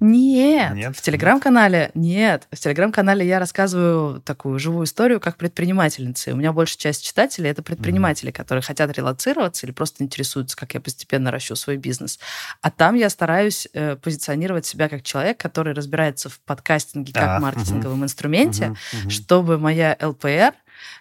нет, 0.00 0.74
нет, 0.74 0.96
в 0.96 1.02
телеграм-канале 1.02 1.90
нет. 1.94 2.46
В 2.52 2.58
телеграм-канале 2.58 3.26
я 3.26 3.38
рассказываю 3.38 4.20
такую 4.20 4.58
живую 4.58 4.84
историю 4.84 5.20
как 5.20 5.36
предпринимательница. 5.36 6.30
И 6.30 6.32
у 6.32 6.36
меня 6.36 6.52
большая 6.52 6.78
часть 6.78 7.04
читателей 7.04 7.50
это 7.50 7.62
предприниматели, 7.62 8.30
mm-hmm. 8.30 8.36
которые 8.36 8.62
хотят 8.62 8.96
релацироваться 8.96 9.66
или 9.66 9.72
просто 9.72 10.04
интересуются, 10.04 10.56
как 10.56 10.74
я 10.74 10.80
постепенно 10.80 11.30
ращу 11.30 11.56
свой 11.56 11.76
бизнес. 11.76 12.18
А 12.62 12.70
там 12.70 12.94
я 12.94 13.10
стараюсь 13.10 13.68
э, 13.72 13.96
позиционировать 13.96 14.66
себя 14.66 14.88
как 14.88 15.02
человек, 15.02 15.38
который 15.38 15.72
разбирается 15.72 16.28
в 16.28 16.40
подкастинге 16.40 17.12
как 17.12 17.28
а, 17.28 17.40
маркетинговом 17.40 18.00
mm-hmm. 18.00 18.04
инструменте, 18.04 18.64
mm-hmm. 18.64 19.10
чтобы 19.10 19.58
моя 19.58 19.96
ЛПР 20.00 20.54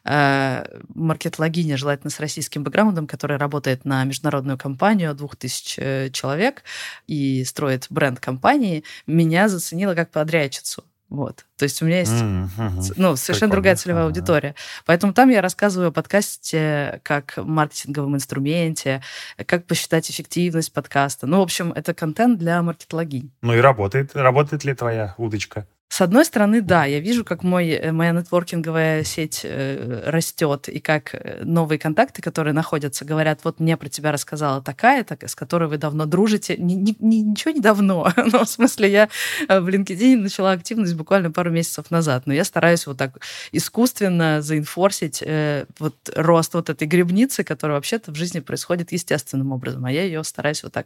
маркетологиня, 0.03 1.77
желательно 1.77 2.09
с 2.09 2.19
российским 2.19 2.63
бэкграундом, 2.63 3.07
которая 3.07 3.37
работает 3.37 3.85
на 3.85 4.03
международную 4.03 4.57
компанию 4.57 5.13
2000 5.13 5.79
э, 5.79 6.09
человек 6.11 6.63
и 7.07 7.43
строит 7.43 7.87
бренд 7.89 8.19
компании, 8.19 8.83
меня 9.05 9.49
заценила 9.49 9.95
как 9.95 10.11
подрядчицу. 10.11 10.83
Вот. 11.09 11.45
То 11.55 11.63
есть 11.63 11.81
у 11.81 11.85
меня 11.85 11.99
есть 11.99 12.11
mm-hmm. 12.11 12.93
ну, 12.97 13.15
совершенно 13.15 13.49
Прикольно. 13.49 13.51
другая 13.51 13.75
целевая 13.77 14.05
аудитория. 14.05 14.55
Поэтому 14.85 15.13
там 15.13 15.29
я 15.29 15.41
рассказываю 15.41 15.89
о 15.89 15.91
подкасте 15.91 16.99
как 17.03 17.37
маркетинговом 17.37 18.15
инструменте, 18.15 19.01
как 19.45 19.65
посчитать 19.65 20.09
эффективность 20.11 20.73
подкаста. 20.73 21.25
Ну, 21.25 21.39
в 21.39 21.43
общем, 21.43 21.71
это 21.71 21.93
контент 21.93 22.39
для 22.39 22.61
маркетологинь. 22.61 23.31
Ну 23.41 23.53
и 23.53 23.59
работает. 23.59 24.15
Работает 24.15 24.65
ли 24.65 24.73
твоя 24.73 25.15
удочка? 25.17 25.65
С 25.97 26.01
одной 26.01 26.25
стороны, 26.25 26.61
да, 26.61 26.85
я 26.85 26.99
вижу, 26.99 27.25
как 27.25 27.41
мой, 27.41 27.69
э, 27.69 27.91
моя 27.91 28.11
нетворкинговая 28.11 29.03
сеть 29.03 29.41
э, 29.43 30.03
растет, 30.05 30.69
и 30.69 30.79
как 30.79 31.15
э, 31.15 31.41
новые 31.43 31.79
контакты, 31.79 32.21
которые 32.21 32.53
находятся, 32.53 33.03
говорят, 33.03 33.39
вот 33.43 33.59
мне 33.59 33.77
про 33.77 33.89
тебя 33.89 34.11
рассказала 34.11 34.61
такая, 34.61 35.03
так, 35.03 35.23
с 35.23 35.33
которой 35.33 35.67
вы 35.67 35.79
давно 35.79 36.05
дружите. 36.05 36.55
Ни, 36.55 36.75
ни, 36.75 36.95
ни, 36.99 37.15
ничего 37.15 37.51
не 37.51 37.61
давно. 37.61 38.13
но 38.31 38.45
в 38.45 38.47
смысле, 38.47 38.91
я 38.91 39.09
в 39.49 39.67
LinkedIn 39.67 40.17
начала 40.17 40.51
активность 40.51 40.93
буквально 40.93 41.31
пару 41.31 41.49
месяцев 41.49 41.89
назад, 41.89 42.27
но 42.27 42.33
я 42.33 42.43
стараюсь 42.43 42.85
вот 42.85 42.97
так 42.97 43.19
искусственно 43.51 44.43
заинфорсить 44.43 45.23
э, 45.25 45.65
вот 45.79 45.95
рост 46.15 46.53
вот 46.53 46.69
этой 46.69 46.87
грибницы, 46.87 47.43
которая 47.43 47.75
вообще-то 47.75 48.11
в 48.11 48.15
жизни 48.15 48.39
происходит 48.39 48.91
естественным 48.91 49.51
образом, 49.51 49.83
а 49.83 49.91
я 49.91 50.03
ее 50.03 50.23
стараюсь 50.23 50.61
вот 50.61 50.73
так 50.73 50.85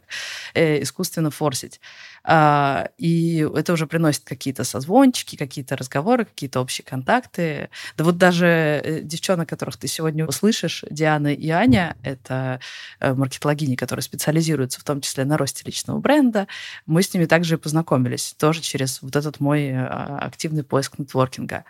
э, 0.54 0.80
искусственно 0.80 1.30
форсить. 1.30 1.82
А, 2.24 2.88
и 2.98 3.46
это 3.54 3.72
уже 3.72 3.86
приносит 3.86 4.24
какие-то 4.24 4.64
созвончики, 5.02 5.36
какие-то 5.36 5.76
разговоры, 5.76 6.24
какие-то 6.24 6.60
общие 6.60 6.84
контакты. 6.84 7.70
Да 7.96 8.04
вот 8.04 8.18
даже 8.18 8.46
э, 8.46 9.00
девчонок, 9.02 9.48
которых 9.48 9.76
ты 9.76 9.88
сегодня 9.88 10.26
услышишь, 10.26 10.84
Диана 10.90 11.34
и 11.34 11.48
Аня, 11.48 11.96
это 12.04 12.60
э, 13.00 13.14
маркетологини, 13.14 13.74
которые 13.74 14.02
специализируются 14.02 14.80
в 14.80 14.84
том 14.84 15.00
числе 15.00 15.24
на 15.24 15.36
росте 15.36 15.62
личного 15.66 15.98
бренда, 15.98 16.46
мы 16.86 17.02
с 17.02 17.12
ними 17.12 17.26
также 17.26 17.58
познакомились, 17.58 18.34
тоже 18.38 18.60
через 18.60 19.02
вот 19.02 19.16
этот 19.16 19.40
мой 19.40 19.64
э, 19.64 19.86
активный 19.86 20.62
поиск 20.62 20.98
нетворкинга. 20.98 21.64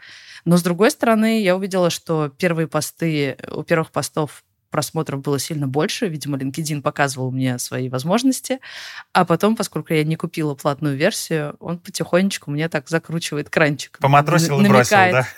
Но 0.44 0.56
с 0.56 0.62
другой 0.62 0.90
стороны, 0.90 1.42
я 1.42 1.56
увидела, 1.56 1.88
что 1.88 2.28
первые 2.28 2.66
посты, 2.66 3.36
у 3.50 3.62
первых 3.62 3.90
постов 3.90 4.42
просмотров 4.72 5.20
было 5.20 5.38
сильно 5.38 5.68
больше. 5.68 6.08
Видимо, 6.08 6.36
LinkedIn 6.36 6.82
показывал 6.82 7.30
мне 7.30 7.58
свои 7.60 7.88
возможности. 7.88 8.58
А 9.12 9.24
потом, 9.24 9.54
поскольку 9.54 9.94
я 9.94 10.02
не 10.02 10.16
купила 10.16 10.56
платную 10.56 10.96
версию, 10.96 11.54
он 11.60 11.78
потихонечку 11.78 12.50
мне 12.50 12.68
так 12.68 12.88
закручивает 12.88 13.50
кранчик. 13.50 13.98
Поматросил 14.00 14.60
и 14.60 14.66
бросил, 14.66 14.96
да? 14.96 15.28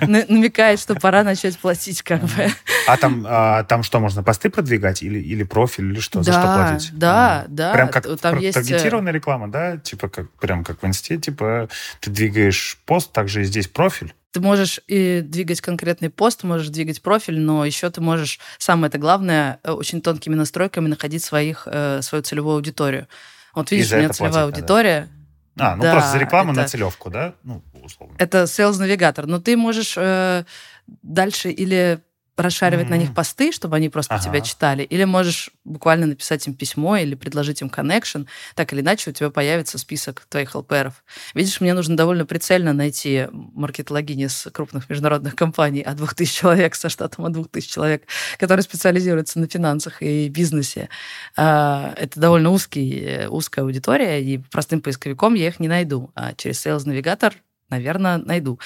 Намекает, 0.00 0.80
что 0.80 0.96
пора 0.96 1.22
начать 1.22 1.56
платить 1.58 2.02
как 2.02 2.22
бы. 2.22 2.48
А 2.88 2.96
там, 2.96 3.24
а, 3.28 3.62
там 3.64 3.82
что, 3.82 4.00
можно 4.00 4.22
посты 4.22 4.50
продвигать 4.50 5.02
или, 5.02 5.20
или 5.20 5.44
профиль, 5.44 5.92
или 5.92 6.00
что? 6.00 6.20
Да, 6.20 6.24
За 6.24 6.32
что 6.32 6.42
платить? 6.42 6.98
Да, 6.98 7.44
да. 7.48 7.72
Прям 7.72 7.88
как 7.88 8.04
там 8.20 8.38
есть... 8.38 8.56
Э, 8.56 8.62
таргетированная 8.62 9.12
реклама, 9.12 9.48
да? 9.48 9.76
Типа 9.76 10.08
как, 10.08 10.30
прям 10.32 10.64
как 10.64 10.82
в 10.82 10.86
инсте, 10.86 11.18
типа 11.18 11.68
ты 12.00 12.10
двигаешь 12.10 12.78
пост, 12.86 13.12
также 13.12 13.42
и 13.42 13.44
здесь 13.44 13.68
профиль. 13.68 14.14
Ты 14.32 14.40
можешь 14.40 14.80
и 14.86 15.22
двигать 15.22 15.60
конкретный 15.60 16.10
пост, 16.10 16.42
можешь 16.42 16.68
двигать 16.68 17.00
профиль, 17.00 17.40
но 17.40 17.64
еще 17.64 17.88
ты 17.90 18.00
можешь, 18.00 18.38
самое 18.58 18.88
это 18.88 18.98
главное, 18.98 19.58
э, 19.62 19.72
очень 19.72 20.02
тонкими 20.02 20.34
настройками 20.34 20.88
находить 20.88 21.24
своих, 21.24 21.66
э, 21.66 22.02
свою 22.02 22.22
целевую 22.22 22.56
аудиторию. 22.56 23.08
Вот 23.54 23.70
видишь, 23.70 23.90
у 23.92 23.96
меня 23.96 24.10
целевая 24.10 24.44
платить, 24.44 24.58
аудитория. 24.58 25.08
Да. 25.54 25.72
А, 25.72 25.76
ну 25.76 25.82
да, 25.82 25.92
просто 25.92 26.12
за 26.12 26.18
рекламу 26.18 26.52
это, 26.52 26.60
на 26.60 26.68
целевку, 26.68 27.10
да? 27.10 27.34
Ну, 27.42 27.62
условно. 27.82 28.14
Это 28.18 28.44
sales 28.44 28.78
навигатор. 28.78 29.26
Но 29.26 29.40
ты 29.40 29.56
можешь 29.56 29.94
э, 29.96 30.44
дальше 30.86 31.50
или 31.50 32.00
расшаривать 32.38 32.86
mm-hmm. 32.86 32.90
на 32.90 32.96
них 32.96 33.14
посты, 33.14 33.52
чтобы 33.52 33.76
они 33.76 33.88
просто 33.88 34.14
ага. 34.14 34.24
тебя 34.24 34.40
читали, 34.40 34.82
или 34.82 35.04
можешь 35.04 35.50
буквально 35.64 36.06
написать 36.06 36.46
им 36.46 36.54
письмо 36.54 36.96
или 36.96 37.14
предложить 37.14 37.60
им 37.60 37.68
connection, 37.68 38.26
так 38.54 38.72
или 38.72 38.80
иначе 38.80 39.10
у 39.10 39.12
тебя 39.12 39.30
появится 39.30 39.78
список 39.78 40.26
твоих 40.28 40.54
ЛПРов. 40.54 41.04
Видишь, 41.34 41.60
мне 41.60 41.74
нужно 41.74 41.96
довольно 41.96 42.26
прицельно 42.26 42.72
найти 42.72 43.28
маркетологини 43.32 44.26
с 44.26 44.50
крупных 44.50 44.88
международных 44.88 45.34
компаний 45.34 45.82
от 45.82 45.96
2000 45.96 46.34
человек, 46.34 46.74
со 46.74 46.88
штатом 46.88 47.24
от 47.24 47.32
2000 47.32 47.70
человек, 47.70 48.02
которые 48.38 48.62
специализируются 48.62 49.38
на 49.38 49.48
финансах 49.48 50.02
и 50.02 50.28
бизнесе. 50.28 50.88
А, 51.36 51.92
это 51.96 52.20
довольно 52.20 52.50
узкий, 52.50 53.26
узкая 53.28 53.64
аудитория, 53.64 54.22
и 54.22 54.38
простым 54.38 54.80
поисковиком 54.80 55.34
я 55.34 55.48
их 55.48 55.60
не 55.60 55.68
найду. 55.68 56.10
А 56.14 56.34
через 56.34 56.64
Sales 56.64 56.84
Navigator 56.84 57.34
наверное, 57.70 58.18
найду. 58.18 58.58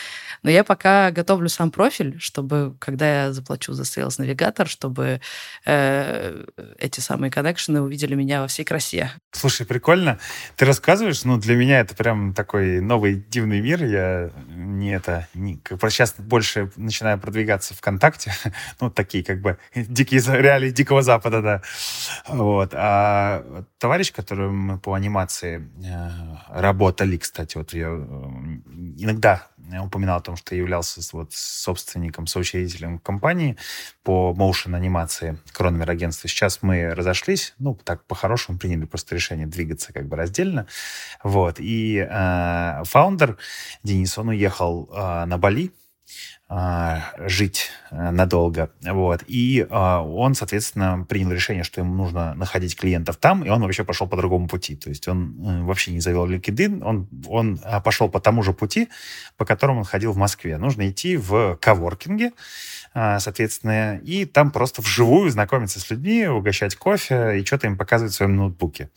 Но 0.42 0.50
я 0.50 0.64
пока 0.64 1.10
готовлю 1.10 1.48
сам 1.48 1.70
профиль, 1.70 2.18
чтобы, 2.18 2.76
когда 2.78 3.24
я 3.24 3.32
заплачу 3.32 3.72
за 3.72 3.82
Sales 3.82 4.18
Navigator, 4.18 4.66
чтобы 4.66 5.20
э, 5.64 6.44
эти 6.78 7.00
самые 7.00 7.30
коннекшены 7.30 7.80
увидели 7.80 8.14
меня 8.14 8.40
во 8.40 8.48
всей 8.48 8.64
красе. 8.64 9.12
Слушай, 9.32 9.66
прикольно. 9.66 10.18
Ты 10.56 10.64
рассказываешь, 10.64 11.24
ну, 11.24 11.38
для 11.38 11.56
меня 11.56 11.80
это 11.80 11.94
прям 11.94 12.34
такой 12.34 12.80
новый 12.80 13.14
дивный 13.28 13.60
мир. 13.60 13.84
Я 13.84 14.30
не 14.48 14.92
это... 14.94 15.28
Не, 15.34 15.56
как, 15.56 15.80
сейчас 15.90 16.14
больше 16.18 16.70
начинаю 16.76 17.18
продвигаться 17.18 17.74
ВКонтакте. 17.74 18.32
ну, 18.80 18.90
такие 18.90 19.24
как 19.24 19.40
бы 19.40 19.58
дикие 19.74 20.20
реалии 20.40 20.70
Дикого 20.70 21.02
Запада, 21.02 21.42
да. 21.42 21.62
Вот. 22.28 22.70
А 22.74 23.64
товарищ, 23.78 24.12
которым 24.12 24.58
мы 24.58 24.78
по 24.78 24.94
анимации 24.94 25.68
э, 25.84 26.60
работали, 26.60 27.16
кстати, 27.16 27.56
вот 27.56 27.74
я 27.74 27.90
иногда 28.98 29.46
упоминал 29.81 30.18
о 30.18 30.22
том, 30.22 30.37
что 30.37 30.55
являлся 30.55 31.00
вот 31.12 31.33
собственником, 31.33 32.26
соучредителем 32.26 32.98
компании 32.98 33.57
по 34.02 34.35
motion 34.37 34.74
анимации 34.74 35.38
Кронмер 35.52 35.90
агентства. 35.90 36.28
Сейчас 36.28 36.59
мы 36.62 36.94
разошлись, 36.94 37.55
ну, 37.59 37.74
так 37.74 38.05
по-хорошему 38.05 38.59
приняли 38.59 38.85
просто 38.85 39.14
решение 39.14 39.46
двигаться 39.46 39.92
как 39.92 40.07
бы 40.07 40.16
раздельно. 40.16 40.66
Вот. 41.22 41.57
И 41.59 42.07
э, 42.09 42.83
фаундер 42.85 43.38
Денис, 43.83 44.16
он 44.18 44.28
уехал 44.28 44.90
э, 44.92 45.24
на 45.24 45.38
Бали, 45.38 45.72
жить 47.18 47.70
э, 47.90 48.11
надолго. 48.11 48.70
Вот. 48.83 49.22
И 49.27 49.66
а, 49.70 50.03
он, 50.03 50.35
соответственно, 50.35 51.07
принял 51.09 51.31
решение, 51.33 51.64
что 51.64 51.81
ему 51.81 51.94
нужно 51.94 52.35
находить 52.35 52.77
клиентов 52.77 53.16
там, 53.16 53.42
и 53.42 53.48
он 53.48 53.62
вообще 53.62 53.85
пошел 53.85 54.07
по 54.07 54.16
другому 54.16 54.48
пути. 54.48 54.77
То 54.77 54.90
есть 54.90 55.09
он 55.09 55.35
э, 55.40 55.62
вообще 55.62 55.92
не 55.92 56.01
завел 56.01 56.27
LinkedIn, 56.27 56.83
он, 56.85 57.09
он 57.27 57.59
а, 57.64 57.81
пошел 57.81 58.11
по 58.11 58.20
тому 58.20 58.42
же 58.42 58.53
пути, 58.53 58.88
по 59.38 59.46
которому 59.46 59.81
он 59.81 59.85
ходил 59.85 60.12
в 60.12 60.16
Москве. 60.16 60.59
Нужно 60.59 60.90
идти 60.90 61.16
в 61.16 61.57
коворкинге, 61.57 62.27
а, 62.27 62.33
соответственно, 62.94 63.98
и 63.98 64.24
там 64.24 64.50
просто 64.50 64.83
вживую 64.83 65.31
знакомиться 65.31 65.81
с 65.81 65.90
людьми, 65.90 66.26
угощать 66.26 66.76
кофе 66.76 67.38
и 67.40 67.44
что-то 67.44 67.66
им 67.66 67.76
показывать 67.76 68.12
в 68.12 68.16
своем 68.16 68.37
ноутбуке. 68.37 68.90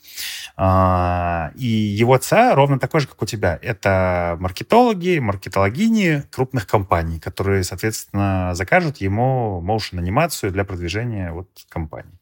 А, 0.57 1.51
и 1.55 1.65
его 1.67 2.17
ЦА 2.17 2.55
ровно 2.55 2.79
такой 2.79 3.01
же, 3.01 3.07
как 3.07 3.21
у 3.21 3.25
тебя. 3.25 3.57
Это 3.61 4.37
маркетологи, 4.39 5.19
маркетологини 5.19 6.23
крупных 6.31 6.67
компаний, 6.67 7.19
которые, 7.19 7.63
соответственно, 7.63 8.53
закажут 8.53 8.97
ему 8.97 9.61
моушен-анимацию 9.61 10.51
для 10.51 10.65
продвижения 10.65 11.31
вот 11.31 11.47
компании. 11.69 12.13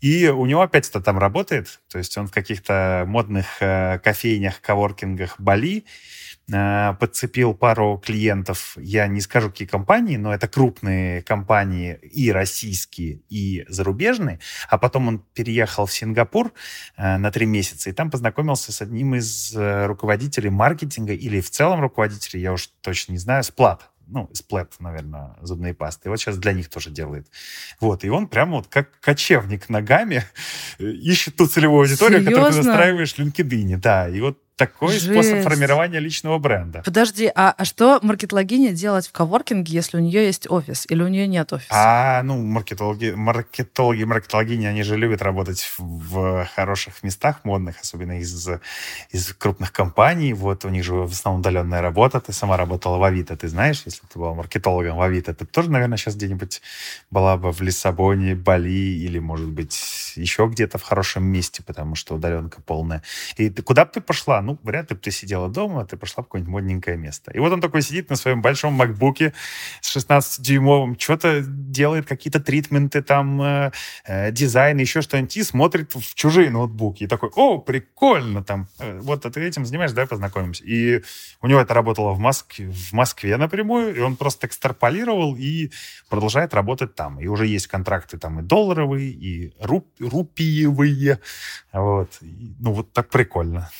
И 0.00 0.26
у 0.28 0.46
него 0.46 0.62
опять 0.62 0.88
это 0.88 1.00
там 1.00 1.16
работает, 1.16 1.80
то 1.88 1.98
есть 1.98 2.18
он 2.18 2.26
в 2.26 2.32
каких-то 2.32 3.04
модных 3.06 3.46
э, 3.60 4.00
кофейнях, 4.00 4.60
коворкингах 4.60 5.38
Бали 5.38 5.84
подцепил 6.48 7.54
пару 7.54 8.02
клиентов, 8.04 8.76
я 8.76 9.06
не 9.06 9.20
скажу, 9.20 9.48
какие 9.48 9.68
компании, 9.68 10.16
но 10.16 10.34
это 10.34 10.48
крупные 10.48 11.22
компании 11.22 11.98
и 12.02 12.32
российские, 12.32 13.22
и 13.28 13.64
зарубежные, 13.68 14.40
а 14.68 14.76
потом 14.76 15.08
он 15.08 15.18
переехал 15.34 15.86
в 15.86 15.92
Сингапур 15.92 16.52
э, 16.96 17.16
на 17.16 17.30
три 17.30 17.46
месяца, 17.46 17.90
и 17.90 17.92
там 17.92 18.10
познакомился 18.10 18.72
с 18.72 18.82
одним 18.82 19.14
из 19.14 19.54
э, 19.56 19.86
руководителей 19.86 20.50
маркетинга 20.50 21.14
или 21.14 21.40
в 21.40 21.50
целом 21.50 21.80
руководителей, 21.80 22.42
я 22.42 22.52
уж 22.52 22.70
точно 22.82 23.12
не 23.12 23.18
знаю, 23.18 23.44
Сплат 23.44 23.88
ну, 24.12 24.28
сплэт, 24.34 24.74
наверное, 24.78 25.36
зубные 25.40 25.74
пасты. 25.74 26.08
И 26.08 26.10
вот 26.10 26.20
сейчас 26.20 26.36
для 26.36 26.52
них 26.52 26.68
тоже 26.68 26.90
делает. 26.90 27.26
Вот, 27.80 28.04
и 28.04 28.10
он 28.10 28.28
прямо 28.28 28.56
вот 28.56 28.66
как 28.68 29.00
кочевник 29.00 29.68
ногами 29.70 30.24
ищет 30.78 31.36
ту 31.36 31.46
целевую 31.46 31.82
аудиторию, 31.82 32.20
Серьезно? 32.20 32.30
которую 32.30 32.62
ты 32.62 32.68
настраиваешь 32.68 33.14
в 33.14 33.18
LinkedIn. 33.18 33.76
Да, 33.78 34.08
и 34.08 34.20
вот 34.20 34.38
такой 34.56 34.92
Жесть. 34.92 35.06
способ 35.06 35.42
формирования 35.42 35.98
личного 35.98 36.38
бренда. 36.38 36.82
Подожди, 36.84 37.30
а, 37.34 37.54
а 37.56 37.64
что 37.64 37.98
маркетологиня 38.02 38.72
делать 38.72 39.06
в 39.08 39.12
коворкинге, 39.12 39.72
если 39.72 39.96
у 39.96 40.00
нее 40.00 40.26
есть 40.26 40.50
офис 40.50 40.86
или 40.88 41.02
у 41.02 41.08
нее 41.08 41.26
нет 41.26 41.52
офиса? 41.52 41.70
А, 41.70 42.22
ну, 42.22 42.40
маркетологи, 42.42 43.12
маркетологи, 43.16 44.04
маркетологини, 44.04 44.66
они 44.66 44.82
же 44.82 44.96
любят 44.96 45.22
работать 45.22 45.72
в 45.78 46.44
хороших 46.54 47.02
местах 47.02 47.40
модных, 47.44 47.80
особенно 47.80 48.20
из, 48.20 48.48
из 49.10 49.32
крупных 49.32 49.72
компаний. 49.72 50.32
Вот 50.34 50.64
у 50.64 50.68
них 50.68 50.84
же 50.84 50.94
в 50.94 51.12
основном 51.12 51.40
удаленная 51.40 51.80
работа. 51.80 52.20
Ты 52.20 52.32
сама 52.32 52.56
работала 52.56 52.98
в 52.98 53.04
Авито, 53.04 53.36
ты 53.36 53.48
знаешь, 53.48 53.82
если 53.86 54.02
ты 54.12 54.18
была 54.18 54.34
маркетологом 54.34 54.96
в 54.96 55.02
Авито, 55.02 55.34
ты 55.34 55.46
тоже, 55.46 55.70
наверное, 55.70 55.96
сейчас 55.96 56.14
где-нибудь 56.16 56.60
была 57.10 57.36
бы 57.36 57.52
в 57.52 57.60
Лиссабоне, 57.62 58.34
Бали 58.34 58.68
или, 58.70 59.18
может 59.18 59.48
быть, 59.48 60.12
еще 60.16 60.46
где-то 60.46 60.78
в 60.78 60.82
хорошем 60.82 61.24
месте, 61.24 61.62
потому 61.62 61.94
что 61.94 62.14
удаленка 62.14 62.60
полная. 62.60 63.02
И 63.36 63.48
ты, 63.48 63.62
куда 63.62 63.84
бы 63.84 63.90
ты 63.92 64.00
пошла? 64.00 64.41
Ну, 64.42 64.58
вряд 64.62 64.90
ли 64.90 64.96
бы 64.96 65.02
ты 65.02 65.10
сидела 65.10 65.48
дома, 65.48 65.84
ты 65.86 65.96
пошла 65.96 66.22
в 66.22 66.26
какое-нибудь 66.26 66.52
модненькое 66.52 66.96
место. 66.96 67.30
И 67.32 67.38
вот 67.38 67.52
он 67.52 67.60
такой 67.60 67.82
сидит 67.82 68.10
на 68.10 68.16
своем 68.16 68.42
большом 68.42 68.74
макбуке 68.74 69.32
с 69.80 69.96
16-дюймовым, 69.96 70.98
что-то 70.98 71.42
делает, 71.42 72.06
какие-то 72.06 72.40
тритменты, 72.40 73.02
там, 73.02 73.40
э, 73.42 73.72
э, 74.04 74.32
дизайн, 74.32 74.78
еще 74.78 75.00
что-нибудь, 75.02 75.36
и 75.36 75.42
смотрит 75.42 75.94
в 75.94 76.14
чужие 76.14 76.50
ноутбуки. 76.50 77.04
И 77.04 77.06
такой, 77.06 77.30
о, 77.34 77.58
прикольно, 77.58 78.44
там, 78.44 78.68
э, 78.78 78.98
вот 79.00 79.22
ты 79.22 79.40
этим 79.40 79.64
занимаешься, 79.64 79.96
давай 79.96 80.08
познакомимся. 80.08 80.64
И 80.64 81.02
у 81.40 81.46
него 81.46 81.60
это 81.60 81.74
работало 81.74 82.12
в 82.12 82.18
Москве, 82.18 82.70
в 82.70 82.92
Москве 82.92 83.36
напрямую, 83.36 83.94
и 83.94 84.00
он 84.00 84.16
просто 84.16 84.46
экстраполировал 84.46 85.36
и 85.36 85.70
продолжает 86.08 86.54
работать 86.54 86.94
там. 86.94 87.20
И 87.20 87.26
уже 87.26 87.46
есть 87.46 87.66
контракты 87.66 88.18
там 88.18 88.40
и 88.40 88.42
долларовые, 88.42 89.10
и 89.10 89.52
руп, 89.60 89.88
рупиевые. 90.00 91.20
Вот. 91.72 92.10
И, 92.20 92.54
ну, 92.60 92.72
вот 92.72 92.92
так 92.92 93.08
прикольно. 93.08 93.70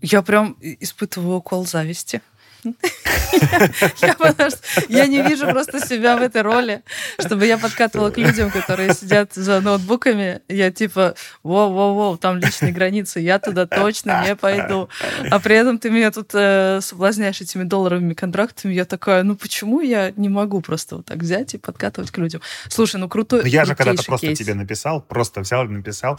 Я 0.00 0.22
прям 0.22 0.56
испытываю 0.60 1.36
укол 1.36 1.66
зависти. 1.66 2.20
Я, 4.88 5.06
не 5.06 5.22
вижу 5.22 5.46
просто 5.46 5.84
себя 5.84 6.16
в 6.16 6.22
этой 6.22 6.42
роли, 6.42 6.82
чтобы 7.18 7.46
я 7.46 7.58
подкатывала 7.58 8.10
к 8.10 8.18
людям, 8.18 8.50
которые 8.50 8.94
сидят 8.94 9.34
за 9.34 9.60
ноутбуками. 9.60 10.40
Я 10.48 10.70
типа, 10.70 11.14
воу-воу-воу, 11.44 12.18
там 12.18 12.38
личные 12.38 12.72
границы, 12.72 13.20
я 13.20 13.38
туда 13.38 13.66
точно 13.66 14.24
не 14.26 14.36
пойду. 14.36 14.88
А 15.30 15.40
при 15.40 15.56
этом 15.56 15.78
ты 15.78 15.90
меня 15.90 16.10
тут 16.10 16.30
э, 16.34 16.80
соблазняешь 16.82 17.40
этими 17.40 17.64
долларовыми 17.64 18.14
контрактами. 18.14 18.72
Я 18.72 18.84
такая, 18.84 19.22
ну 19.22 19.36
почему 19.36 19.80
я 19.80 20.12
не 20.16 20.28
могу 20.28 20.60
просто 20.60 20.96
вот 20.96 21.06
так 21.06 21.18
взять 21.18 21.54
и 21.54 21.58
подкатывать 21.58 22.10
к 22.10 22.18
людям? 22.18 22.40
Слушай, 22.68 22.96
ну 22.96 23.08
крутой 23.08 23.42
Ну, 23.42 23.48
я 23.48 23.64
же 23.64 23.74
когда-то 23.74 24.02
просто 24.04 24.34
тебе 24.34 24.54
написал, 24.54 25.00
просто 25.00 25.40
взял 25.40 25.64
и 25.64 25.68
написал 25.68 26.18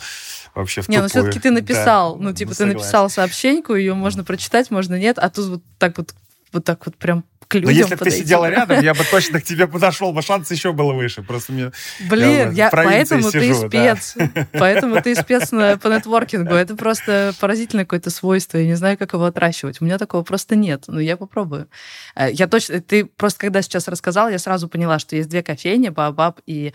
вообще 0.56 0.82
в 0.82 0.90
Не, 0.90 1.02
ну 1.02 1.08
все-таки 1.08 1.40
ты 1.40 1.52
написал. 1.52 2.18
Ну, 2.18 2.34
типа, 2.34 2.52
ты 2.52 2.58
согласен. 2.58 2.78
написал 2.78 3.10
сообщеньку, 3.10 3.76
ее 3.76 3.94
можно 3.94 4.24
прочитать, 4.24 4.72
можно 4.72 4.96
нет, 4.96 5.20
а 5.20 5.30
тут 5.30 5.48
вот 5.48 5.64
так 5.78 5.98
вот, 5.98 6.14
вот 6.52 6.64
так 6.66 6.86
вот 6.86 6.96
прям 6.98 7.24
к 7.48 7.54
Но 7.54 7.60
людям 7.62 7.76
если 7.76 7.96
бы 7.96 8.04
ты 8.06 8.12
сидела 8.12 8.50
рядом, 8.50 8.82
я 8.82 8.94
бы 8.94 9.04
точно 9.12 9.40
к 9.40 9.44
тебе 9.44 9.68
подошел, 9.68 10.12
бы 10.12 10.22
шанс 10.22 10.52
еще 10.52 10.74
было 10.74 10.92
выше. 10.94 11.22
Просто 11.24 11.54
мне... 11.54 11.72
Блин, 12.10 12.52
я, 12.52 12.70
провинции 12.70 13.16
поэтому 13.16 13.32
ты 13.32 13.40
сижу, 13.40 13.62
да. 13.70 13.96
спец. 13.96 14.16
Поэтому 14.52 15.02
ты 15.02 15.16
спец 15.16 15.52
на- 15.52 15.78
по 15.78 15.88
нетворкингу. 15.88 16.54
Это 16.54 16.76
просто 16.76 17.34
поразительное 17.40 17.86
какое-то 17.86 18.10
свойство. 18.10 18.58
Я 18.58 18.66
не 18.66 18.76
знаю, 18.76 18.98
как 18.98 19.14
его 19.14 19.24
отращивать. 19.26 19.80
У 19.82 19.86
меня 19.86 19.98
такого 19.98 20.24
просто 20.24 20.56
нет. 20.58 20.84
Но 20.88 21.00
я 21.00 21.16
попробую. 21.16 21.70
Э, 22.16 22.30
Я 22.32 22.48
точно... 22.48 22.82
Ты 22.82 23.06
просто 23.06 23.40
когда 23.40 23.62
сейчас 23.62 23.88
рассказал, 23.88 24.28
я 24.30 24.40
сразу 24.40 24.68
поняла, 24.68 25.00
что 25.00 25.16
есть 25.16 25.30
две 25.30 25.42
кофейни, 25.42 25.88
Баобаб 25.88 26.42
и 26.46 26.74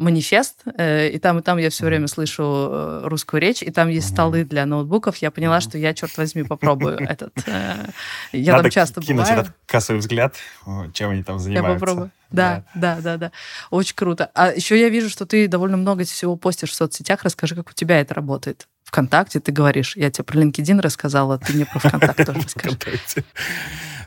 Манифест. 0.00 0.62
Э, 0.78 1.08
И 1.08 1.18
там, 1.18 1.38
и 1.38 1.42
там 1.42 1.58
я 1.58 1.68
все 1.70 1.84
время 1.86 2.08
слышу 2.08 2.42
э, 2.42 3.00
русскую 3.04 3.40
речь, 3.40 3.62
и 3.62 3.70
там 3.70 3.88
есть 3.88 4.08
столы 4.08 4.44
для 4.44 4.66
ноутбуков. 4.66 5.16
Я 5.18 5.30
поняла, 5.30 5.60
что 5.60 5.78
я, 5.78 5.94
черт 5.94 6.16
возьми, 6.16 6.42
попробую 6.42 6.96
этот. 7.08 7.32
э, 7.46 7.86
Я 8.32 8.52
Надо 8.52 8.64
там 8.64 8.70
часто 8.70 9.00
кинуть 9.00 9.26
бываю. 9.26 9.40
этот 9.42 9.54
кассовый 9.66 10.00
взгляд, 10.00 10.34
чем 10.94 11.10
они 11.10 11.22
там 11.22 11.36
Я 11.36 11.42
занимаются. 11.42 11.78
попробую. 11.80 12.10
Да, 12.30 12.64
да, 12.74 12.98
да, 13.00 13.16
да. 13.16 13.32
Очень 13.70 13.94
круто. 13.96 14.30
А 14.34 14.52
еще 14.52 14.78
я 14.80 14.88
вижу, 14.88 15.08
что 15.10 15.26
ты 15.26 15.48
довольно 15.48 15.76
много 15.76 16.04
всего 16.04 16.36
постишь 16.36 16.70
в 16.70 16.74
соцсетях. 16.74 17.22
Расскажи, 17.24 17.54
как 17.56 17.70
у 17.70 17.72
тебя 17.72 18.00
это 18.00 18.14
работает. 18.14 18.68
ВКонтакте 18.84 19.40
ты 19.40 19.52
говоришь. 19.52 19.96
Я 19.96 20.10
тебе 20.10 20.24
про 20.24 20.38
LinkedIn 20.40 20.80
рассказала, 20.80 21.38
ты 21.38 21.52
мне 21.52 21.66
про 21.66 21.78
ВКонтакте 21.80 22.24
тоже 22.24 22.40
расскажи. 22.44 22.78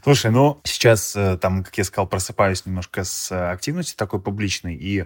Слушай, 0.04 0.32
ну, 0.32 0.60
сейчас, 0.66 1.16
э, 1.16 1.38
там, 1.38 1.64
как 1.64 1.78
я 1.78 1.86
сказал, 1.86 2.08
просыпаюсь 2.08 2.66
немножко 2.66 3.06
с 3.06 3.32
э, 3.32 3.52
активностью 3.52 3.96
такой 3.98 4.20
публичной, 4.20 4.76
и 4.76 5.06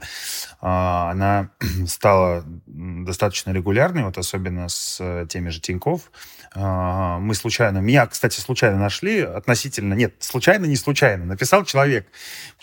а, 0.60 1.12
она 1.12 1.52
стала 1.88 2.44
достаточно 2.66 3.52
регулярной, 3.52 4.06
вот 4.06 4.18
особенно 4.18 4.68
с 4.68 4.98
э, 5.00 5.28
теми 5.30 5.50
же 5.50 5.62
Тиньков. 5.62 6.12
А, 6.56 7.20
мы 7.20 7.36
случайно, 7.36 7.78
меня, 7.78 8.08
кстати, 8.08 8.40
случайно 8.40 8.80
нашли 8.80 9.20
относительно, 9.20 9.94
нет, 9.94 10.16
случайно, 10.18 10.66
не 10.66 10.76
случайно, 10.76 11.26
написал 11.26 11.64
человек, 11.64 12.08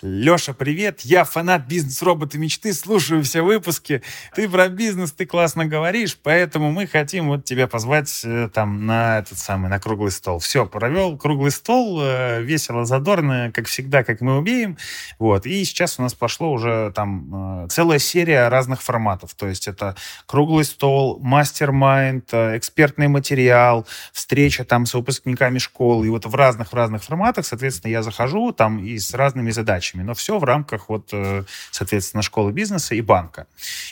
Леша, 0.01 0.53
привет, 0.53 1.01
я 1.01 1.23
фанат 1.23 1.67
бизнес-робота 1.67 2.37
мечты, 2.37 2.73
слушаю 2.73 3.23
все 3.23 3.43
выпуски, 3.43 4.01
ты 4.35 4.49
про 4.49 4.67
бизнес, 4.67 5.13
ты 5.13 5.25
классно 5.25 5.65
говоришь, 5.65 6.17
поэтому 6.21 6.71
мы 6.71 6.85
хотим 6.85 7.29
вот 7.29 7.45
тебя 7.45 7.67
позвать 7.67 8.21
э, 8.25 8.49
там 8.53 8.85
на 8.85 9.19
этот 9.19 9.37
самый, 9.37 9.69
на 9.69 9.79
круглый 9.79 10.11
стол. 10.11 10.39
Все, 10.39 10.65
провел 10.65 11.17
круглый 11.17 11.51
стол, 11.51 12.01
э, 12.03 12.24
весело, 12.41 12.85
задорно, 12.85 13.51
как 13.53 13.67
всегда, 13.67 14.03
как 14.03 14.21
мы 14.21 14.37
умеем. 14.37 14.77
Вот. 15.19 15.45
И 15.45 15.63
сейчас 15.65 15.99
у 15.99 16.01
нас 16.01 16.13
пошло 16.13 16.51
уже 16.51 16.91
там 16.95 17.63
э, 17.63 17.67
целая 17.69 17.99
серия 17.99 18.47
разных 18.49 18.81
форматов. 18.81 19.33
То 19.35 19.47
есть 19.47 19.67
это 19.67 19.95
круглый 20.25 20.65
стол, 20.65 21.19
мастер-майнд, 21.21 22.33
э, 22.33 22.57
экспертный 22.57 23.07
материал, 23.07 23.85
встреча 24.13 24.63
там 24.65 24.85
с 24.85 24.93
выпускниками 24.93 25.57
школы. 25.57 26.07
И 26.07 26.09
вот 26.09 26.25
в 26.25 26.35
разных, 26.35 26.71
в 26.71 26.73
разных 26.73 27.03
форматах, 27.03 27.45
соответственно, 27.45 27.91
я 27.91 28.01
захожу 28.03 28.51
там 28.51 28.83
и 28.83 28.97
с 28.97 29.13
разными 29.13 29.51
задачами. 29.51 30.03
Но 30.03 30.13
все 30.13 30.37
в 30.39 30.43
рамках 30.43 30.89
вот, 30.89 31.09
э, 31.13 31.43
соответственно, 31.71 32.23
школы 32.23 32.51
бизнеса 32.51 32.95
и 32.95 33.01
банка. 33.01 33.47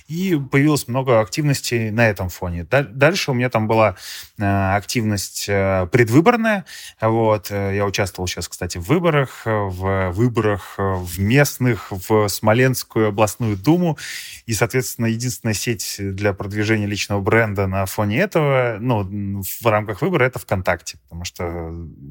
И 0.07 0.39
появилось 0.51 0.87
много 0.87 1.19
активности 1.19 1.89
на 1.89 2.09
этом 2.09 2.29
фоне. 2.29 2.63
Даль- 2.63 2.89
Дальше 2.93 3.31
у 3.31 3.33
меня 3.33 3.49
там 3.49 3.67
была 3.67 3.95
активность 4.37 5.45
предвыборная. 5.45 6.65
Вот. 7.01 7.49
Я 7.49 7.85
участвовал 7.85 8.22
сейчас, 8.27 8.47
кстати, 8.47 8.77
в 8.77 8.83
выборах, 8.83 9.43
э, 9.45 9.51
в 9.51 10.11
выборах 10.11 10.75
э, 10.77 10.93
в 10.95 11.19
местных, 11.19 11.91
в 11.91 12.27
Смоленскую 12.27 13.09
областную 13.09 13.57
думу. 13.57 13.97
И, 14.45 14.53
соответственно, 14.53 15.07
единственная 15.07 15.53
сеть 15.53 15.97
для 15.99 16.33
продвижения 16.33 16.85
личного 16.85 17.21
бренда 17.21 17.67
на 17.67 17.85
фоне 17.85 18.19
этого, 18.19 18.77
ну, 18.79 19.41
в 19.43 19.65
рамках 19.65 20.01
выбора, 20.01 20.25
это 20.25 20.39
ВКонтакте, 20.39 20.97
потому 21.03 21.25
что 21.25 21.43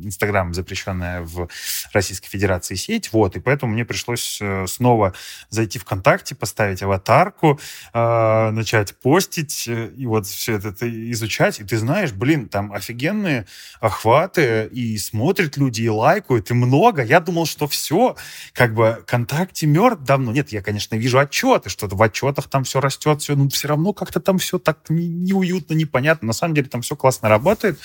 Инстаграм 0.02 0.54
запрещенная 0.54 1.22
в 1.22 1.48
Российской 1.92 2.28
Федерации 2.28 2.74
сеть, 2.74 3.12
вот, 3.12 3.36
и 3.36 3.40
поэтому 3.40 3.72
мне 3.72 3.84
пришлось 3.84 4.38
э, 4.40 4.66
снова 4.66 5.14
зайти 5.50 5.78
ВКонтакте, 5.78 6.34
поставить 6.34 6.82
аватарку, 6.82 7.60
начать 7.92 8.96
постить, 9.00 9.68
и 9.68 10.06
вот 10.06 10.26
все 10.26 10.56
это 10.56 10.72
изучать, 11.12 11.60
и 11.60 11.64
ты 11.64 11.76
знаешь, 11.76 12.12
блин, 12.12 12.48
там 12.48 12.72
офигенные 12.72 13.46
охваты, 13.80 14.68
и 14.72 14.96
смотрят 14.98 15.56
люди, 15.56 15.82
и 15.82 15.88
лайкают, 16.02 16.50
и 16.50 16.54
много. 16.54 17.02
Я 17.02 17.20
думал, 17.20 17.46
что 17.46 17.66
все, 17.68 18.16
как 18.52 18.74
бы 18.74 18.98
ВКонтакте 19.02 19.66
мертв 19.66 20.02
давно. 20.02 20.32
Нет, 20.32 20.52
я, 20.52 20.60
конечно, 20.62 20.96
вижу 20.96 21.18
отчеты, 21.18 21.70
что 21.70 21.86
в 21.86 22.02
отчетах 22.02 22.48
там 22.48 22.64
все 22.64 22.80
растет, 22.80 23.22
все, 23.22 23.36
но 23.36 23.48
все 23.48 23.68
равно 23.68 23.92
как-то 23.92 24.20
там 24.20 24.38
все 24.38 24.58
так 24.58 24.78
не- 24.88 25.06
неуютно, 25.08 25.74
непонятно. 25.74 26.26
На 26.26 26.32
самом 26.32 26.54
деле 26.54 26.68
там 26.68 26.82
все 26.82 26.96
классно 26.96 27.28
работает, 27.28 27.78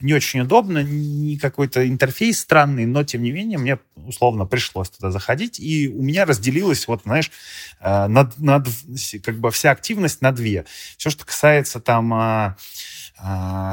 не 0.00 0.12
очень 0.14 0.40
удобно, 0.40 0.82
не 0.82 1.38
какой-то 1.38 1.88
интерфейс 1.88 2.40
странный, 2.40 2.86
но 2.86 3.04
тем 3.04 3.22
не 3.22 3.30
менее 3.30 3.58
мне 3.58 3.78
условно 3.94 4.46
пришлось 4.46 4.90
туда 4.90 5.10
заходить, 5.10 5.60
и 5.60 5.88
у 5.88 6.02
меня 6.02 6.24
разделилось, 6.24 6.88
вот, 6.88 7.02
знаешь, 7.04 7.30
э, 7.80 8.06
на, 8.06 8.30
на 8.38 8.56
дв- 8.58 9.20
как 9.20 9.38
бы 9.38 9.50
вся 9.50 9.70
активность 9.70 10.22
на 10.22 10.32
две. 10.32 10.64
Все, 10.96 11.10
что 11.10 11.24
касается 11.24 11.80
там 11.80 12.12
а, 12.12 12.56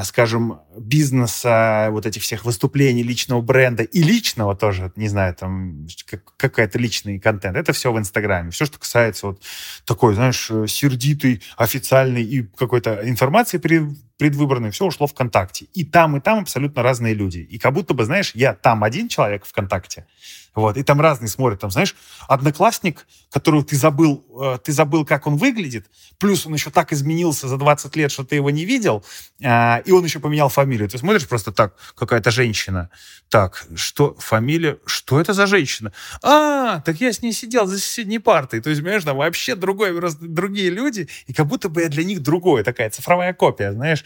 скажем, 0.04 0.60
бизнеса, 0.76 1.88
вот 1.90 2.06
этих 2.06 2.22
всех 2.22 2.44
выступлений 2.44 3.02
личного 3.02 3.40
бренда 3.40 3.82
и 3.82 4.02
личного 4.02 4.54
тоже, 4.56 4.92
не 4.96 5.08
знаю, 5.08 5.34
там 5.34 5.86
как- 6.06 6.34
какая-то 6.36 6.78
личный 6.78 7.18
контент, 7.18 7.56
это 7.56 7.72
все 7.72 7.92
в 7.92 7.98
Инстаграме. 7.98 8.50
Все, 8.50 8.66
что 8.66 8.78
касается 8.78 9.28
вот 9.28 9.42
такой, 9.84 10.14
знаешь, 10.14 10.50
э, 10.50 10.66
сердитый, 10.66 11.42
официальной 11.56 12.22
и 12.22 12.42
какой-то 12.42 13.00
информации 13.08 13.58
при- 13.58 13.96
предвыборные, 14.18 14.72
все 14.72 14.84
ушло 14.84 15.06
ВКонтакте. 15.06 15.66
И 15.74 15.84
там, 15.84 16.16
и 16.16 16.20
там 16.20 16.40
абсолютно 16.40 16.82
разные 16.82 17.14
люди. 17.14 17.38
И 17.38 17.58
как 17.58 17.72
будто 17.72 17.94
бы, 17.94 18.04
знаешь, 18.04 18.32
я 18.34 18.52
там 18.52 18.84
один 18.84 19.08
человек 19.08 19.44
ВКонтакте, 19.46 20.06
вот, 20.54 20.76
и 20.76 20.82
там 20.82 21.00
разные 21.00 21.28
смотрят, 21.28 21.60
там, 21.60 21.70
знаешь, 21.70 21.94
одноклассник, 22.26 23.06
которого 23.30 23.62
ты 23.62 23.76
забыл, 23.76 24.24
э, 24.42 24.58
ты 24.62 24.72
забыл, 24.72 25.04
как 25.04 25.28
он 25.28 25.36
выглядит, 25.36 25.86
плюс 26.18 26.46
он 26.46 26.54
еще 26.54 26.70
так 26.70 26.92
изменился 26.92 27.46
за 27.46 27.58
20 27.58 27.94
лет, 27.94 28.10
что 28.10 28.24
ты 28.24 28.34
его 28.34 28.50
не 28.50 28.64
видел, 28.64 29.04
э, 29.40 29.82
и 29.82 29.92
он 29.92 30.02
еще 30.02 30.18
поменял 30.18 30.48
фамилию. 30.48 30.88
Ты 30.88 30.98
смотришь 30.98 31.28
просто 31.28 31.52
так, 31.52 31.74
какая-то 31.94 32.32
женщина, 32.32 32.90
так, 33.28 33.66
что, 33.76 34.16
фамилия, 34.18 34.78
что 34.84 35.20
это 35.20 35.32
за 35.32 35.46
женщина? 35.46 35.92
А, 36.22 36.80
так 36.80 37.00
я 37.00 37.12
с 37.12 37.22
ней 37.22 37.32
сидел 37.32 37.66
за 37.66 37.78
соседней 37.78 38.18
партой. 38.18 38.60
То 38.60 38.70
есть, 38.70 38.82
понимаешь, 38.82 39.04
там 39.04 39.16
вообще 39.16 39.54
другой, 39.54 39.92
другие 40.20 40.70
люди, 40.70 41.08
и 41.26 41.32
как 41.32 41.46
будто 41.46 41.68
бы 41.68 41.82
я 41.82 41.88
для 41.88 42.02
них 42.02 42.20
другой, 42.20 42.64
такая 42.64 42.90
цифровая 42.90 43.32
копия, 43.32 43.72
знаешь. 43.72 44.04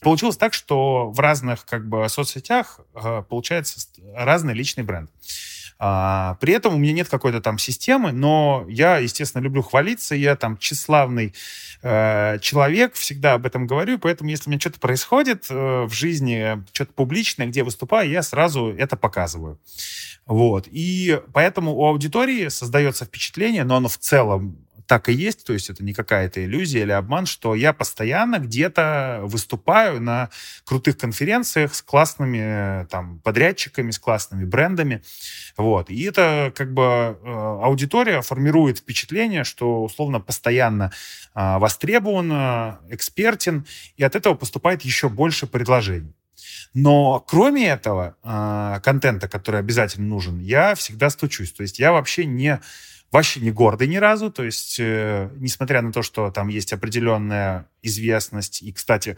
Получилось 0.00 0.36
так, 0.36 0.52
что 0.52 1.10
в 1.10 1.18
разных 1.20 1.64
как 1.64 1.88
бы 1.88 2.08
соцсетях 2.08 2.80
э, 2.94 3.22
получается 3.28 3.80
разный 4.14 4.54
личный 4.54 4.84
бренд. 4.84 5.10
А, 5.78 6.36
при 6.40 6.52
этом 6.52 6.74
у 6.74 6.78
меня 6.78 6.92
нет 6.92 7.08
какой-то 7.08 7.40
там 7.40 7.58
системы, 7.58 8.12
но 8.12 8.64
я, 8.68 8.98
естественно, 8.98 9.42
люблю 9.42 9.62
хвалиться, 9.62 10.14
я 10.14 10.36
там 10.36 10.56
тщеславный 10.56 11.34
э, 11.82 12.38
человек, 12.40 12.94
всегда 12.94 13.34
об 13.34 13.44
этом 13.44 13.66
говорю, 13.66 13.98
поэтому 13.98 14.30
если 14.30 14.48
у 14.48 14.50
меня 14.50 14.60
что-то 14.60 14.78
происходит 14.78 15.46
э, 15.50 15.84
в 15.84 15.92
жизни, 15.92 16.62
что-то 16.72 16.92
публичное, 16.92 17.48
где 17.48 17.64
выступаю, 17.64 18.08
я 18.08 18.22
сразу 18.22 18.68
это 18.68 18.96
показываю. 18.96 19.58
Вот. 20.26 20.68
И 20.70 21.20
поэтому 21.32 21.74
у 21.74 21.84
аудитории 21.84 22.48
создается 22.48 23.04
впечатление, 23.04 23.64
но 23.64 23.76
оно 23.76 23.88
в 23.88 23.98
целом 23.98 24.64
так 24.86 25.08
и 25.08 25.12
есть, 25.12 25.44
то 25.44 25.52
есть 25.52 25.70
это 25.70 25.82
не 25.84 25.92
какая-то 25.92 26.44
иллюзия 26.44 26.82
или 26.82 26.92
обман, 26.92 27.26
что 27.26 27.54
я 27.54 27.72
постоянно 27.72 28.38
где-то 28.38 29.20
выступаю 29.22 30.00
на 30.00 30.30
крутых 30.64 30.98
конференциях 30.98 31.74
с 31.74 31.82
классными 31.82 32.86
там 32.86 33.20
подрядчиками, 33.20 33.90
с 33.90 33.98
классными 33.98 34.44
брендами, 34.44 35.02
вот. 35.56 35.90
И 35.90 36.02
это 36.02 36.52
как 36.54 36.72
бы 36.72 36.82
э, 36.82 37.16
аудитория 37.24 38.20
формирует 38.22 38.78
впечатление, 38.78 39.44
что 39.44 39.84
условно 39.84 40.20
постоянно 40.20 40.92
э, 41.34 41.58
востребован, 41.58 42.32
экспертен, 42.88 43.66
и 43.96 44.04
от 44.04 44.16
этого 44.16 44.34
поступает 44.34 44.82
еще 44.82 45.08
больше 45.08 45.46
предложений. 45.46 46.14
Но 46.74 47.20
кроме 47.20 47.68
этого 47.68 48.16
э, 48.22 48.80
контента, 48.82 49.28
который 49.28 49.60
обязательно 49.60 50.08
нужен, 50.08 50.40
я 50.40 50.74
всегда 50.74 51.08
стучусь. 51.10 51.52
То 51.52 51.62
есть 51.62 51.78
я 51.78 51.92
вообще 51.92 52.24
не 52.24 52.60
вообще 53.14 53.40
не 53.40 53.52
гордый 53.52 53.86
ни 53.86 53.96
разу, 53.96 54.30
то 54.30 54.42
есть, 54.42 54.80
э, 54.80 55.30
несмотря 55.36 55.82
на 55.82 55.92
то, 55.92 56.02
что 56.02 56.32
там 56.32 56.48
есть 56.48 56.72
определенная 56.72 57.66
известность, 57.80 58.60
и, 58.60 58.72
кстати, 58.72 59.16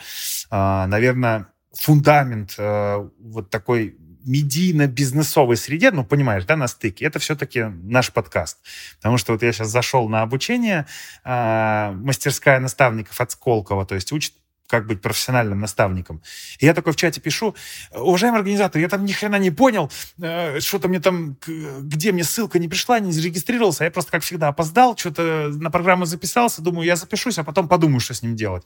э, 0.50 0.86
наверное, 0.86 1.46
фундамент 1.72 2.54
э, 2.58 3.08
вот 3.18 3.48
такой 3.48 3.96
медийно-бизнесовой 4.26 5.56
среде, 5.56 5.92
ну, 5.92 6.04
понимаешь, 6.04 6.44
да, 6.44 6.56
на 6.56 6.68
стыке, 6.68 7.06
это 7.06 7.18
все-таки 7.18 7.64
наш 7.84 8.12
подкаст. 8.12 8.58
Потому 8.96 9.16
что 9.16 9.32
вот 9.32 9.42
я 9.42 9.52
сейчас 9.52 9.68
зашел 9.68 10.08
на 10.10 10.20
обучение, 10.20 10.86
э, 11.24 11.92
мастерская 11.92 12.60
наставников 12.60 13.18
от 13.18 13.30
Сколково, 13.30 13.86
то 13.86 13.94
есть 13.94 14.12
учит 14.12 14.34
как 14.68 14.86
быть 14.86 15.00
профессиональным 15.00 15.60
наставником. 15.60 16.22
И 16.58 16.66
я 16.66 16.74
такой 16.74 16.92
в 16.92 16.96
чате 16.96 17.20
пишу, 17.20 17.54
уважаемый 17.92 18.38
организатор, 18.38 18.80
я 18.80 18.88
там 18.88 19.04
ни 19.04 19.12
хрена 19.12 19.36
не 19.36 19.50
понял, 19.50 19.90
э, 20.20 20.60
что-то 20.60 20.88
мне 20.88 21.00
там, 21.00 21.36
где 21.46 22.12
мне 22.12 22.24
ссылка 22.24 22.58
не 22.58 22.68
пришла, 22.68 22.98
не 23.00 23.12
зарегистрировался, 23.12 23.84
я 23.84 23.90
просто, 23.90 24.12
как 24.12 24.22
всегда, 24.22 24.48
опоздал, 24.48 24.96
что-то 24.96 25.50
на 25.52 25.70
программу 25.70 26.04
записался, 26.06 26.62
думаю, 26.62 26.86
я 26.86 26.96
запишусь, 26.96 27.38
а 27.38 27.44
потом 27.44 27.68
подумаю, 27.68 28.00
что 28.00 28.14
с 28.14 28.22
ним 28.22 28.36
делать. 28.36 28.64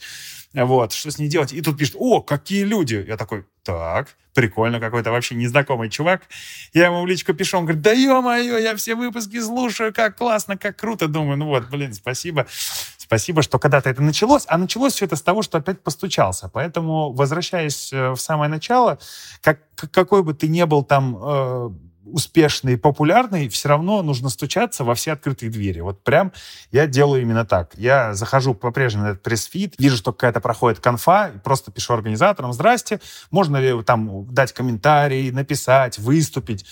Вот, 0.52 0.92
что 0.92 1.10
с 1.10 1.18
ним 1.18 1.28
делать. 1.28 1.52
И 1.52 1.60
тут 1.60 1.78
пишет, 1.78 1.94
о, 1.98 2.20
какие 2.20 2.64
люди. 2.64 3.04
Я 3.06 3.16
такой, 3.16 3.44
так, 3.62 4.08
прикольно, 4.34 4.80
какой-то 4.80 5.10
вообще 5.10 5.34
незнакомый 5.34 5.90
чувак. 5.90 6.22
Я 6.72 6.86
ему 6.86 7.02
в 7.02 7.06
личку 7.06 7.34
пишу, 7.34 7.58
он 7.58 7.64
говорит, 7.64 7.82
да 7.82 7.92
ё-моё, 7.92 8.58
я 8.58 8.74
все 8.74 8.94
выпуски 8.94 9.40
слушаю, 9.40 9.92
как 9.94 10.16
классно, 10.16 10.56
как 10.56 10.76
круто. 10.76 11.08
Думаю, 11.08 11.36
ну 11.36 11.46
вот, 11.46 11.68
блин, 11.68 11.94
спасибо. 11.94 12.46
Спасибо, 13.10 13.42
что 13.42 13.58
когда-то 13.58 13.90
это 13.90 14.02
началось, 14.02 14.44
а 14.46 14.56
началось 14.56 14.92
все 14.92 15.04
это 15.04 15.16
с 15.16 15.22
того, 15.22 15.42
что 15.42 15.58
опять 15.58 15.82
постучался. 15.82 16.48
Поэтому, 16.48 17.12
возвращаясь 17.12 17.92
э, 17.92 18.10
в 18.10 18.18
самое 18.18 18.48
начало, 18.48 19.00
как, 19.42 19.58
какой 19.90 20.22
бы 20.22 20.32
ты 20.32 20.46
ни 20.46 20.62
был 20.62 20.84
там 20.84 21.18
э, 21.20 21.70
успешный 22.04 22.78
популярный, 22.78 23.48
все 23.48 23.68
равно 23.68 24.02
нужно 24.02 24.28
стучаться 24.28 24.84
во 24.84 24.94
все 24.94 25.10
открытые 25.10 25.50
двери. 25.50 25.80
Вот 25.80 26.04
прям 26.04 26.30
я 26.70 26.86
делаю 26.86 27.22
именно 27.22 27.44
так. 27.44 27.72
Я 27.76 28.14
захожу 28.14 28.54
по-прежнему 28.54 29.06
на 29.06 29.08
этот 29.08 29.24
пресс-фит, 29.24 29.74
вижу, 29.76 29.96
что 29.96 30.12
какая-то 30.12 30.38
проходит 30.40 30.78
конфа, 30.78 31.30
и 31.30 31.38
просто 31.38 31.72
пишу 31.72 31.94
организаторам, 31.94 32.52
здрасте, 32.52 33.00
можно 33.32 33.56
ли 33.56 33.82
там 33.82 34.32
дать 34.32 34.52
комментарий, 34.52 35.32
написать, 35.32 35.98
выступить 35.98 36.64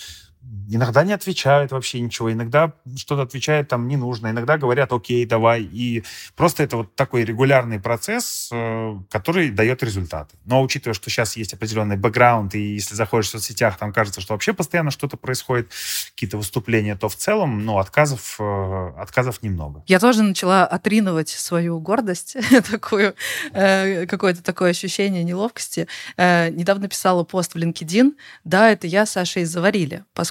иногда 0.69 1.03
не 1.03 1.13
отвечают 1.13 1.71
вообще 1.71 1.99
ничего, 1.99 2.31
иногда 2.31 2.73
что-то 2.95 3.23
отвечают 3.23 3.67
там 3.67 3.87
не 3.87 3.97
нужно, 3.97 4.27
иногда 4.27 4.57
говорят, 4.57 4.93
окей, 4.93 5.25
давай. 5.25 5.63
И 5.63 6.03
просто 6.35 6.63
это 6.63 6.77
вот 6.77 6.95
такой 6.95 7.23
регулярный 7.23 7.79
процесс, 7.79 8.49
э, 8.51 8.95
который 9.09 9.49
дает 9.49 9.83
результаты. 9.83 10.37
Но 10.45 10.61
учитывая, 10.61 10.93
что 10.93 11.09
сейчас 11.09 11.35
есть 11.37 11.53
определенный 11.53 11.97
бэкграунд, 11.97 12.55
и 12.55 12.75
если 12.75 12.95
заходишь 12.95 13.27
в 13.27 13.31
соцсетях, 13.31 13.77
там 13.77 13.91
кажется, 13.91 14.21
что 14.21 14.33
вообще 14.33 14.53
постоянно 14.53 14.91
что-то 14.91 15.17
происходит, 15.17 15.71
какие-то 16.13 16.37
выступления, 16.37 16.95
то 16.95 17.09
в 17.09 17.15
целом, 17.15 17.65
ну, 17.65 17.77
отказов, 17.77 18.37
э, 18.39 18.93
отказов 18.97 19.41
немного. 19.43 19.83
Я 19.87 19.99
тоже 19.99 20.23
начала 20.23 20.65
отринывать 20.65 21.29
свою 21.29 21.79
гордость, 21.79 22.37
такую, 22.71 23.15
э, 23.53 24.05
какое-то 24.05 24.43
такое 24.43 24.71
ощущение 24.71 25.23
неловкости. 25.23 25.87
Недавно 26.17 26.87
писала 26.87 27.23
пост 27.23 27.53
в 27.53 27.57
LinkedIn, 27.57 28.13
да, 28.43 28.69
это 28.69 28.87
я, 28.87 29.05
Саша, 29.05 29.41
из 29.41 29.49
Заварили, 29.49 30.03
поскольку 30.13 30.28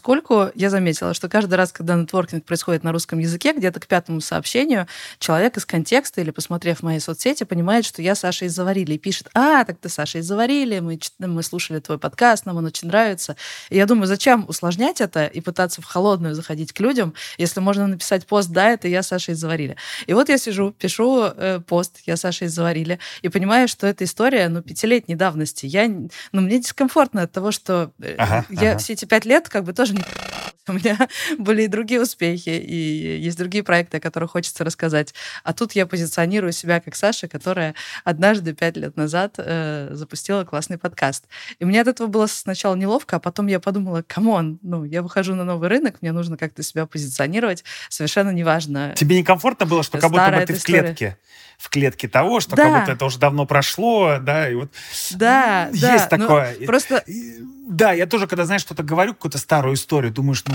я 0.55 0.71
заметила, 0.71 1.15
что 1.15 1.29
каждый 1.29 1.55
раз, 1.55 1.73
когда 1.73 1.95
нетворкинг 1.95 2.45
происходит 2.45 2.85
на 2.85 2.93
русском 2.93 3.19
языке, 3.19 3.53
где-то 3.53 3.81
к 3.81 3.87
пятому 3.87 4.21
сообщению 4.21 4.87
человек 5.19 5.57
из 5.57 5.65
контекста 5.65 6.21
или 6.21 6.31
посмотрев 6.31 6.83
мои 6.83 6.99
соцсети, 6.99 7.45
понимает, 7.45 7.85
что 7.85 8.03
я 8.03 8.15
Саша 8.15 8.47
из 8.47 8.55
Заварили, 8.55 8.95
и 8.95 8.99
пишет, 8.99 9.29
а, 9.35 9.65
так 9.65 9.79
ты 9.79 9.89
Саша 9.89 10.19
из 10.19 10.27
Заварили, 10.27 10.81
мы, 10.81 10.99
мы 11.19 11.43
слушали 11.43 11.81
твой 11.81 11.99
подкаст, 11.99 12.47
нам 12.47 12.57
он 12.57 12.67
очень 12.67 12.89
нравится. 12.89 13.37
И 13.71 13.77
я 13.77 13.87
думаю, 13.87 14.07
зачем 14.07 14.45
усложнять 14.49 15.01
это 15.01 15.27
и 15.27 15.41
пытаться 15.41 15.83
в 15.83 15.85
холодную 15.85 16.35
заходить 16.35 16.73
к 16.73 16.81
людям, 16.81 17.15
если 17.37 17.61
можно 17.61 17.87
написать 17.87 18.27
пост, 18.27 18.51
да, 18.51 18.71
это 18.71 18.89
я 18.89 19.03
Саша 19.03 19.33
из 19.33 19.39
Заварили. 19.39 19.77
И 20.07 20.15
вот 20.15 20.29
я 20.29 20.39
сижу, 20.39 20.73
пишу 20.73 21.25
э, 21.25 21.61
пост, 21.61 22.01
я 22.07 22.17
Саша 22.17 22.47
из 22.47 22.53
Заварили, 22.53 22.99
и 23.23 23.29
понимаю, 23.29 23.69
что 23.69 23.87
эта 23.87 24.05
история, 24.05 24.49
ну, 24.49 24.63
пятилетней 24.63 25.17
давности. 25.17 25.67
Я, 25.67 25.89
ну, 25.89 26.41
мне 26.41 26.59
дискомфортно 26.59 27.23
от 27.23 27.33
того, 27.33 27.51
что 27.51 27.91
э, 28.01 28.15
ага, 28.19 28.45
я 28.51 28.71
ага. 28.71 28.79
все 28.79 28.93
эти 28.95 29.05
пять 29.05 29.25
лет 29.25 29.49
как 29.49 29.65
бы 29.65 29.73
тоже 29.73 29.88
тоже 29.89 29.95
не 29.95 30.38
у 30.69 30.73
меня 30.73 31.09
были 31.39 31.63
и 31.63 31.67
другие 31.67 32.01
успехи, 32.01 32.51
и 32.51 33.19
есть 33.19 33.39
другие 33.39 33.65
проекты, 33.65 33.99
о 33.99 34.01
которых 34.01 34.33
хочется 34.33 34.65
рассказать. 34.65 35.15
А 35.45 35.53
тут 35.53 35.73
я 35.73 35.87
позиционирую 35.87 36.53
себя 36.53 36.81
как 36.81 36.97
Саша, 36.97 37.29
которая 37.29 37.75
однажды, 38.05 38.55
пять 38.55 38.77
лет 38.77 38.97
назад, 38.97 39.35
э, 39.39 39.91
запустила 39.93 40.45
классный 40.45 40.79
подкаст. 40.79 41.27
И 41.59 41.65
мне 41.65 41.81
от 41.81 41.89
этого 41.89 42.09
было 42.09 42.27
сначала 42.27 42.75
неловко, 42.75 43.17
а 43.17 43.21
потом 43.21 43.47
я 43.47 43.61
подумала, 43.61 44.03
come 44.07 44.36
on, 44.36 44.59
ну, 44.63 44.85
я 44.85 45.03
выхожу 45.03 45.35
на 45.35 45.45
новый 45.45 45.69
рынок, 45.69 45.97
мне 46.01 46.13
нужно 46.13 46.37
как-то 46.37 46.63
себя 46.63 46.87
позиционировать, 46.87 47.65
совершенно 47.89 48.31
неважно. 48.31 48.93
Тебе 48.97 49.19
некомфортно 49.19 49.67
было, 49.67 49.83
что 49.83 49.99
как 49.99 50.11
будто 50.11 50.31
бы 50.31 50.47
ты 50.47 50.55
в 50.55 50.63
клетке? 50.63 51.17
в 51.59 51.71
клетке 51.71 52.07
того, 52.07 52.39
что 52.39 52.55
да. 52.55 52.63
как 52.63 52.81
будто 52.81 52.93
это 52.93 53.05
уже 53.05 53.19
давно 53.19 53.45
прошло, 53.45 54.19
да, 54.21 54.49
и 54.49 54.55
вот 54.55 54.71
да, 55.11 55.69
есть 55.71 55.83
да, 55.83 56.07
такое. 56.07 56.55
Просто 56.67 57.03
да, 57.69 57.93
я 57.93 58.07
тоже, 58.07 58.27
когда, 58.27 58.47
знаешь, 58.47 58.63
что-то 58.63 58.83
говорю, 58.83 59.13
какую-то 59.13 59.37
старую 59.37 59.75
историю, 59.75 60.11
думаешь, 60.11 60.43
ну, 60.47 60.55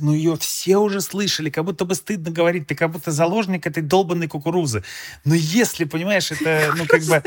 ну 0.00 0.14
ее 0.14 0.36
все 0.36 0.76
уже 0.76 1.00
слышали, 1.00 1.50
как 1.50 1.64
будто 1.64 1.84
бы 1.84 1.94
стыдно 1.94 2.30
говорить, 2.30 2.66
ты 2.66 2.74
как 2.74 2.90
будто 2.90 3.10
заложник 3.10 3.66
этой 3.66 3.82
долбанной 3.82 4.28
кукурузы. 4.28 4.82
Но 5.24 5.34
если, 5.34 5.84
понимаешь, 5.84 6.30
это, 6.30 6.74
ну, 6.76 6.86
как 6.86 7.02
бы... 7.02 7.22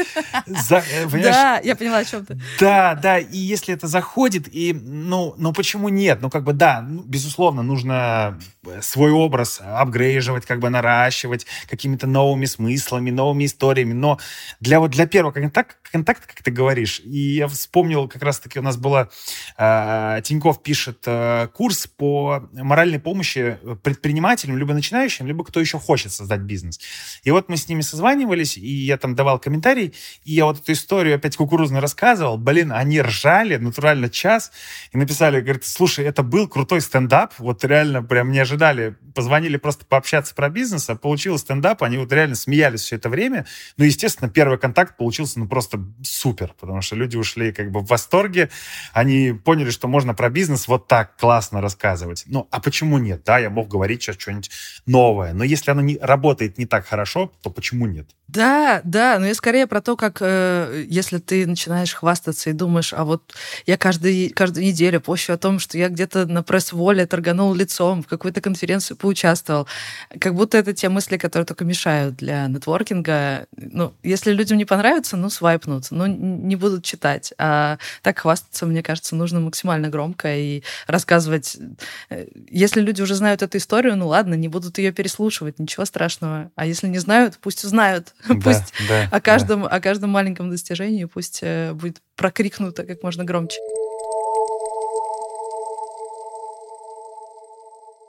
За, 0.47 0.83
э, 0.91 1.07
да, 1.09 1.59
я 1.63 1.75
поняла, 1.75 1.99
о 1.99 2.05
чем 2.05 2.25
ты. 2.25 2.39
Да, 2.59 2.95
да, 2.95 3.19
и 3.19 3.37
если 3.37 3.73
это 3.73 3.87
заходит, 3.87 4.47
и, 4.53 4.73
ну, 4.73 5.35
ну 5.37 5.53
почему 5.53 5.89
нет? 5.89 6.19
Ну, 6.21 6.29
как 6.29 6.43
бы, 6.43 6.53
да, 6.53 6.81
ну, 6.81 7.03
безусловно, 7.03 7.63
нужно 7.63 8.39
свой 8.81 9.11
образ 9.11 9.61
апгрейживать, 9.63 10.45
как 10.45 10.59
бы 10.59 10.69
наращивать 10.69 11.45
какими-то 11.69 12.07
новыми 12.07 12.45
смыслами, 12.45 13.11
новыми 13.11 13.45
историями, 13.45 13.93
но 13.93 14.19
для 14.59 14.79
вот 14.79 14.91
для 14.91 15.07
первого 15.07 15.31
контакта, 15.31 15.75
контакта 15.91 16.27
как 16.27 16.41
ты 16.41 16.51
говоришь, 16.51 17.01
и 17.03 17.35
я 17.35 17.47
вспомнил, 17.47 18.07
как 18.07 18.23
раз-таки 18.23 18.59
у 18.59 18.61
нас 18.61 18.77
была, 18.77 19.09
э, 19.57 20.21
Тиньков 20.23 20.63
пишет 20.63 21.03
э, 21.05 21.47
курс 21.53 21.87
по 21.87 22.49
моральной 22.63 22.99
помощи 22.99 23.57
предпринимателям, 23.83 24.57
либо 24.57 24.73
начинающим, 24.73 25.27
либо 25.27 25.43
кто 25.43 25.59
еще 25.59 25.79
хочет 25.79 26.11
создать 26.11 26.41
бизнес. 26.41 26.79
И 27.23 27.31
вот 27.31 27.49
мы 27.49 27.57
с 27.57 27.67
ними 27.67 27.81
созванивались, 27.81 28.57
и 28.57 28.67
я 28.67 28.97
там 28.97 29.15
давал 29.15 29.39
комментарий, 29.39 29.93
и 30.23 30.33
я 30.33 30.45
вот 30.45 30.59
эту 30.59 30.71
историю 30.71 31.15
опять 31.15 31.37
кукурузно 31.37 31.81
рассказывал. 31.81 32.37
Блин, 32.37 32.71
они 32.71 33.01
ржали 33.01 33.57
натурально 33.57 34.09
час 34.09 34.51
и 34.91 34.97
написали, 34.97 35.41
говорит, 35.41 35.65
слушай, 35.65 36.05
это 36.05 36.23
был 36.23 36.47
крутой 36.47 36.81
стендап, 36.81 37.33
вот 37.37 37.63
реально 37.63 38.03
прям 38.03 38.31
не 38.31 38.39
ожидали. 38.39 38.95
Позвонили 39.15 39.57
просто 39.57 39.85
пообщаться 39.85 40.33
про 40.33 40.49
бизнес, 40.49 40.89
а 40.89 40.95
получилось 40.95 41.41
стендап, 41.41 41.83
они 41.83 41.97
вот 41.97 42.11
реально 42.11 42.35
смеялись 42.35 42.81
все 42.81 42.95
это 42.95 43.09
время. 43.09 43.45
Ну, 43.77 43.85
естественно, 43.85 44.29
первый 44.29 44.57
контакт 44.57 44.97
получился 44.97 45.39
ну 45.39 45.47
просто 45.47 45.79
супер, 46.03 46.53
потому 46.59 46.81
что 46.81 46.95
люди 46.95 47.17
ушли 47.17 47.51
как 47.51 47.71
бы 47.71 47.81
в 47.81 47.87
восторге, 47.87 48.49
они 48.93 49.33
поняли, 49.33 49.69
что 49.69 49.87
можно 49.87 50.13
про 50.13 50.29
бизнес 50.29 50.67
вот 50.67 50.87
так 50.87 51.17
классно 51.17 51.61
рассказывать. 51.61 52.23
Ну, 52.27 52.47
а 52.53 52.59
почему 52.59 52.99
нет? 52.99 53.23
Да, 53.25 53.39
я 53.39 53.49
мог 53.49 53.67
говорить 53.67 54.03
сейчас 54.03 54.15
что-нибудь 54.15 54.51
новое, 54.85 55.33
но 55.33 55.43
если 55.43 55.71
оно 55.71 55.81
не 55.81 55.97
работает 55.97 56.59
не 56.59 56.67
так 56.67 56.85
хорошо, 56.85 57.33
то 57.41 57.49
почему 57.49 57.87
нет? 57.87 58.11
Да, 58.33 58.81
да, 58.83 59.19
но 59.19 59.27
я 59.27 59.35
скорее 59.35 59.67
про 59.67 59.79
то, 59.79 59.95
как 59.95 60.17
э, 60.21 60.85
если 60.89 61.19
ты 61.19 61.45
начинаешь 61.45 61.93
хвастаться 61.93 62.49
и 62.49 62.53
думаешь, 62.53 62.91
а 62.91 63.03
вот 63.03 63.21
я 63.67 63.77
каждый, 63.77 64.29
каждую 64.29 64.65
неделю 64.65 64.99
пощу 65.01 65.33
о 65.33 65.37
том, 65.37 65.59
что 65.59 65.77
я 65.77 65.87
где-то 65.87 66.25
на 66.25 66.41
пресс-воле 66.41 67.05
торганул 67.05 67.53
лицом, 67.53 68.01
в 68.01 68.07
какой-то 68.07 68.41
конференции 68.41 68.95
поучаствовал, 68.95 69.67
как 70.19 70.33
будто 70.33 70.57
это 70.57 70.73
те 70.73 70.89
мысли, 70.89 71.17
которые 71.17 71.45
только 71.45 71.63
мешают 71.63 72.15
для 72.15 72.47
нетворкинга. 72.47 73.45
Ну, 73.55 73.93
если 74.01 74.31
людям 74.31 74.57
не 74.57 74.65
понравится, 74.65 75.15
ну, 75.15 75.29
свайпнут, 75.29 75.91
ну, 75.91 76.07
не 76.07 76.55
будут 76.55 76.83
читать. 76.83 77.33
А 77.37 77.77
так 78.01 78.17
хвастаться, 78.17 78.65
мне 78.65 78.81
кажется, 78.81 79.15
нужно 79.15 79.41
максимально 79.41 79.89
громко 79.89 80.35
и 80.35 80.63
рассказывать. 80.87 81.55
Э, 82.09 82.25
если 82.49 82.81
люди 82.81 83.03
уже 83.03 83.13
знают 83.13 83.43
эту 83.43 83.59
историю, 83.59 83.95
ну 83.95 84.07
ладно, 84.07 84.33
не 84.33 84.47
будут 84.47 84.79
ее 84.79 84.91
переслушивать, 84.91 85.59
ничего 85.59 85.85
страшного. 85.85 86.51
А 86.55 86.65
если 86.65 86.87
не 86.87 86.97
знают, 86.97 87.37
пусть 87.39 87.63
узнают. 87.63 88.15
Да, 88.27 88.35
пусть 88.43 88.73
да, 88.87 89.07
о, 89.11 89.21
каждом, 89.21 89.63
да. 89.63 89.67
о 89.67 89.79
каждом 89.79 90.09
маленьком 90.09 90.49
достижении 90.49 91.05
пусть 91.05 91.39
э, 91.41 91.73
будет 91.73 92.01
прокрикнуто 92.15 92.83
как 92.83 93.03
можно 93.03 93.23
громче. 93.23 93.57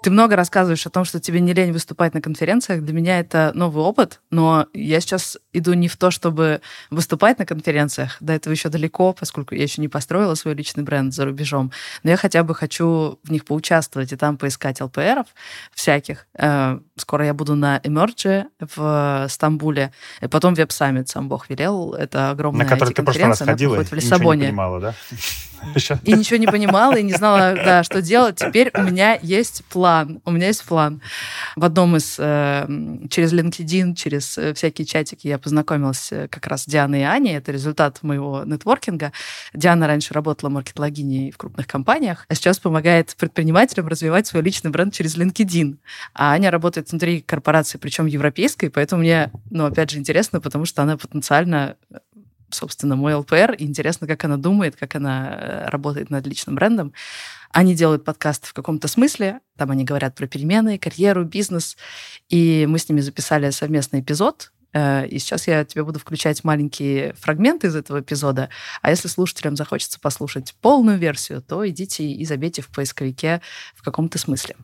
Ты 0.05 0.11
много 0.11 0.37
рассказываешь 0.37 0.87
о 0.87 0.91
том, 0.91 1.07
что 1.07 1.19
тебе 1.19 1.41
не 1.41 1.55
лень 1.55 1.73
выступать 1.73 2.13
на 2.13 2.21
конференциях. 2.21 2.83
Для 2.83 2.93
меня 2.93 3.21
это 3.21 3.53
новый 3.55 3.83
опыт, 3.83 4.21
но 4.31 4.67
я 4.75 5.01
сейчас 5.01 5.39
иду 5.55 5.73
не 5.73 5.89
в 5.89 5.97
то, 5.97 6.11
чтобы 6.11 6.61
выступать 6.91 7.39
на 7.39 7.47
конференциях. 7.47 8.19
До 8.21 8.35
этого 8.35 8.53
еще 8.53 8.69
далеко, 8.69 9.15
поскольку 9.15 9.55
я 9.55 9.63
еще 9.63 9.81
не 9.81 9.89
построила 9.89 10.35
свой 10.35 10.53
личный 10.53 10.83
бренд 10.83 11.15
за 11.15 11.25
рубежом. 11.25 11.73
Но 12.03 12.11
я 12.11 12.19
хотя 12.19 12.43
бы 12.43 12.55
хочу 12.55 13.19
в 13.25 13.33
них 13.33 13.47
поучаствовать 13.47 14.13
и 14.13 14.17
там 14.17 14.37
поискать 14.37 14.83
ЛПРов 14.83 15.29
всяких. 15.73 16.27
Э, 16.35 16.81
скоро 16.97 17.25
я 17.25 17.33
буду 17.33 17.55
на 17.55 17.79
Emerge 17.79 18.45
в 18.61 19.27
Стамбуле, 19.31 19.91
и 20.21 20.27
потом 20.27 20.53
Веб 20.53 20.71
Саммит, 20.71 21.09
сам 21.09 21.31
Бог 21.31 21.49
велел. 21.49 21.95
Это 21.95 22.29
огромная 22.29 22.67
На 22.67 22.71
который 22.71 22.93
ты 22.93 23.03
прошлый 23.03 23.29
раз 23.29 23.39
ходила 23.39 23.83
в 23.83 23.91
Лиссабоне. 23.91 24.43
не 24.43 24.47
понимала, 24.49 24.81
да? 24.81 24.95
И 26.05 26.13
ничего 26.13 26.39
не 26.39 26.47
понимала, 26.47 26.97
и 26.97 27.03
не 27.03 27.13
знала, 27.13 27.55
да, 27.55 27.83
что 27.83 28.03
делать. 28.03 28.37
Теперь 28.37 28.71
у 28.75 28.83
меня 28.83 29.19
есть 29.23 29.65
план. 29.67 30.21
У 30.25 30.31
меня 30.31 30.49
есть 30.49 30.65
план. 30.65 31.01
В 31.57 31.65
одном 31.65 31.97
из... 31.97 32.17
Э, 32.19 32.67
через 33.11 33.33
LinkedIn, 33.33 33.95
через 33.95 34.39
э, 34.39 34.55
всякие 34.55 34.87
чатики 34.87 35.27
я 35.27 35.39
познакомилась 35.39 36.13
э, 36.13 36.29
как 36.29 36.47
раз 36.47 36.63
с 36.63 36.67
Дианой 36.67 37.01
и 37.01 37.05
Аней. 37.05 37.37
Это 37.37 37.53
результат 37.53 38.03
моего 38.03 38.45
нетворкинга. 38.45 39.13
Диана 39.53 39.87
раньше 39.87 40.15
работала 40.15 40.51
маркетологиней 40.51 41.31
в 41.31 41.37
крупных 41.37 41.67
компаниях, 41.67 42.27
а 42.29 42.35
сейчас 42.35 42.59
помогает 42.59 43.15
предпринимателям 43.17 43.89
развивать 43.89 44.27
свой 44.27 44.43
личный 44.43 44.71
бренд 44.71 44.95
через 44.95 45.17
LinkedIn. 45.17 45.77
А 46.15 46.33
Аня 46.33 46.51
работает 46.51 46.91
внутри 46.91 47.21
корпорации, 47.21 47.79
причем 47.79 48.07
европейской, 48.07 48.69
поэтому 48.69 49.03
мне, 49.03 49.31
ну, 49.51 49.67
опять 49.67 49.91
же, 49.91 49.99
интересно, 49.99 50.41
потому 50.41 50.65
что 50.65 50.83
она 50.83 50.97
потенциально 50.97 51.77
собственно, 52.55 52.97
мой 52.97 53.15
ЛПР. 53.15 53.57
Интересно, 53.59 54.07
как 54.07 54.25
она 54.25 54.37
думает, 54.37 54.77
как 54.77 54.95
она 54.95 55.29
э, 55.31 55.69
работает 55.69 56.11
над 56.11 56.27
личным 56.27 56.55
брендом. 56.55 56.93
Они 57.51 57.75
делают 57.75 58.05
подкаст 58.05 58.47
в 58.47 58.53
каком-то 58.53 58.89
смысле. 58.89 59.41
Там 59.57 59.71
они 59.71 59.85
говорят 59.85 60.15
про 60.15 60.27
перемены, 60.27 60.79
карьеру, 60.79 61.25
бизнес. 61.25 61.77
И 62.29 62.67
мы 62.69 62.79
с 62.79 62.89
ними 62.89 63.01
записали 63.01 63.51
совместный 63.51 64.01
эпизод. 64.01 64.53
Э, 64.73 65.07
и 65.07 65.19
сейчас 65.19 65.47
я 65.47 65.65
тебе 65.65 65.85
буду 65.85 65.99
включать 65.99 66.45
маленькие 66.45 67.15
фрагменты 67.15 67.69
из 67.69 67.77
этого 67.77 68.01
эпизода. 68.01 68.51
А 68.83 68.91
если 68.91 69.09
слушателям 69.09 69.57
захочется 69.57 70.01
послушать 70.01 70.55
полную 70.61 70.99
версию, 70.99 71.43
то 71.43 71.67
идите 71.69 72.05
и 72.05 72.25
забейте 72.25 72.61
в 72.63 72.69
поисковике 72.69 73.41
в 73.75 73.83
каком-то 73.83 74.19
смысле. 74.19 74.57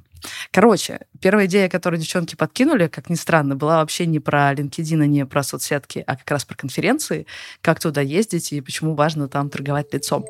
Короче, 0.51 1.01
первая 1.21 1.47
идея, 1.47 1.69
которую 1.69 2.01
девчонки 2.01 2.35
подкинули, 2.35 2.89
как 2.89 3.11
ни 3.11 3.15
странно, 3.15 3.57
была 3.57 3.79
вообще 3.79 4.07
не 4.07 4.21
про 4.21 4.53
LinkedIn, 4.53 5.07
не 5.07 5.27
про 5.27 5.43
соцсетки, 5.43 6.05
а 6.07 6.17
как 6.17 6.31
раз 6.31 6.45
про 6.45 6.57
конференции, 6.57 7.27
как 7.63 7.81
туда 7.81 8.01
ездить 8.01 8.53
и 8.53 8.61
почему 8.61 8.95
важно 8.95 9.29
там 9.29 9.51
торговать 9.51 9.93
лицом. 9.93 10.25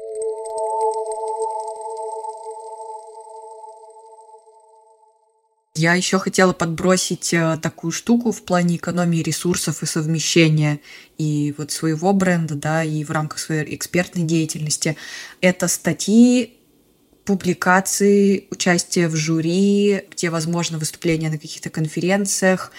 Я 5.76 5.94
еще 5.94 6.18
хотела 6.18 6.52
подбросить 6.52 7.32
э, 7.32 7.56
такую 7.62 7.90
штуку 7.90 8.32
в 8.32 8.42
плане 8.42 8.76
экономии 8.76 9.22
ресурсов 9.22 9.82
и 9.82 9.86
совмещения 9.86 10.80
и 11.16 11.54
вот 11.56 11.70
своего 11.70 12.12
бренда, 12.12 12.54
да, 12.54 12.84
и 12.84 13.02
в 13.02 13.10
рамках 13.10 13.38
своей 13.38 13.74
экспертной 13.74 14.24
деятельности. 14.24 14.96
Это 15.40 15.68
статьи 15.68 16.59
публикации, 17.30 18.48
участие 18.50 19.06
в 19.06 19.14
жюри, 19.14 20.02
где 20.10 20.30
возможно 20.30 20.78
выступление 20.78 21.30
на 21.30 21.38
каких-то 21.38 21.70
конференциях. 21.70 22.72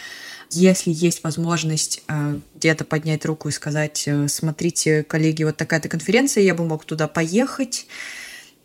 Если 0.50 0.92
есть 0.92 1.24
возможность 1.24 2.04
э, 2.10 2.38
где-то 2.56 2.84
поднять 2.84 3.26
руку 3.26 3.48
и 3.48 3.54
сказать, 3.54 4.04
э, 4.08 4.28
смотрите, 4.28 5.04
коллеги, 5.04 5.44
вот 5.44 5.56
такая-то 5.56 5.88
конференция, 5.88 6.44
я 6.44 6.54
бы 6.54 6.66
мог 6.66 6.84
туда 6.84 7.08
поехать, 7.08 7.88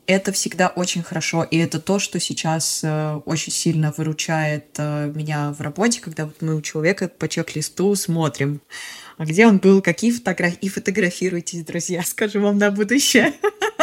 это 0.08 0.32
всегда 0.32 0.66
очень 0.66 1.04
хорошо, 1.04 1.44
и 1.44 1.56
это 1.56 1.78
то, 1.78 2.00
что 2.00 2.18
сейчас 2.18 2.80
э, 2.82 3.20
очень 3.24 3.52
сильно 3.52 3.94
выручает 3.96 4.76
меня 4.78 5.52
в 5.52 5.60
работе, 5.60 6.00
когда 6.00 6.24
вот 6.24 6.42
мы 6.42 6.56
у 6.56 6.62
человека 6.62 7.06
по 7.06 7.28
чек-листу 7.28 7.94
смотрим, 7.94 8.60
а 9.18 9.24
где 9.24 9.46
он 9.46 9.58
был, 9.58 9.82
какие 9.82 10.10
фотографии, 10.10 10.58
и 10.62 10.68
фотографируйтесь, 10.68 11.64
друзья, 11.64 12.02
скажу 12.02 12.40
вам 12.40 12.58
на 12.58 12.72
будущее. 12.72 13.34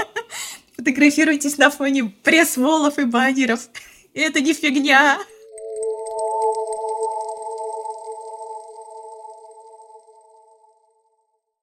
Фотографируйтесь 0.76 1.58
на 1.58 1.70
фоне 1.70 2.12
пресс-волов 2.24 2.98
и 2.98 3.06
баннеров. 3.06 3.70
Это 4.14 4.42
не 4.42 4.54
фигня. 4.54 5.20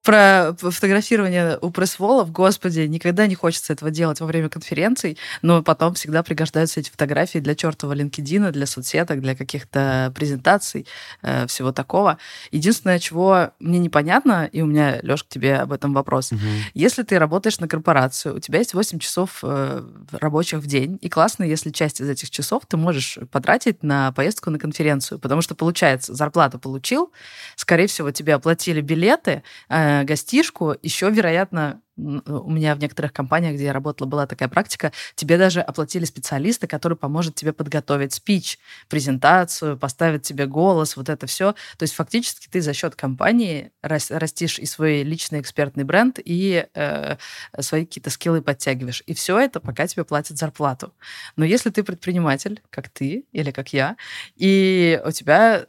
Про 0.03 0.55
фотографирование 0.59 1.59
у 1.61 1.71
пресс-волов, 1.71 2.33
господи, 2.33 2.81
никогда 2.81 3.27
не 3.27 3.35
хочется 3.35 3.73
этого 3.73 3.91
делать 3.91 4.21
во 4.21 4.27
время 4.27 4.49
конференций, 4.49 5.19
но 5.43 5.63
потом 5.63 5.95
всегда 5.95 6.23
пригождаются 6.23 6.81
эти 6.81 6.91
фотографии 6.91 7.39
для 7.39 7.55
чертова 7.55 7.95
LinkedIn, 7.95 8.51
для 8.53 8.67
соцсеток, 8.67 9.21
для 9.21 9.35
каких-то 9.35 10.13
презентаций, 10.17 10.87
э, 11.23 11.47
всего 11.47 11.73
такого. 11.73 12.19
Единственное, 12.51 12.99
чего 12.99 13.51
мне 13.61 13.79
непонятно, 13.79 14.49
и 14.51 14.63
у 14.63 14.67
меня, 14.67 15.01
Лёш, 15.03 15.25
к 15.25 15.29
тебе 15.29 15.57
об 15.57 15.73
этом 15.73 15.93
вопрос. 15.93 16.33
Угу. 16.33 16.41
Если 16.73 17.03
ты 17.03 17.19
работаешь 17.19 17.61
на 17.61 17.69
корпорацию, 17.69 18.37
у 18.37 18.39
тебя 18.39 18.59
есть 18.59 18.73
8 18.73 18.99
часов 18.99 19.41
э, 19.43 19.83
рабочих 20.13 20.61
в 20.61 20.67
день, 20.67 20.99
и 21.03 21.11
классно, 21.11 21.45
если 21.45 21.71
часть 21.71 22.01
из 22.01 22.09
этих 22.09 22.31
часов 22.31 22.63
ты 22.67 22.79
можешь 22.79 23.19
потратить 23.31 23.83
на 23.83 24.13
поездку 24.13 24.51
на 24.51 24.59
конференцию, 24.59 25.19
потому 25.19 25.43
что, 25.43 25.55
получается, 25.55 26.15
зарплату 26.15 26.59
получил, 26.59 27.13
скорее 27.57 27.87
всего, 27.87 28.11
тебе 28.11 28.35
оплатили 28.35 28.81
билеты, 28.81 29.43
э, 29.69 30.00
гостишку, 30.05 30.77
еще, 30.83 31.11
вероятно, 31.11 31.83
у 31.97 32.51
меня 32.51 32.75
в 32.75 32.79
некоторых 32.79 33.13
компаниях, 33.13 33.55
где 33.55 33.65
я 33.65 33.73
работала, 33.73 34.09
была 34.09 34.27
такая 34.27 34.49
практика, 34.49 34.93
тебе 35.15 35.37
даже 35.37 35.61
оплатили 35.61 36.05
специалиста, 36.05 36.67
который 36.67 36.97
поможет 36.97 37.35
тебе 37.35 37.53
подготовить 37.53 38.15
спич, 38.15 38.59
презентацию, 38.89 39.77
поставить 39.77 40.23
тебе 40.23 40.47
голос, 40.47 40.97
вот 40.97 41.09
это 41.09 41.27
все. 41.27 41.53
То 41.77 41.83
есть 41.83 41.95
фактически 41.95 42.49
ты 42.49 42.61
за 42.61 42.73
счет 42.73 42.95
компании 42.95 43.73
растишь 43.83 44.59
и 44.59 44.67
свой 44.67 45.03
личный 45.03 45.41
экспертный 45.41 45.85
бренд, 45.85 46.19
и 46.25 46.67
э, 46.75 47.17
свои 47.59 47.85
какие-то 47.85 48.11
скиллы 48.11 48.43
подтягиваешь. 48.43 49.03
И 49.07 49.15
все 49.15 49.39
это 49.39 49.61
пока 49.61 49.87
тебе 49.87 50.05
платят 50.05 50.39
зарплату. 50.39 50.95
Но 51.37 51.45
если 51.45 51.71
ты 51.71 51.83
предприниматель, 51.83 52.63
как 52.71 52.89
ты 52.89 53.27
или 53.33 53.51
как 53.51 53.73
я, 53.73 53.97
и 54.37 55.01
у 55.05 55.11
тебя 55.11 55.67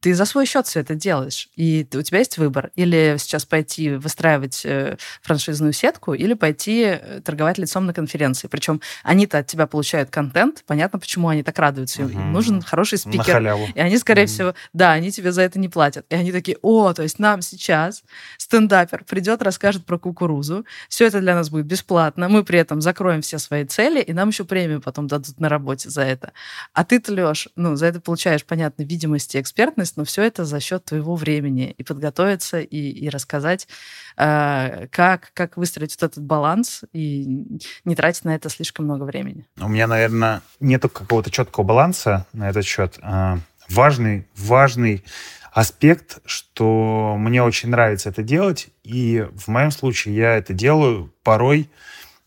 ты 0.00 0.14
за 0.14 0.24
свой 0.24 0.46
счет 0.46 0.66
все 0.66 0.80
это 0.80 0.94
делаешь. 0.94 1.48
И 1.56 1.86
у 1.94 2.02
тебя 2.02 2.18
есть 2.18 2.38
выбор. 2.38 2.70
Или 2.74 3.16
сейчас 3.18 3.44
пойти 3.44 3.90
выстраивать 3.90 4.62
э, 4.64 4.96
франшизную 5.22 5.72
сетку, 5.72 6.14
или 6.14 6.32
пойти 6.34 6.98
э, 7.00 7.20
торговать 7.22 7.58
лицом 7.58 7.84
на 7.86 7.92
конференции. 7.92 8.48
Причем 8.48 8.80
они-то 9.02 9.38
от 9.38 9.46
тебя 9.46 9.66
получают 9.66 10.10
контент. 10.10 10.64
Понятно, 10.66 10.98
почему 10.98 11.28
они 11.28 11.42
так 11.42 11.58
радуются. 11.58 12.02
Им, 12.02 12.08
им 12.08 12.32
нужен 12.32 12.62
хороший 12.62 12.98
спикер. 12.98 13.42
И 13.74 13.80
они, 13.80 13.98
скорее 13.98 14.24
угу. 14.24 14.30
всего, 14.30 14.54
да, 14.72 14.92
они 14.92 15.10
тебе 15.12 15.32
за 15.32 15.42
это 15.42 15.58
не 15.58 15.68
платят. 15.68 16.06
И 16.08 16.14
они 16.14 16.32
такие, 16.32 16.56
о, 16.62 16.92
то 16.94 17.02
есть 17.02 17.18
нам 17.18 17.42
сейчас 17.42 18.02
стендапер 18.38 19.04
придет, 19.04 19.42
расскажет 19.42 19.84
про 19.84 19.98
кукурузу. 19.98 20.64
Все 20.88 21.06
это 21.06 21.20
для 21.20 21.34
нас 21.34 21.50
будет 21.50 21.66
бесплатно. 21.66 22.28
Мы 22.28 22.42
при 22.42 22.58
этом 22.58 22.80
закроем 22.80 23.20
все 23.20 23.38
свои 23.38 23.64
цели, 23.66 24.00
и 24.00 24.14
нам 24.14 24.30
еще 24.30 24.44
премию 24.44 24.80
потом 24.80 25.06
дадут 25.08 25.38
на 25.40 25.50
работе 25.50 25.90
за 25.90 26.02
это. 26.02 26.32
А 26.72 26.84
ты-то, 26.84 27.12
Леш, 27.12 27.48
ну, 27.56 27.76
за 27.76 27.86
это 27.86 28.00
получаешь, 28.00 28.44
понятно, 28.44 28.82
видимость 28.82 29.34
и 29.34 29.40
экспертность, 29.40 29.89
но 29.96 30.04
все 30.04 30.22
это 30.22 30.44
за 30.44 30.60
счет 30.60 30.84
твоего 30.84 31.14
времени. 31.14 31.74
И 31.78 31.82
подготовиться, 31.82 32.60
и, 32.60 32.90
и 32.90 33.08
рассказать, 33.08 33.68
э, 34.16 34.86
как, 34.90 35.32
как 35.34 35.56
выстроить 35.56 35.96
вот 36.00 36.10
этот 36.10 36.24
баланс 36.24 36.84
и 36.92 37.60
не 37.84 37.96
тратить 37.96 38.24
на 38.24 38.34
это 38.34 38.48
слишком 38.48 38.84
много 38.84 39.04
времени. 39.04 39.46
У 39.60 39.68
меня, 39.68 39.86
наверное, 39.86 40.42
нету 40.60 40.88
какого-то 40.88 41.30
четкого 41.30 41.64
баланса 41.64 42.26
на 42.32 42.48
этот 42.48 42.64
счет. 42.64 42.98
Э, 43.02 43.38
важный, 43.68 44.26
важный 44.36 45.04
аспект, 45.52 46.20
что 46.24 47.16
мне 47.18 47.42
очень 47.42 47.70
нравится 47.70 48.08
это 48.08 48.22
делать, 48.22 48.68
и 48.84 49.26
в 49.34 49.48
моем 49.48 49.70
случае 49.70 50.14
я 50.14 50.36
это 50.36 50.52
делаю 50.52 51.12
порой 51.22 51.68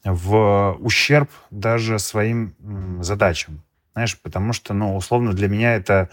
в 0.04 0.78
ущерб 0.82 1.30
даже 1.50 2.00
своим 2.00 2.56
задачам. 3.02 3.64
Знаешь, 3.94 4.20
потому 4.20 4.54
что, 4.54 4.74
ну, 4.74 4.96
условно, 4.96 5.34
для 5.34 5.48
меня 5.48 5.76
это 5.76 6.10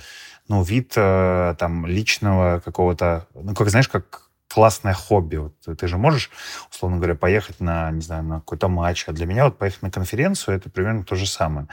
ну, 0.51 0.65
вид 0.65 0.95
э, 0.97 1.55
там 1.61 1.87
личного 1.87 2.61
какого-то, 2.65 3.29
ну, 3.35 3.55
как 3.55 3.71
знаешь, 3.71 3.87
как 3.87 4.31
классное 4.53 4.95
хобби. 4.95 5.37
Вот 5.37 5.79
ты 5.79 5.87
же 5.87 5.97
можешь, 5.97 6.29
условно 6.73 6.97
говоря, 6.97 7.15
поехать 7.15 7.61
на, 7.61 7.89
не 7.93 8.01
знаю, 8.01 8.25
на 8.25 8.41
какой-то 8.41 8.67
матч, 8.67 9.05
а 9.07 9.13
для 9.13 9.27
меня 9.27 9.45
вот 9.45 9.59
поехать 9.59 9.83
на 9.83 9.93
конференцию 9.93 10.57
это 10.57 10.69
примерно 10.69 11.05
то 11.05 11.15
же 11.15 11.27
самое. 11.27 11.69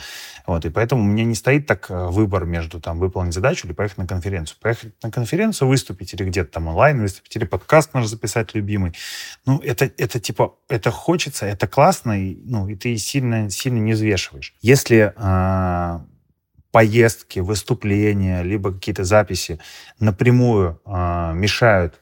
Вот, 0.46 0.64
и 0.64 0.70
поэтому 0.70 1.02
у 1.02 1.06
меня 1.06 1.24
не 1.24 1.34
стоит 1.34 1.66
так 1.66 1.90
э, 1.90 2.08
выбор 2.10 2.46
между 2.46 2.80
там 2.80 3.00
выполнить 3.00 3.34
задачу 3.34 3.66
или 3.66 3.74
поехать 3.74 3.98
на 3.98 4.06
конференцию. 4.06 4.60
Поехать 4.62 4.94
на 5.02 5.10
конференцию, 5.10 5.70
выступить 5.70 6.14
или 6.14 6.24
где-то 6.26 6.52
там 6.52 6.68
онлайн 6.68 7.02
выступить, 7.02 7.36
или 7.36 7.46
подкаст 7.46 7.96
можно 7.96 8.08
записать 8.08 8.54
любимый. 8.54 8.94
Ну, 9.48 9.58
это, 9.58 9.86
это 9.86 10.20
типа, 10.20 10.54
это 10.70 10.92
хочется, 10.92 11.48
это 11.48 11.68
классно, 11.68 12.12
и, 12.12 12.38
ну, 12.46 12.68
и 12.68 12.76
ты 12.76 12.96
сильно, 12.98 13.50
сильно 13.50 13.80
не 13.80 13.94
взвешиваешь. 13.94 14.54
Если 14.62 15.16
э, 15.18 16.00
поездки, 16.72 17.40
выступления, 17.40 18.44
либо 18.44 18.74
какие-то 18.74 19.04
записи 19.04 19.60
напрямую 20.00 20.80
э, 20.86 21.32
мешают 21.34 22.00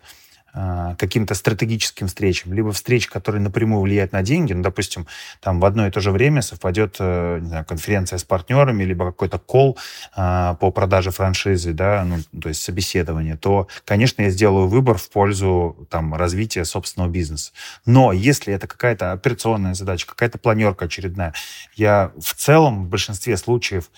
а, 0.58 0.96
каким-то 0.96 1.36
стратегическим 1.36 2.08
встречам, 2.08 2.54
либо 2.54 2.72
встреч, 2.72 3.08
которые 3.08 3.42
напрямую 3.42 3.82
влияют 3.82 4.14
на 4.14 4.22
деньги, 4.22 4.54
ну, 4.54 4.64
допустим, 4.64 5.06
там 5.42 5.60
в 5.60 5.66
одно 5.66 5.86
и 5.86 5.92
то 5.92 6.00
же 6.00 6.12
время 6.12 6.42
совпадет, 6.42 6.96
э, 7.00 7.40
не 7.42 7.48
знаю, 7.50 7.66
конференция 7.66 8.18
с 8.18 8.24
партнерами, 8.24 8.86
либо 8.86 9.08
какой-то 9.08 9.38
кол 9.38 9.78
а, 10.16 10.54
по 10.54 10.72
продаже 10.72 11.12
франшизы, 11.12 11.74
да, 11.74 12.06
ну, 12.06 12.40
то 12.40 12.48
есть 12.48 12.62
собеседование, 12.62 13.36
то, 13.36 13.68
конечно, 13.84 14.22
я 14.22 14.30
сделаю 14.30 14.70
выбор 14.70 14.98
в 14.98 15.10
пользу 15.10 15.88
там 15.90 16.16
развития 16.16 16.64
собственного 16.64 17.10
бизнеса. 17.10 17.52
Но 17.86 18.14
если 18.14 18.54
это 18.54 18.66
какая-то 18.66 19.12
операционная 19.12 19.74
задача, 19.74 20.08
какая-то 20.08 20.38
планерка 20.38 20.86
очередная, 20.86 21.34
я 21.76 22.14
в 22.18 22.34
целом 22.34 22.86
в 22.86 22.88
большинстве 22.88 23.36
случаев 23.36 23.90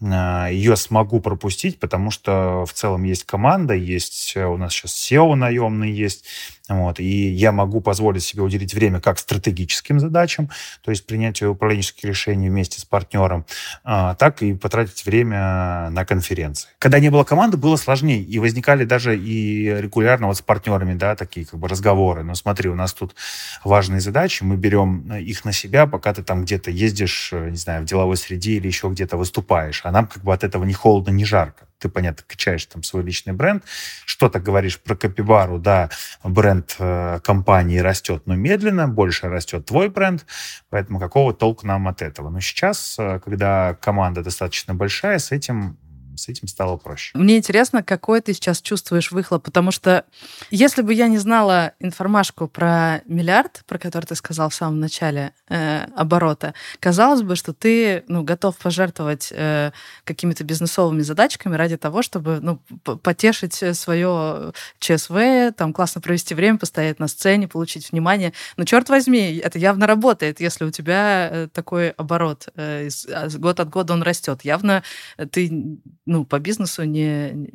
ее 0.00 0.76
смогу 0.76 1.20
пропустить, 1.20 1.80
потому 1.80 2.10
что 2.10 2.66
в 2.66 2.72
целом 2.72 3.04
есть 3.04 3.24
команда, 3.24 3.74
есть 3.74 4.34
э, 4.36 4.44
у 4.44 4.58
нас 4.58 4.74
сейчас 4.74 4.92
SEO 4.92 5.34
наемный 5.34 5.90
есть, 5.90 6.26
вот, 6.68 6.98
и 6.98 7.28
я 7.28 7.52
могу 7.52 7.80
позволить 7.80 8.24
себе 8.24 8.42
уделить 8.42 8.74
время 8.74 9.00
как 9.00 9.18
стратегическим 9.18 10.00
задачам, 10.00 10.50
то 10.82 10.90
есть 10.90 11.06
принятию 11.06 11.52
управленческих 11.52 12.04
решений 12.04 12.48
вместе 12.48 12.80
с 12.80 12.84
партнером, 12.84 13.46
а, 13.84 14.14
так 14.16 14.42
и 14.42 14.54
потратить 14.54 15.06
время 15.06 15.90
на 15.90 16.04
конференции. 16.04 16.68
Когда 16.78 16.98
не 16.98 17.10
было 17.10 17.24
команды, 17.24 17.56
было 17.56 17.76
сложнее, 17.76 18.20
и 18.20 18.38
возникали 18.38 18.84
даже 18.84 19.16
и 19.16 19.66
регулярно 19.66 20.26
вот 20.26 20.38
с 20.38 20.42
партнерами, 20.42 20.94
да, 20.94 21.14
такие 21.14 21.46
как 21.46 21.60
бы 21.60 21.68
разговоры. 21.68 22.24
Но 22.24 22.34
смотри, 22.34 22.68
у 22.68 22.74
нас 22.74 22.92
тут 22.92 23.14
важные 23.62 24.00
задачи, 24.00 24.42
мы 24.42 24.56
берем 24.56 25.12
их 25.14 25.44
на 25.44 25.52
себя, 25.52 25.86
пока 25.86 26.14
ты 26.14 26.22
там 26.22 26.42
где-то 26.42 26.70
ездишь, 26.70 27.30
э, 27.32 27.50
не 27.50 27.56
знаю, 27.56 27.82
в 27.82 27.86
деловой 27.86 28.16
среде 28.16 28.52
или 28.52 28.66
еще 28.66 28.88
где-то 28.88 29.16
выступаешь, 29.16 29.82
а 29.84 29.92
нам 29.92 30.06
как 30.06 30.24
бы 30.24 30.34
от 30.34 30.42
этого 30.42 30.64
не 30.64 30.74
холодно, 30.74 31.10
не 31.10 31.24
жарко 31.24 31.66
ты, 31.78 31.88
понятно, 31.88 32.24
качаешь 32.26 32.64
там 32.66 32.82
свой 32.82 33.02
личный 33.02 33.32
бренд, 33.32 33.64
что-то 34.04 34.40
говоришь 34.40 34.78
про 34.80 34.96
Капибару, 34.96 35.58
да, 35.58 35.90
бренд 36.24 36.76
э, 36.78 37.20
компании 37.22 37.78
растет, 37.78 38.22
но 38.26 38.34
медленно, 38.34 38.88
больше 38.88 39.28
растет 39.28 39.66
твой 39.66 39.88
бренд, 39.88 40.26
поэтому 40.70 40.98
какого 40.98 41.32
толку 41.32 41.66
нам 41.66 41.88
от 41.88 42.02
этого? 42.02 42.30
Но 42.30 42.40
сейчас, 42.40 42.96
э, 42.98 43.20
когда 43.24 43.74
команда 43.74 44.22
достаточно 44.22 44.74
большая, 44.74 45.18
с 45.18 45.32
этим 45.32 45.78
с 46.16 46.28
этим 46.28 46.48
стало 46.48 46.76
проще. 46.76 47.16
Мне 47.16 47.36
интересно, 47.36 47.82
какой 47.82 48.20
ты 48.20 48.32
сейчас 48.34 48.60
чувствуешь 48.60 49.12
выхлоп, 49.12 49.44
потому 49.44 49.70
что 49.70 50.04
если 50.50 50.82
бы 50.82 50.94
я 50.94 51.08
не 51.08 51.18
знала 51.18 51.72
информашку 51.80 52.48
про 52.48 53.02
миллиард, 53.06 53.62
про 53.66 53.78
который 53.78 54.06
ты 54.06 54.14
сказал 54.14 54.50
в 54.50 54.54
самом 54.54 54.80
начале 54.80 55.32
э, 55.48 55.84
оборота, 55.96 56.54
казалось 56.80 57.22
бы, 57.22 57.36
что 57.36 57.52
ты 57.52 58.04
ну, 58.08 58.22
готов 58.22 58.56
пожертвовать 58.56 59.28
э, 59.32 59.72
какими-то 60.04 60.44
бизнесовыми 60.44 61.02
задачками 61.02 61.56
ради 61.56 61.76
того, 61.76 62.02
чтобы 62.02 62.40
ну, 62.40 62.58
потешить 62.98 63.62
свое 63.76 64.52
ЧСВ, 64.78 65.52
там 65.56 65.72
классно 65.72 66.00
провести 66.00 66.34
время, 66.34 66.58
постоять 66.58 66.98
на 66.98 67.08
сцене, 67.08 67.48
получить 67.48 67.90
внимание. 67.92 68.32
Но 68.56 68.64
черт 68.64 68.88
возьми, 68.88 69.36
это 69.42 69.58
явно 69.58 69.86
работает, 69.86 70.40
если 70.40 70.64
у 70.64 70.70
тебя 70.70 71.28
э, 71.30 71.48
такой 71.52 71.90
оборот. 71.90 72.48
Э, 72.56 72.88
а 73.12 73.28
год 73.38 73.60
от 73.60 73.68
года 73.68 73.92
он 73.92 74.02
растет. 74.02 74.40
Явно 74.44 74.82
ты 75.30 75.78
ну, 76.06 76.24
по 76.24 76.38
бизнесу 76.38 76.84
не, 76.84 77.50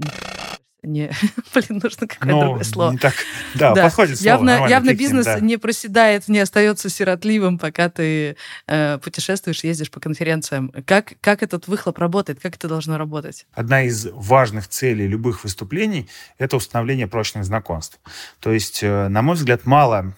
не 0.84 1.12
блин, 1.54 1.80
нужно 1.84 2.08
какое-то 2.08 2.26
ну, 2.26 2.42
другое 2.42 2.64
слово. 2.64 2.92
Не 2.92 2.98
так, 2.98 3.14
да, 3.56 3.74
да, 3.74 3.84
подходит 3.84 4.18
слово. 4.18 4.30
Явно, 4.30 4.68
явно 4.68 4.94
бизнес 4.94 5.26
да. 5.26 5.40
не 5.40 5.58
проседает, 5.58 6.28
не 6.28 6.40
остается 6.40 6.90
сиротливым, 6.90 7.60
пока 7.60 7.90
ты 7.90 8.36
э, 8.68 8.98
путешествуешь, 8.98 9.64
ездишь 9.64 9.92
по 9.92 10.00
конференциям. 10.00 10.72
Как, 10.86 11.14
как 11.22 11.44
этот 11.44 11.68
выхлоп 11.68 11.98
работает? 12.00 12.40
Как 12.40 12.56
это 12.56 12.68
должно 12.68 12.98
работать? 12.98 13.46
Одна 13.54 13.84
из 13.84 14.08
важных 14.12 14.68
целей 14.68 15.08
любых 15.08 15.44
выступлений— 15.44 16.10
это 16.38 16.58
установление 16.58 17.08
прочных 17.08 17.46
знакомств. 17.46 18.00
То 18.40 18.52
есть, 18.52 18.82
э, 18.82 19.08
на 19.08 19.22
мой 19.22 19.36
взгляд, 19.36 19.66
мало 19.66 20.16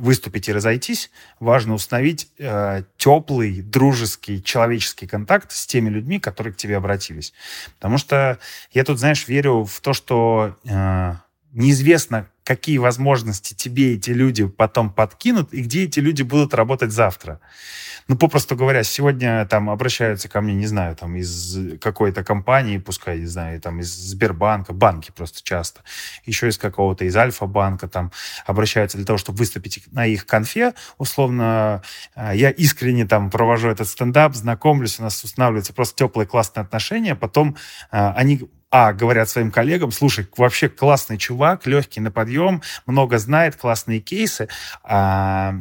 выступить 0.00 0.48
и 0.48 0.52
разойтись, 0.52 1.10
важно 1.40 1.74
установить 1.74 2.30
э, 2.38 2.82
теплый, 2.96 3.62
дружеский, 3.62 4.42
человеческий 4.42 5.06
контакт 5.06 5.52
с 5.52 5.66
теми 5.66 5.88
людьми, 5.88 6.20
которые 6.20 6.52
к 6.52 6.56
тебе 6.56 6.76
обратились. 6.76 7.32
Потому 7.76 7.98
что 7.98 8.38
я 8.72 8.84
тут, 8.84 8.98
знаешь, 8.98 9.26
верю 9.26 9.64
в 9.64 9.80
то, 9.80 9.92
что 9.94 10.56
э, 10.64 11.14
неизвестно, 11.52 12.28
какие 12.48 12.78
возможности 12.78 13.52
тебе 13.52 13.96
эти 13.96 14.08
люди 14.08 14.46
потом 14.46 14.88
подкинут 14.88 15.52
и 15.52 15.60
где 15.60 15.84
эти 15.84 16.00
люди 16.00 16.22
будут 16.22 16.54
работать 16.54 16.92
завтра. 16.92 17.40
Ну, 18.08 18.16
попросту 18.16 18.56
говоря, 18.56 18.84
сегодня 18.84 19.44
там 19.44 19.68
обращаются 19.68 20.30
ко 20.30 20.40
мне, 20.40 20.54
не 20.54 20.66
знаю, 20.66 20.96
там 20.96 21.14
из 21.16 21.78
какой-то 21.78 22.24
компании, 22.24 22.78
пускай, 22.78 23.18
не 23.18 23.26
знаю, 23.26 23.60
там 23.60 23.80
из 23.80 23.88
Сбербанка, 23.88 24.72
банки 24.72 25.12
просто 25.14 25.42
часто, 25.42 25.82
еще 26.24 26.48
из 26.48 26.56
какого-то, 26.56 27.04
из 27.04 27.14
Альфа-банка 27.14 27.86
там 27.86 28.12
обращаются 28.46 28.96
для 28.96 29.04
того, 29.04 29.18
чтобы 29.18 29.36
выступить 29.40 29.82
на 29.92 30.06
их 30.06 30.24
конфе, 30.24 30.72
условно, 30.96 31.82
а, 32.14 32.34
я 32.34 32.48
искренне 32.48 33.04
там 33.04 33.28
провожу 33.28 33.68
этот 33.68 33.86
стендап, 33.86 34.34
знакомлюсь, 34.34 34.98
у 34.98 35.02
нас 35.02 35.22
устанавливаются 35.22 35.74
просто 35.74 35.96
теплые 35.96 36.26
классные 36.26 36.62
отношения, 36.62 37.14
потом 37.14 37.56
а, 37.90 38.14
они 38.16 38.48
а, 38.70 38.92
говорят 38.92 39.28
своим 39.28 39.50
коллегам, 39.50 39.90
слушай, 39.92 40.26
вообще 40.36 40.68
классный 40.68 41.16
чувак, 41.16 41.66
легкий 41.66 42.00
на 42.00 42.10
подъем, 42.10 42.62
много 42.86 43.18
знает, 43.18 43.56
классные 43.56 44.00
кейсы, 44.00 44.48
а, 44.82 45.54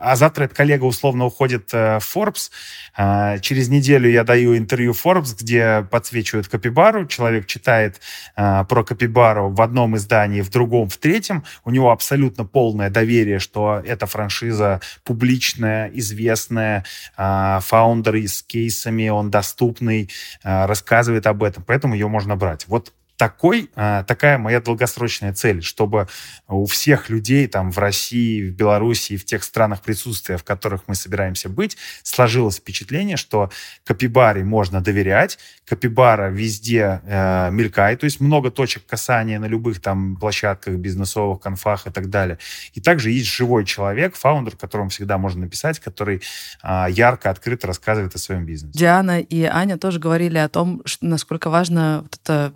а 0.00 0.16
завтра 0.16 0.44
этот 0.44 0.56
коллега 0.56 0.84
условно 0.84 1.24
уходит 1.24 1.70
э, 1.72 1.98
в 1.98 2.16
Forbes, 2.16 2.50
а, 2.96 3.38
через 3.38 3.68
неделю 3.68 4.08
я 4.08 4.22
даю 4.22 4.56
интервью 4.56 4.92
Forbes, 4.92 5.36
где 5.38 5.86
подсвечивают 5.90 6.46
Капибару, 6.46 7.06
человек 7.06 7.46
читает 7.46 8.00
а, 8.36 8.64
про 8.64 8.84
Капибару 8.84 9.50
в 9.50 9.60
одном 9.60 9.96
издании, 9.96 10.40
в 10.40 10.50
другом, 10.50 10.88
в 10.88 10.98
третьем, 10.98 11.44
у 11.64 11.70
него 11.70 11.90
абсолютно 11.90 12.44
полное 12.44 12.90
доверие, 12.90 13.40
что 13.40 13.82
эта 13.84 14.06
франшиза 14.06 14.80
публичная, 15.02 15.90
известная, 15.94 16.84
а, 17.16 17.60
фаундер 17.60 18.16
с 18.16 18.42
кейсами, 18.42 19.08
он 19.08 19.30
доступный, 19.30 20.10
а, 20.44 20.66
рассказывает 20.66 21.26
об 21.26 21.42
этом, 21.42 21.64
поэтому 21.64 21.94
ее 21.94 22.08
можно 22.08 22.35
брать. 22.36 22.66
Вот 22.68 22.92
такой, 23.16 23.70
а, 23.74 24.04
такая 24.04 24.38
моя 24.38 24.60
долгосрочная 24.60 25.32
цель, 25.32 25.62
чтобы 25.62 26.08
у 26.48 26.66
всех 26.66 27.08
людей 27.08 27.46
там 27.46 27.70
в 27.70 27.78
России, 27.78 28.48
в 28.48 28.52
Беларуси, 28.52 29.16
в 29.16 29.24
тех 29.24 29.42
странах 29.42 29.80
присутствия, 29.80 30.36
в 30.36 30.44
которых 30.44 30.82
мы 30.86 30.94
собираемся 30.94 31.48
быть, 31.48 31.76
сложилось 32.02 32.56
впечатление, 32.56 33.16
что 33.16 33.50
капибаре 33.84 34.44
можно 34.44 34.80
доверять, 34.80 35.38
капибара 35.66 36.30
везде 36.30 37.00
э, 37.04 37.50
мелькает, 37.50 38.00
то 38.00 38.04
есть 38.04 38.20
много 38.20 38.50
точек 38.50 38.86
касания 38.86 39.38
на 39.38 39.46
любых 39.46 39.80
там 39.80 40.16
площадках, 40.16 40.74
бизнесовых, 40.74 41.40
конфах 41.40 41.86
и 41.86 41.90
так 41.90 42.10
далее. 42.10 42.38
И 42.74 42.80
также 42.80 43.10
есть 43.10 43.28
живой 43.28 43.64
человек, 43.64 44.14
фаундер, 44.14 44.56
которому 44.56 44.90
всегда 44.90 45.18
можно 45.18 45.42
написать, 45.42 45.80
который 45.80 46.22
э, 46.62 46.86
ярко, 46.90 47.30
открыто 47.30 47.66
рассказывает 47.66 48.14
о 48.14 48.18
своем 48.18 48.44
бизнесе. 48.44 48.78
Диана 48.78 49.20
и 49.20 49.42
Аня 49.44 49.78
тоже 49.78 49.98
говорили 49.98 50.38
о 50.38 50.48
том, 50.48 50.82
что, 50.84 51.06
насколько 51.06 51.50
важно 51.50 52.00
вот 52.02 52.18
это 52.22 52.52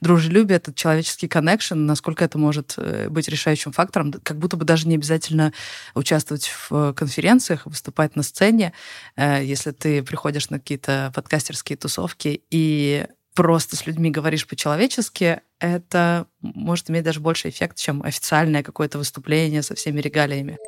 дружелюбие, 0.00 0.56
этот 0.56 0.76
человеческий 0.76 1.28
коннекшн, 1.28 1.76
насколько 1.76 2.24
это 2.24 2.38
может 2.38 2.74
э, 2.76 3.08
быть 3.08 3.28
решающим 3.28 3.72
фактором, 3.72 4.12
как 4.12 4.38
будто 4.38 4.56
бы 4.56 4.64
даже 4.64 4.88
не 4.88 4.94
обязательно 4.94 5.52
участвовать 5.94 6.50
в 6.70 6.92
конференциях, 6.94 7.66
выступать 7.66 8.16
на 8.16 8.22
сцене, 8.22 8.72
э, 9.16 9.44
если 9.44 9.72
ты 9.72 10.02
приходишь 10.02 10.50
на 10.50 10.58
какие-то 10.58 11.12
подкастерские 11.14 11.76
тусовки 11.76 12.42
и 12.50 13.06
просто 13.34 13.76
с 13.76 13.86
людьми 13.86 14.10
говоришь 14.10 14.46
по-человечески, 14.46 15.40
это 15.60 16.26
может 16.40 16.90
иметь 16.90 17.04
даже 17.04 17.20
больше 17.20 17.48
эффект, 17.48 17.76
чем 17.76 18.02
официальное 18.02 18.62
какое-то 18.62 18.98
выступление 18.98 19.62
со 19.62 19.74
всеми 19.74 20.00
регалиями. 20.00 20.58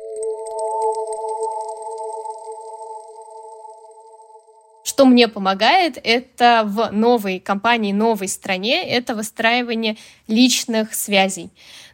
Что 5.01 5.07
мне 5.07 5.27
помогает, 5.27 5.97
это 6.03 6.61
в 6.63 6.91
новой 6.91 7.39
компании, 7.39 7.91
новой 7.91 8.27
стране, 8.27 8.87
это 8.87 9.15
выстраивание 9.15 9.97
личных 10.27 10.93
связей. 10.93 11.49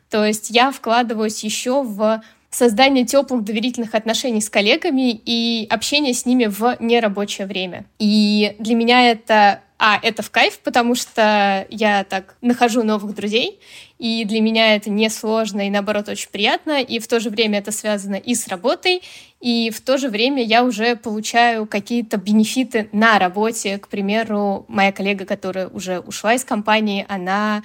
То 0.09 0.25
есть 0.25 0.49
я 0.49 0.73
вкладываюсь 0.73 1.41
еще 1.41 1.83
в 1.83 2.21
создание 2.49 3.05
теплых 3.05 3.43
доверительных 3.43 3.93
отношений 3.95 4.41
с 4.41 4.49
коллегами 4.49 5.11
и 5.11 5.67
общение 5.69 6.13
с 6.13 6.25
ними 6.25 6.45
в 6.45 6.77
нерабочее 6.79 7.47
время. 7.47 7.85
И 7.99 8.55
для 8.59 8.75
меня 8.75 9.11
это 9.11 9.61
а, 9.79 9.99
это 10.01 10.23
в 10.23 10.31
кайф, 10.31 10.59
потому 10.59 10.95
что 10.95 11.67
я 11.69 12.03
так 12.03 12.35
нахожу 12.41 12.81
новых 12.81 13.13
друзей, 13.13 13.59
и 13.99 14.25
для 14.25 14.41
меня 14.41 14.75
это 14.75 14.89
несложно 14.89 15.67
и, 15.67 15.69
наоборот, 15.69 16.09
очень 16.09 16.29
приятно, 16.31 16.81
и 16.81 16.97
в 16.97 17.07
то 17.07 17.19
же 17.19 17.29
время 17.29 17.59
это 17.59 17.71
связано 17.71 18.15
и 18.15 18.33
с 18.33 18.47
работой, 18.47 19.03
и 19.39 19.69
в 19.69 19.81
то 19.81 19.99
же 19.99 20.09
время 20.09 20.43
я 20.43 20.63
уже 20.63 20.95
получаю 20.95 21.67
какие-то 21.67 22.17
бенефиты 22.17 22.89
на 22.91 23.19
работе. 23.19 23.77
К 23.77 23.87
примеру, 23.87 24.65
моя 24.67 24.91
коллега, 24.91 25.25
которая 25.25 25.67
уже 25.67 25.99
ушла 25.99 26.33
из 26.33 26.43
компании, 26.43 27.05
она 27.07 27.61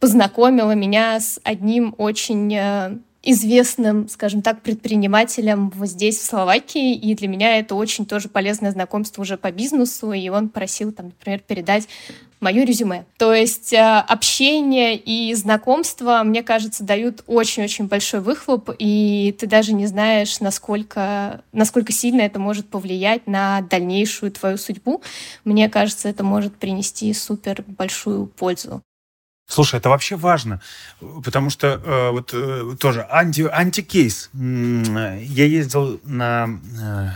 познакомила 0.00 0.72
меня 0.72 1.20
с 1.20 1.38
одним 1.44 1.94
очень 1.96 2.52
э, 2.56 2.98
известным, 3.22 4.08
скажем 4.08 4.42
так, 4.42 4.62
предпринимателем 4.62 5.70
вот 5.70 5.88
здесь, 5.88 6.18
в 6.18 6.24
Словакии, 6.24 6.94
и 6.94 7.14
для 7.14 7.28
меня 7.28 7.58
это 7.58 7.74
очень 7.74 8.04
тоже 8.04 8.28
полезное 8.28 8.72
знакомство 8.72 9.22
уже 9.22 9.36
по 9.36 9.52
бизнесу, 9.52 10.12
и 10.12 10.28
он 10.28 10.48
просил, 10.48 10.92
там, 10.92 11.06
например, 11.06 11.40
передать 11.40 11.88
мое 12.40 12.64
резюме. 12.64 13.06
То 13.18 13.32
есть 13.32 13.72
э, 13.72 13.78
общение 13.78 14.96
и 14.96 15.32
знакомство, 15.34 16.22
мне 16.24 16.42
кажется, 16.42 16.82
дают 16.82 17.22
очень-очень 17.28 17.86
большой 17.86 18.20
выхлоп, 18.20 18.70
и 18.78 19.34
ты 19.38 19.46
даже 19.46 19.72
не 19.72 19.86
знаешь, 19.86 20.40
насколько, 20.40 21.42
насколько 21.52 21.92
сильно 21.92 22.22
это 22.22 22.40
может 22.40 22.68
повлиять 22.68 23.28
на 23.28 23.60
дальнейшую 23.60 24.32
твою 24.32 24.58
судьбу. 24.58 25.02
Мне 25.44 25.68
кажется, 25.68 26.08
это 26.08 26.24
может 26.24 26.56
принести 26.56 27.14
супер 27.14 27.64
большую 27.68 28.26
пользу. 28.26 28.82
Слушай, 29.46 29.76
это 29.80 29.90
вообще 29.90 30.16
важно, 30.16 30.60
потому 31.24 31.50
что 31.50 31.80
э, 31.84 32.10
вот 32.10 32.30
э, 32.32 32.76
тоже 32.78 33.06
анти, 33.10 33.42
антикейс. 33.42 34.30
Я 34.32 35.44
ездил 35.44 36.00
на... 36.04 36.48
Э, 36.80 37.10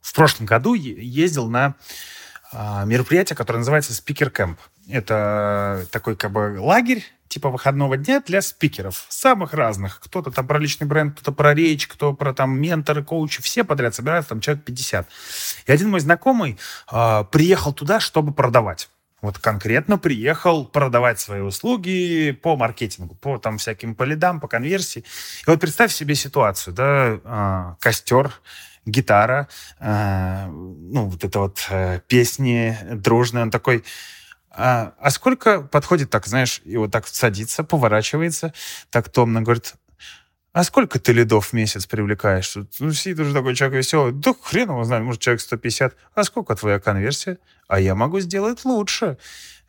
в 0.00 0.14
прошлом 0.14 0.46
году 0.46 0.74
ездил 0.74 1.48
на 1.48 1.74
э, 2.52 2.84
мероприятие, 2.86 3.36
которое 3.36 3.58
называется 3.58 3.92
Speaker 3.92 4.32
Camp. 4.32 4.56
Это 4.88 5.86
такой 5.90 6.16
как 6.16 6.32
бы 6.32 6.56
лагерь, 6.58 7.04
типа 7.28 7.50
выходного 7.50 7.96
дня 7.96 8.22
для 8.24 8.40
спикеров 8.40 9.06
самых 9.08 9.52
разных. 9.52 10.00
Кто-то 10.00 10.30
там 10.30 10.46
про 10.46 10.58
личный 10.58 10.86
бренд, 10.86 11.14
кто-то 11.14 11.32
про 11.32 11.54
речь, 11.54 11.86
кто 11.86 12.12
про 12.12 12.32
там 12.32 12.58
менторы, 12.58 13.04
коучи. 13.04 13.42
Все 13.42 13.64
подряд 13.64 13.94
собираются, 13.94 14.30
там 14.30 14.40
человек 14.40 14.64
50. 14.64 15.08
И 15.66 15.72
один 15.72 15.90
мой 15.90 16.00
знакомый 16.00 16.58
э, 16.90 17.24
приехал 17.30 17.72
туда, 17.72 18.00
чтобы 18.00 18.32
продавать 18.32 18.88
вот 19.26 19.38
конкретно 19.38 19.98
приехал 19.98 20.64
продавать 20.64 21.18
свои 21.18 21.40
услуги 21.40 22.30
по 22.30 22.56
маркетингу, 22.56 23.16
по 23.16 23.38
там 23.38 23.58
всяким 23.58 23.94
полидам, 23.96 24.38
по 24.40 24.46
конверсии. 24.46 25.00
И 25.00 25.50
вот 25.50 25.60
представь 25.60 25.92
себе 25.92 26.14
ситуацию, 26.14 26.74
да, 26.74 27.18
э, 27.24 27.74
костер, 27.80 28.32
гитара, 28.86 29.48
э, 29.80 30.46
ну, 30.46 31.06
вот 31.06 31.24
это 31.24 31.40
вот 31.40 31.66
э, 31.70 32.00
песни 32.06 32.78
дружные, 32.92 33.42
он 33.42 33.50
такой, 33.50 33.82
а, 34.50 34.92
а 35.00 35.10
сколько 35.10 35.60
подходит 35.60 36.08
так, 36.10 36.26
знаешь, 36.26 36.62
и 36.64 36.76
вот 36.76 36.92
так 36.92 37.08
садится, 37.08 37.64
поворачивается, 37.64 38.54
так 38.90 39.08
томно 39.08 39.42
говорит, 39.42 39.74
а 40.56 40.64
сколько 40.64 40.98
ты 40.98 41.12
лидов 41.12 41.48
в 41.48 41.52
месяц 41.52 41.84
привлекаешь? 41.84 42.56
Ну, 42.78 42.90
сидит 42.94 43.20
уже 43.20 43.34
такой 43.34 43.54
человек 43.54 43.76
веселый. 43.76 44.12
Да 44.12 44.32
хрен 44.32 44.70
его 44.70 44.84
знает, 44.84 45.04
может, 45.04 45.20
человек 45.20 45.42
150. 45.42 45.94
А 46.14 46.24
сколько 46.24 46.56
твоя 46.56 46.80
конверсия? 46.80 47.36
А 47.68 47.78
я 47.78 47.94
могу 47.94 48.20
сделать 48.20 48.64
лучше. 48.64 49.18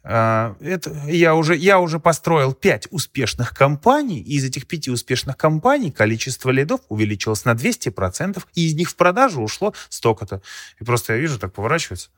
А, 0.03 0.55
это, 0.61 0.91
я, 1.07 1.35
уже, 1.35 1.57
я 1.57 1.81
уже 1.81 1.99
построил 1.99 2.53
пять 2.53 2.87
успешных 2.89 3.53
компаний, 3.53 4.21
и 4.21 4.35
из 4.35 4.45
этих 4.45 4.65
пяти 4.65 4.89
успешных 4.89 5.35
компаний 5.35 5.91
количество 5.91 6.51
лидов 6.51 6.79
увеличилось 6.87 7.43
на 7.43 7.51
200%, 7.51 8.41
и 8.53 8.67
из 8.67 8.73
них 8.75 8.89
в 8.89 8.95
продажу 8.95 9.41
ушло 9.41 9.73
столько-то. 9.89 10.41
И 10.79 10.85
просто 10.85 11.15
я 11.15 11.19
вижу, 11.19 11.37
так 11.37 11.51
поворачивается. 11.51 12.11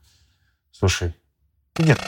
Слушай, 0.72 1.16
нет, 1.80 2.00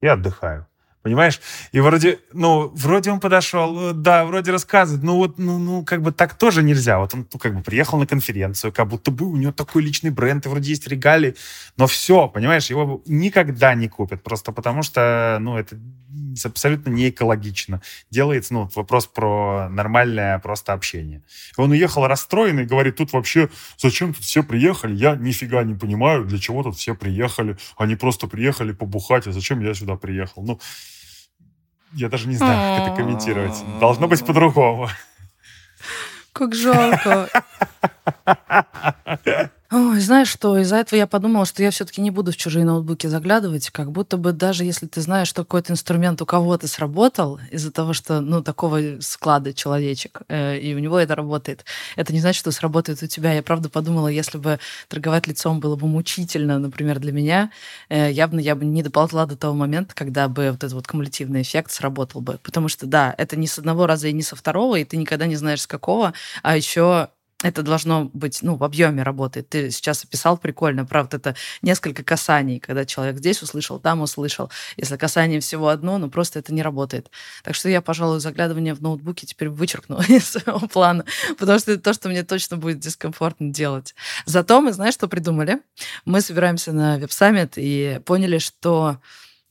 я 0.00 0.14
отдыхаю. 0.14 0.66
Понимаешь? 1.08 1.40
И 1.72 1.80
вроде, 1.80 2.18
ну, 2.34 2.68
вроде 2.74 3.10
он 3.10 3.18
подошел, 3.18 3.90
э, 3.90 3.92
да, 3.94 4.26
вроде 4.26 4.52
рассказывает, 4.52 5.02
ну 5.02 5.16
вот, 5.16 5.38
ну, 5.38 5.58
ну, 5.58 5.82
как 5.82 6.02
бы 6.02 6.12
так 6.12 6.34
тоже 6.34 6.62
нельзя. 6.62 6.98
Вот 6.98 7.14
он, 7.14 7.26
ну, 7.32 7.38
как 7.38 7.54
бы 7.54 7.62
приехал 7.62 7.98
на 7.98 8.06
конференцию, 8.06 8.74
как 8.74 8.88
будто 8.88 9.10
бы 9.10 9.24
у 9.24 9.36
него 9.38 9.52
такой 9.52 9.82
личный 9.82 10.10
бренд, 10.10 10.44
и 10.44 10.50
вроде 10.50 10.68
есть 10.68 10.86
регалии, 10.86 11.34
но 11.78 11.86
все, 11.86 12.28
понимаешь, 12.28 12.68
его 12.68 13.00
никогда 13.06 13.74
не 13.74 13.88
купят, 13.88 14.22
просто 14.22 14.52
потому 14.52 14.82
что, 14.82 15.38
ну, 15.40 15.56
это 15.56 15.78
абсолютно 16.44 16.90
не 16.90 17.08
экологично. 17.08 17.80
Делается, 18.10 18.54
ну, 18.54 18.70
вопрос 18.74 19.06
про 19.06 19.68
нормальное 19.70 20.38
просто 20.38 20.72
общение. 20.72 21.22
И 21.56 21.60
он 21.60 21.70
уехал 21.70 22.06
расстроенный, 22.06 22.66
говорит, 22.66 22.96
тут 22.96 23.12
вообще, 23.12 23.48
зачем 23.78 24.14
тут 24.14 24.24
все 24.24 24.42
приехали? 24.42 24.94
Я 24.94 25.16
нифига 25.16 25.62
не 25.64 25.74
понимаю, 25.74 26.24
для 26.24 26.38
чего 26.38 26.62
тут 26.62 26.76
все 26.76 26.94
приехали. 26.94 27.56
Они 27.76 27.96
просто 27.96 28.26
приехали 28.26 28.72
побухать, 28.72 29.26
а 29.26 29.32
зачем 29.32 29.60
я 29.60 29.74
сюда 29.74 29.96
приехал? 29.96 30.42
Ну, 30.42 30.60
я 31.92 32.08
даже 32.08 32.28
не 32.28 32.36
знаю, 32.36 32.78
как 32.78 32.88
это 32.88 32.96
комментировать. 33.02 33.62
Должно 33.80 34.08
быть 34.08 34.24
по-другому. 34.24 34.88
Как 36.32 36.54
жалко. 36.54 37.28
Ой, 39.70 40.00
знаешь 40.00 40.28
что, 40.30 40.56
из-за 40.56 40.76
этого 40.76 40.98
я 40.98 41.06
подумала, 41.06 41.44
что 41.44 41.62
я 41.62 41.70
все-таки 41.70 42.00
не 42.00 42.10
буду 42.10 42.32
в 42.32 42.36
чужие 42.38 42.64
ноутбуки 42.64 43.06
заглядывать, 43.06 43.68
как 43.68 43.92
будто 43.92 44.16
бы 44.16 44.32
даже 44.32 44.64
если 44.64 44.86
ты 44.86 45.02
знаешь, 45.02 45.28
что 45.28 45.44
какой-то 45.44 45.74
инструмент 45.74 46.22
у 46.22 46.26
кого-то 46.26 46.66
сработал, 46.66 47.38
из-за 47.50 47.70
того, 47.70 47.92
что, 47.92 48.22
ну, 48.22 48.42
такого 48.42 48.80
склада 49.00 49.52
человечек, 49.52 50.22
э, 50.28 50.56
и 50.58 50.74
у 50.74 50.78
него 50.78 50.98
это 50.98 51.14
работает, 51.14 51.66
это 51.96 52.14
не 52.14 52.20
значит, 52.20 52.38
что 52.40 52.50
сработает 52.50 53.02
у 53.02 53.06
тебя. 53.08 53.34
Я 53.34 53.42
правда 53.42 53.68
подумала, 53.68 54.08
если 54.08 54.38
бы 54.38 54.58
торговать 54.88 55.26
лицом 55.26 55.60
было 55.60 55.76
бы 55.76 55.86
мучительно, 55.86 56.58
например, 56.58 56.98
для 56.98 57.12
меня, 57.12 57.50
э, 57.90 58.10
явно 58.10 58.40
я 58.40 58.54
бы 58.56 58.64
не 58.64 58.82
доползла 58.82 59.26
до 59.26 59.36
того 59.36 59.52
момента, 59.52 59.94
когда 59.94 60.28
бы 60.28 60.46
вот 60.50 60.64
этот 60.64 60.72
вот 60.72 60.86
кумулятивный 60.86 61.42
эффект 61.42 61.72
сработал 61.72 62.22
бы. 62.22 62.38
Потому 62.42 62.68
что, 62.68 62.86
да, 62.86 63.14
это 63.18 63.36
не 63.36 63.46
с 63.46 63.58
одного 63.58 63.86
раза 63.86 64.08
и 64.08 64.14
не 64.14 64.22
со 64.22 64.34
второго, 64.34 64.76
и 64.76 64.84
ты 64.84 64.96
никогда 64.96 65.26
не 65.26 65.36
знаешь, 65.36 65.60
с 65.60 65.66
какого, 65.66 66.14
а 66.42 66.56
еще 66.56 67.08
это 67.42 67.62
должно 67.62 68.10
быть, 68.12 68.40
ну, 68.42 68.56
в 68.56 68.64
объеме 68.64 69.04
работы. 69.04 69.42
Ты 69.42 69.70
сейчас 69.70 70.02
описал 70.02 70.36
прикольно, 70.36 70.84
правда, 70.84 71.18
это 71.18 71.36
несколько 71.62 72.02
касаний, 72.02 72.58
когда 72.58 72.84
человек 72.84 73.18
здесь 73.18 73.42
услышал, 73.42 73.78
там 73.78 74.00
услышал. 74.00 74.50
Если 74.76 74.96
касание 74.96 75.38
всего 75.40 75.68
одно, 75.68 75.98
ну, 75.98 76.10
просто 76.10 76.40
это 76.40 76.52
не 76.52 76.62
работает. 76.62 77.10
Так 77.44 77.54
что 77.54 77.68
я, 77.68 77.80
пожалуй, 77.80 78.18
заглядывание 78.18 78.74
в 78.74 78.82
ноутбуке 78.82 79.24
теперь 79.24 79.50
вычеркну 79.50 80.00
из 80.08 80.28
своего 80.30 80.66
плана, 80.66 81.04
потому 81.38 81.60
что 81.60 81.72
это 81.72 81.82
то, 81.82 81.92
что 81.92 82.08
мне 82.08 82.24
точно 82.24 82.56
будет 82.56 82.80
дискомфортно 82.80 83.50
делать. 83.50 83.94
Зато 84.26 84.60
мы, 84.60 84.72
знаешь, 84.72 84.94
что 84.94 85.06
придумали? 85.06 85.60
Мы 86.04 86.20
собираемся 86.20 86.72
на 86.72 86.98
веб-саммит 86.98 87.52
и 87.56 88.00
поняли, 88.04 88.38
что 88.38 88.98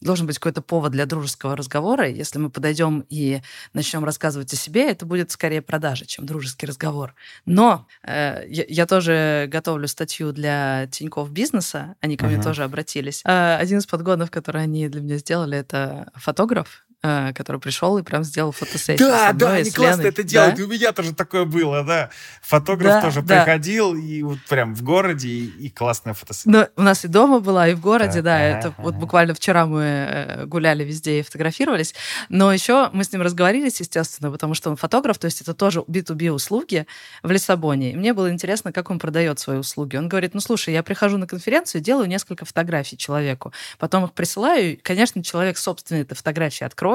должен 0.02 0.28
быть 0.28 0.38
какой-то 0.38 0.62
повод 0.62 0.92
для 0.92 1.06
дружеского 1.06 1.56
разговора. 1.56 2.08
Если 2.08 2.40
мы 2.40 2.50
подойдем 2.50 3.06
и 3.10 3.42
начнем 3.74 4.06
рассказывать 4.06 4.54
о 4.54 4.56
себе, 4.56 4.90
это 4.90 5.06
будет 5.06 5.32
скорее 5.32 5.62
продажа, 5.62 6.06
чем 6.06 6.26
дружеский 6.26 6.66
разговор. 6.66 7.16
Но 7.46 7.88
э, 8.04 8.44
я, 8.48 8.66
я 8.68 8.86
тоже 8.86 9.48
готовлю 9.52 9.88
статью 9.88 10.32
для 10.32 10.88
Тинькофф 10.88 11.30
бизнеса. 11.30 11.96
Они 12.00 12.18
ко 12.18 12.26
uh-huh. 12.26 12.30
мне 12.36 12.44
тоже 12.44 12.64
обратились. 12.64 13.22
Э, 13.26 13.56
один 13.56 13.80
из 13.80 13.86
подгонов, 13.86 14.30
который 14.32 14.64
они 14.64 14.88
для 14.88 15.02
меня 15.02 15.18
сделали, 15.18 15.58
это 15.58 16.12
фотограф 16.16 16.87
который 17.02 17.62
пришел 17.62 17.98
и 17.98 18.04
прям 18.04 18.24
сделал 18.24 18.52
фотосессию. 18.52 18.98
Да, 18.98 19.32
да, 19.32 19.54
они 19.54 19.70
классно 19.70 20.02
это 20.02 20.24
делают. 20.24 20.56
Да? 20.56 20.62
И 20.62 20.66
у 20.66 20.68
меня 20.68 20.92
тоже 20.92 21.14
такое 21.14 21.46
было, 21.46 21.84
да. 21.84 22.10
Фотограф 22.42 22.94
да, 22.94 23.02
тоже 23.02 23.22
да. 23.22 23.44
приходил, 23.44 23.96
и 23.96 24.24
вот 24.24 24.40
прям 24.50 24.76
в 24.76 24.82
городе, 24.82 25.28
и, 25.28 25.46
и 25.46 25.70
классная 25.70 26.14
фотосессия. 26.14 26.52
Ну, 26.52 26.68
у 26.76 26.82
нас 26.82 27.06
и 27.06 27.08
дома 27.08 27.40
была, 27.40 27.68
и 27.68 27.76
в 27.76 27.82
городе, 27.82 28.22
да. 28.22 28.38
да 28.38 28.42
это 28.42 28.74
вот 28.78 28.96
буквально 28.96 29.36
вчера 29.36 29.66
мы 29.66 29.84
э, 29.84 30.46
гуляли 30.46 30.84
везде 30.84 31.20
и 31.20 31.22
фотографировались. 31.22 31.94
Но 32.30 32.52
еще 32.52 32.90
мы 32.94 33.04
с 33.04 33.12
ним 33.12 33.22
разговорились, 33.22 33.80
естественно, 33.80 34.32
потому 34.32 34.56
что 34.56 34.70
он 34.70 34.76
фотограф, 34.76 35.20
то 35.20 35.26
есть 35.26 35.42
это 35.42 35.54
тоже 35.54 35.82
B2B 35.82 36.32
услуги 36.32 36.88
в 37.22 37.32
Лиссабоне. 37.32 37.92
И 37.92 37.96
мне 37.96 38.14
было 38.14 38.32
интересно, 38.32 38.74
как 38.74 38.90
он 38.90 38.98
продает 38.98 39.40
свои 39.40 39.58
услуги. 39.58 39.96
Он 39.98 40.10
говорит, 40.10 40.34
ну, 40.34 40.40
слушай, 40.40 40.74
я 40.74 40.82
прихожу 40.82 41.18
на 41.18 41.28
конференцию, 41.28 41.82
делаю 41.82 42.08
несколько 42.08 42.44
фотографий 42.46 42.98
человеку, 42.98 43.54
потом 43.78 44.06
их 44.06 44.14
присылаю, 44.14 44.74
и, 44.74 44.76
конечно, 44.76 45.24
человек 45.24 45.58
собственные 45.58 46.06
фотографии 46.06 46.64
откроет, 46.64 46.87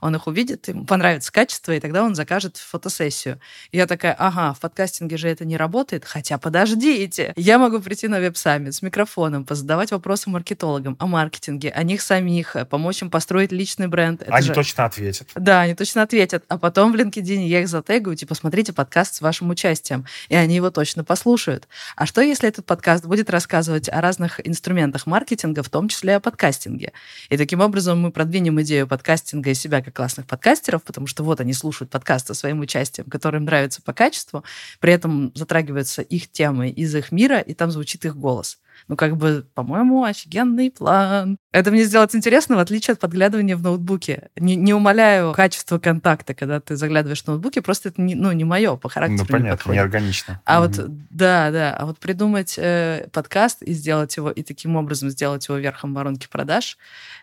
он 0.00 0.14
их 0.16 0.26
увидит, 0.26 0.68
ему 0.68 0.84
понравится 0.84 1.32
качество, 1.32 1.72
и 1.72 1.80
тогда 1.80 2.02
он 2.02 2.14
закажет 2.14 2.56
фотосессию. 2.56 3.40
И 3.72 3.76
я 3.76 3.86
такая, 3.86 4.14
ага, 4.18 4.54
в 4.54 4.60
подкастинге 4.60 5.16
же 5.16 5.28
это 5.28 5.44
не 5.44 5.56
работает, 5.56 6.04
хотя 6.04 6.38
подождите, 6.38 7.32
я 7.36 7.58
могу 7.58 7.80
прийти 7.80 8.08
на 8.08 8.20
веб-саммит 8.20 8.74
с 8.74 8.82
микрофоном, 8.82 9.44
позадавать 9.44 9.90
вопросы 9.90 10.30
маркетологам 10.30 10.96
о 10.98 11.06
маркетинге, 11.06 11.70
о 11.70 11.82
них 11.82 12.02
самих, 12.02 12.56
помочь 12.70 13.02
им 13.02 13.10
построить 13.10 13.52
личный 13.52 13.88
бренд. 13.88 14.22
Это 14.22 14.34
они 14.34 14.46
же... 14.46 14.54
точно 14.54 14.84
ответят. 14.84 15.28
Да, 15.34 15.62
они 15.62 15.74
точно 15.74 16.02
ответят. 16.02 16.44
А 16.48 16.58
потом 16.58 16.92
в 16.92 16.96
LinkedIn 16.96 17.46
я 17.46 17.60
их 17.60 17.68
затегаю, 17.68 18.16
типа, 18.16 18.34
смотрите 18.34 18.72
подкаст 18.72 19.16
с 19.16 19.20
вашим 19.20 19.50
участием, 19.50 20.06
и 20.28 20.36
они 20.36 20.56
его 20.56 20.70
точно 20.70 21.04
послушают. 21.04 21.68
А 21.96 22.06
что, 22.06 22.20
если 22.20 22.48
этот 22.48 22.66
подкаст 22.66 23.04
будет 23.04 23.30
рассказывать 23.30 23.88
о 23.88 24.00
разных 24.00 24.46
инструментах 24.46 25.06
маркетинга, 25.06 25.62
в 25.62 25.68
том 25.68 25.88
числе 25.88 26.16
о 26.16 26.20
подкастинге? 26.20 26.92
И 27.28 27.36
таким 27.36 27.60
образом 27.60 28.00
мы 28.00 28.10
продвинем 28.10 28.60
идею 28.62 28.86
подкастинга 28.86 29.23
и 29.32 29.54
себя 29.54 29.82
как 29.82 29.94
классных 29.94 30.26
подкастеров, 30.26 30.82
потому 30.82 31.06
что 31.06 31.24
вот 31.24 31.40
они 31.40 31.52
слушают 31.52 31.90
подкаст 31.90 32.26
со 32.26 32.34
своим 32.34 32.60
участием, 32.60 33.08
который 33.08 33.38
им 33.38 33.44
нравится 33.44 33.80
по 33.82 33.92
качеству, 33.92 34.44
при 34.80 34.92
этом 34.92 35.32
затрагиваются 35.34 36.02
их 36.02 36.30
темы 36.30 36.68
из 36.68 36.94
их 36.94 37.12
мира, 37.12 37.38
и 37.38 37.54
там 37.54 37.70
звучит 37.70 38.04
их 38.04 38.16
голос. 38.16 38.58
Ну, 38.88 38.96
как 38.96 39.16
бы, 39.16 39.46
по-моему, 39.54 40.04
офигенный 40.04 40.70
план. 40.70 41.38
Это 41.52 41.70
мне 41.70 41.84
сделать 41.84 42.14
интересно, 42.14 42.56
в 42.56 42.58
отличие 42.58 42.92
от 42.92 43.00
подглядывания 43.00 43.56
в 43.56 43.62
ноутбуке. 43.62 44.30
Не, 44.36 44.56
не 44.56 44.74
умоляю 44.74 45.32
качество 45.32 45.78
контакта, 45.78 46.34
когда 46.34 46.60
ты 46.60 46.76
заглядываешь 46.76 47.22
в 47.22 47.26
ноутбуке, 47.26 47.62
просто 47.62 47.90
это 47.90 48.02
не, 48.02 48.14
ну, 48.14 48.32
не 48.32 48.44
мое 48.44 48.76
по 48.76 48.88
характеру. 48.88 49.26
Ну, 49.28 49.32
понятно, 49.32 49.72
не, 49.72 49.78
органично. 49.78 50.40
А 50.44 50.56
mm-hmm. 50.56 50.66
вот, 50.66 50.90
да, 51.10 51.50
да, 51.50 51.76
а 51.76 51.86
вот 51.86 51.98
придумать 51.98 52.54
э, 52.58 53.08
подкаст 53.12 53.62
и 53.62 53.72
сделать 53.72 54.16
его, 54.16 54.30
и 54.30 54.42
таким 54.42 54.76
образом 54.76 55.10
сделать 55.10 55.46
его 55.48 55.58
верхом 55.58 55.94
воронки 55.94 56.26
продаж, 56.28 56.76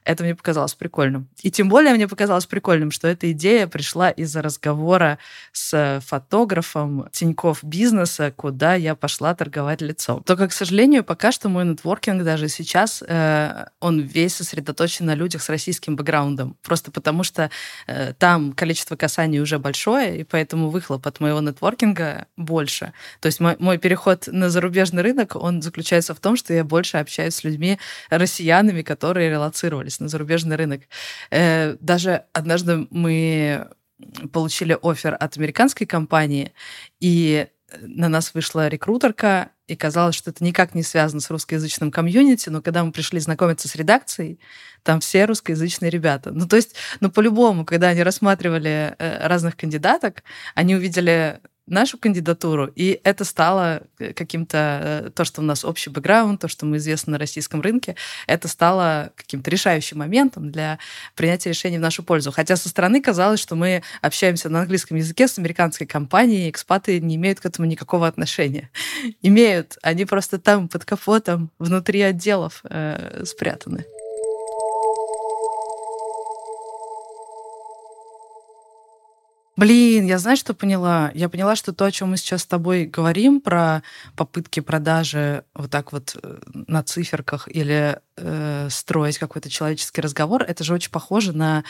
это 0.04 0.24
мне 0.24 0.36
показалось 0.36 0.74
прикольным. 0.74 1.28
И 1.44 1.52
тем 1.52 1.70
более 1.70 1.94
мне 1.94 2.08
показалось 2.08 2.46
прикольным, 2.46 2.92
что 2.92 3.08
эта 3.08 3.32
идея 3.32 3.68
пришла 3.68 4.10
из-за 4.10 4.42
разговора 4.42 5.20
с 5.52 6.02
фотографом 6.06 7.08
Тиньков 7.12 7.64
бизнеса, 7.64 8.34
куда 8.36 8.76
я 8.76 8.96
пошла 8.96 9.36
торговать 9.36 9.82
лицом. 9.82 10.24
Только, 10.24 10.48
к 10.48 10.54
сожалению, 10.54 11.04
пока 11.04 11.32
что 11.32 11.41
мой 11.50 11.66
нетворкинг 11.66 12.24
даже 12.24 12.48
сейчас, 12.48 13.04
э, 13.08 13.66
он 13.80 14.00
весь 14.00 14.36
сосредоточен 14.36 15.06
на 15.06 15.16
людях 15.16 15.42
с 15.42 15.50
российским 15.50 15.96
бэкграундом. 15.96 16.58
Просто 16.62 16.92
потому 16.92 17.24
что 17.24 17.50
э, 17.88 18.14
там 18.14 18.54
количество 18.54 18.96
касаний 18.96 19.40
уже 19.40 19.60
большое, 19.60 20.22
и 20.22 20.24
поэтому 20.24 20.70
выхлоп 20.70 21.08
от 21.08 21.20
моего 21.20 21.42
нетворкинга 21.42 22.28
больше. 22.38 22.94
То 23.20 23.28
есть 23.28 23.40
мой, 23.40 23.56
мой 23.60 23.78
переход 23.78 24.28
на 24.28 24.50
зарубежный 24.50 25.04
рынок, 25.04 25.36
он 25.36 25.62
заключается 25.62 26.14
в 26.14 26.20
том, 26.20 26.36
что 26.36 26.54
я 26.54 26.64
больше 26.64 26.98
общаюсь 26.98 27.36
с 27.36 27.44
людьми, 27.44 27.80
россиянами, 28.10 28.82
которые 28.82 29.30
релацировались 29.30 30.00
на 30.00 30.08
зарубежный 30.08 30.56
рынок. 30.56 30.82
Э, 31.30 31.76
даже 31.80 32.24
однажды 32.34 32.88
мы 32.90 33.68
получили 34.32 34.78
офер 34.82 35.16
от 35.20 35.38
американской 35.38 35.88
компании, 35.88 36.54
и 37.00 37.48
на 37.80 38.10
нас 38.10 38.34
вышла 38.34 38.68
рекрутерка, 38.68 39.52
и 39.68 39.76
казалось, 39.76 40.16
что 40.16 40.32
это 40.32 40.44
никак 40.44 40.76
не 40.76 40.84
связано 40.84 41.22
с 41.22 41.30
русскоязычным 41.30 41.92
комьюнити, 41.92 42.50
но 42.50 42.62
когда 42.62 42.84
мы 42.84 42.92
пришли 42.92 43.20
знакомиться 43.20 43.70
с 43.70 43.76
редакцией, 43.76 44.40
там 44.84 45.00
все 45.00 45.26
русскоязычные 45.26 45.90
ребята. 45.90 46.32
Ну, 46.32 46.46
то 46.46 46.58
есть, 46.58 46.76
ну, 47.00 47.10
по-любому, 47.10 47.64
когда 47.64 47.88
они 47.88 48.04
рассматривали 48.04 48.96
э, 48.98 49.28
разных 49.28 49.56
кандидаток, 49.56 50.24
они 50.56 50.76
увидели 50.76 51.40
нашу 51.72 51.98
кандидатуру, 51.98 52.72
и 52.76 53.00
это 53.04 53.24
стало 53.24 53.84
э, 54.00 54.14
каким-то, 54.14 55.04
э, 55.08 55.10
то, 55.12 55.26
что 55.26 55.42
у 55.42 55.44
нас 55.44 55.66
общий 55.66 55.90
бэкграунд, 55.90 56.42
то, 56.42 56.48
что 56.48 56.66
мы 56.66 56.78
известны 56.78 57.12
на 57.12 57.18
российском 57.18 57.62
рынке, 57.62 57.96
это 58.28 58.48
стало 58.48 59.12
каким-то 59.16 59.50
решающим 59.50 60.00
моментом 60.00 60.52
для 60.52 60.80
принятия 61.16 61.50
решений 61.50 61.78
в 61.78 61.82
нашу 61.82 62.04
пользу. 62.04 62.32
Хотя 62.32 62.56
со 62.56 62.70
стороны 62.70 63.02
казалось, 63.02 63.40
что 63.40 63.56
мы 63.56 63.84
общаемся 64.02 64.50
на 64.50 64.62
английском 64.62 64.98
языке 64.98 65.28
с 65.28 65.38
американской 65.38 65.88
компанией, 65.88 66.50
экспаты 66.50 67.00
не 67.00 67.16
имеют 67.16 67.40
к 67.40 67.46
этому 67.46 67.68
никакого 67.68 68.08
отношения. 68.08 68.70
Имеют, 69.22 69.78
они 69.82 70.06
просто 70.06 70.40
там 70.40 70.68
под 70.68 70.86
капотом, 70.86 71.52
внутри 71.60 72.02
отделов 72.02 72.62
э, 72.64 73.24
спрятаны. 73.26 73.86
Блин, 79.62 80.08
я 80.08 80.18
знаю, 80.18 80.38
что 80.38 80.56
поняла. 80.56 81.12
Я 81.14 81.30
поняла, 81.30 81.56
что 81.56 81.72
то, 81.72 81.86
о 81.86 81.92
чем 81.92 82.10
мы 82.10 82.18
сейчас 82.18 82.42
с 82.42 82.46
тобой 82.48 82.86
говорим, 82.86 83.40
про 83.40 83.84
попытки 84.16 84.60
продажи 84.60 85.44
вот 85.54 85.70
так 85.70 85.92
вот 85.92 86.18
э, 86.20 86.40
на 86.52 86.82
циферках 86.82 87.48
или 87.48 88.00
э, 88.18 88.68
строить 88.72 89.20
какой-то 89.20 89.52
человеческий 89.52 90.02
разговор, 90.02 90.42
это 90.42 90.64
же 90.64 90.74
очень 90.74 90.90
похоже 90.90 91.34
на 91.34 91.64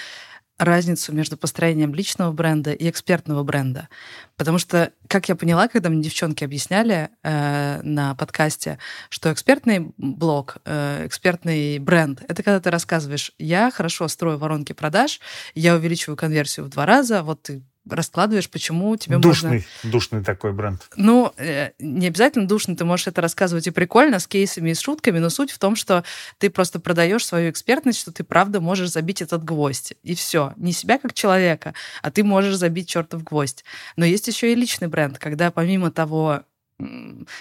разницу 0.58 1.12
между 1.12 1.36
построением 1.36 1.94
личного 1.94 2.32
бренда 2.32 2.72
и 2.72 2.90
экспертного 2.90 3.44
бренда. 3.44 3.90
Потому 4.38 4.58
что, 4.58 4.94
как 5.10 5.28
я 5.28 5.36
поняла, 5.36 5.68
когда 5.68 5.90
мне 5.90 6.02
девчонки 6.02 6.46
объясняли 6.46 7.10
э, 7.24 7.82
на 7.82 8.16
подкасте, 8.16 8.80
что 9.10 9.34
экспертный 9.34 9.92
блог, 9.98 10.60
э, 10.64 11.08
экспертный 11.08 11.78
бренд, 11.80 12.24
это 12.26 12.42
когда 12.42 12.62
ты 12.62 12.72
рассказываешь, 12.72 13.34
я 13.38 13.70
хорошо 13.70 14.08
строю 14.08 14.38
воронки 14.38 14.72
продаж, 14.72 15.20
я 15.56 15.76
увеличиваю 15.76 16.16
конверсию 16.16 16.68
в 16.68 16.70
два 16.70 16.86
раза, 16.86 17.24
вот 17.24 17.42
ты 17.42 17.64
раскладываешь, 17.90 18.50
почему 18.50 18.96
тебе 18.96 19.18
душный, 19.18 19.66
можно... 19.84 19.92
Душный 19.92 20.24
такой 20.24 20.54
бренд. 20.54 20.88
Ну, 20.96 21.34
э, 21.38 21.72
не 21.80 22.08
обязательно 22.08 22.48
душный, 22.48 22.76
ты 22.76 22.86
можешь 22.86 23.08
это 23.08 23.22
рассказывать 23.22 23.68
и 23.68 23.72
прикольно, 23.72 24.20
с 24.20 24.28
кейсами 24.28 24.70
и 24.70 24.74
с 24.74 24.80
шутками, 24.80 25.20
но 25.20 25.30
суть 25.30 25.52
в 25.52 25.60
том, 25.60 25.76
что 25.76 26.04
ты 26.38 26.50
просто 26.50 26.80
продаешь 26.80 27.26
свою 27.26 27.50
экспертность, 27.50 28.00
что 28.00 28.12
ты 28.12 28.24
правда 28.24 28.62
можешь 28.62 28.90
забить 28.90 29.22
этот 29.22 29.44
гвоздь. 29.44 29.94
И 30.04 30.16
все. 30.16 30.54
Не 30.58 30.74
себя 30.74 30.98
как 31.00 31.14
человека, 31.14 31.74
а 32.02 32.12
ты 32.12 32.24
можешь 32.24 32.56
забить 32.56 32.88
чертов 32.88 33.24
гвоздь. 33.24 33.64
Но 33.96 34.06
есть 34.06 34.28
еще 34.28 34.52
и 34.52 34.56
личный 34.56 34.88
бренд, 34.88 35.18
когда 35.18 35.52
помимо 35.52 35.92
того, 35.92 36.44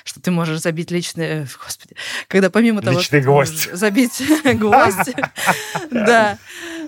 что 0.04 0.20
ты 0.20 0.30
можешь 0.30 0.60
забить 0.60 0.90
личный... 0.90 1.46
Господи. 1.64 1.94
Когда 2.28 2.50
помимо 2.50 2.82
того, 2.82 3.00
что 3.00 3.20
гвоздь. 3.20 3.72
забить 3.72 4.22
гвоздь, 4.44 5.14
да, 5.90 6.38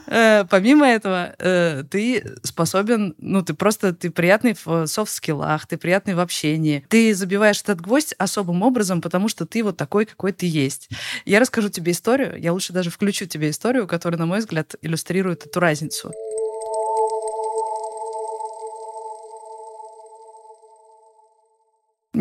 э, 0.06 0.44
помимо 0.48 0.86
этого 0.86 1.34
э, 1.38 1.84
ты 1.90 2.36
способен, 2.42 3.14
ну, 3.18 3.42
ты 3.42 3.54
просто, 3.54 3.92
ты 3.92 4.10
приятный 4.10 4.56
в 4.64 4.86
софт-скиллах, 4.86 5.66
ты 5.66 5.76
приятный 5.76 6.14
в 6.14 6.20
общении. 6.20 6.84
Ты 6.88 7.14
забиваешь 7.14 7.60
этот 7.62 7.80
гвоздь 7.80 8.14
особым 8.18 8.62
образом, 8.62 9.00
потому 9.00 9.28
что 9.28 9.46
ты 9.46 9.62
вот 9.62 9.76
такой, 9.76 10.06
какой 10.06 10.32
ты 10.32 10.46
есть. 10.46 10.88
Я 11.24 11.40
расскажу 11.40 11.68
тебе 11.68 11.92
историю, 11.92 12.38
я 12.38 12.52
лучше 12.52 12.72
даже 12.72 12.90
включу 12.90 13.26
тебе 13.26 13.50
историю, 13.50 13.86
которая, 13.86 14.18
на 14.18 14.26
мой 14.26 14.38
взгляд, 14.38 14.74
иллюстрирует 14.82 15.46
эту 15.46 15.60
разницу. 15.60 16.12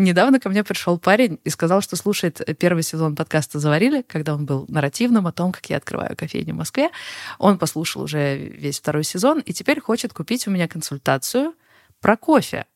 Недавно 0.02 0.40
ко 0.40 0.48
мне 0.48 0.64
пришел 0.64 0.98
парень 0.98 1.38
и 1.44 1.50
сказал, 1.50 1.80
что 1.80 1.94
слушает 1.94 2.40
первый 2.58 2.82
сезон 2.82 3.14
подкаста 3.14 3.60
«Заварили», 3.60 4.02
когда 4.02 4.34
он 4.34 4.46
был 4.46 4.64
нарративным 4.66 5.28
о 5.28 5.32
том, 5.32 5.52
как 5.52 5.66
я 5.70 5.76
открываю 5.76 6.16
кофейню 6.16 6.54
в 6.54 6.56
Москве. 6.56 6.90
Он 7.38 7.56
послушал 7.56 8.02
уже 8.02 8.36
весь 8.36 8.80
второй 8.80 9.04
сезон 9.04 9.38
и 9.38 9.52
теперь 9.52 9.80
хочет 9.80 10.12
купить 10.12 10.48
у 10.48 10.50
меня 10.50 10.66
консультацию 10.66 11.54
про 12.00 12.16
кофе. 12.16 12.66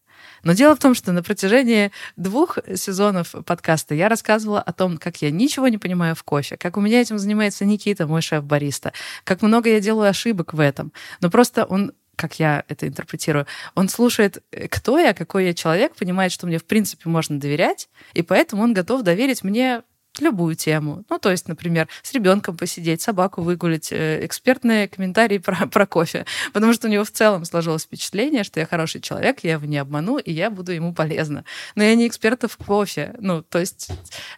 Но 0.44 0.52
дело 0.52 0.76
в 0.76 0.78
том, 0.78 0.94
что 0.94 1.10
на 1.10 1.24
протяжении 1.24 1.90
двух 2.14 2.58
сезонов 2.76 3.34
подкаста 3.44 3.96
я 3.96 4.08
рассказывала 4.08 4.62
о 4.62 4.72
том, 4.72 4.96
как 4.96 5.20
я 5.20 5.32
ничего 5.32 5.66
не 5.66 5.78
понимаю 5.78 6.14
в 6.14 6.22
кофе, 6.22 6.56
как 6.56 6.76
у 6.76 6.80
меня 6.80 7.00
этим 7.00 7.18
занимается 7.18 7.64
Никита, 7.64 8.06
мой 8.06 8.22
шеф-бариста, 8.22 8.92
как 9.24 9.42
много 9.42 9.68
я 9.68 9.80
делаю 9.80 10.08
ошибок 10.08 10.54
в 10.54 10.60
этом. 10.60 10.92
Но 11.20 11.28
просто 11.28 11.64
он 11.64 11.90
как 12.16 12.38
я 12.38 12.64
это 12.68 12.88
интерпретирую, 12.88 13.46
он 13.74 13.88
слушает, 13.88 14.42
э, 14.50 14.68
кто 14.68 14.98
я, 14.98 15.14
какой 15.14 15.46
я 15.46 15.54
человек, 15.54 15.94
понимает, 15.94 16.32
что 16.32 16.46
мне 16.46 16.58
в 16.58 16.64
принципе 16.64 17.08
можно 17.08 17.38
доверять, 17.38 17.88
и 18.14 18.22
поэтому 18.22 18.62
он 18.62 18.74
готов 18.74 19.02
доверить 19.02 19.44
мне 19.44 19.82
любую 20.20 20.54
тему. 20.54 21.04
Ну, 21.08 21.18
то 21.18 21.30
есть, 21.30 21.48
например, 21.48 21.88
с 22.02 22.12
ребенком 22.12 22.56
посидеть, 22.56 23.02
собаку 23.02 23.42
выгулить, 23.42 23.92
э, 23.92 24.24
экспертные 24.24 24.88
комментарии 24.88 25.38
про, 25.38 25.66
про 25.72 25.86
кофе. 25.86 26.26
Потому 26.52 26.72
что 26.72 26.88
у 26.88 26.90
него 26.90 27.04
в 27.04 27.10
целом 27.10 27.44
сложилось 27.44 27.84
впечатление, 27.84 28.44
что 28.44 28.60
я 28.60 28.66
хороший 28.66 29.00
человек, 29.00 29.40
я 29.42 29.52
его 29.52 29.66
не 29.66 29.78
обману, 29.78 30.18
и 30.18 30.32
я 30.32 30.50
буду 30.50 30.72
ему 30.72 30.92
полезна. 30.92 31.44
Но 31.74 31.82
я 31.82 31.94
не 31.94 32.06
эксперт 32.06 32.36
в 32.36 32.56
кофе. 32.56 33.14
Ну, 33.18 33.42
то 33.42 33.58
есть 33.58 33.88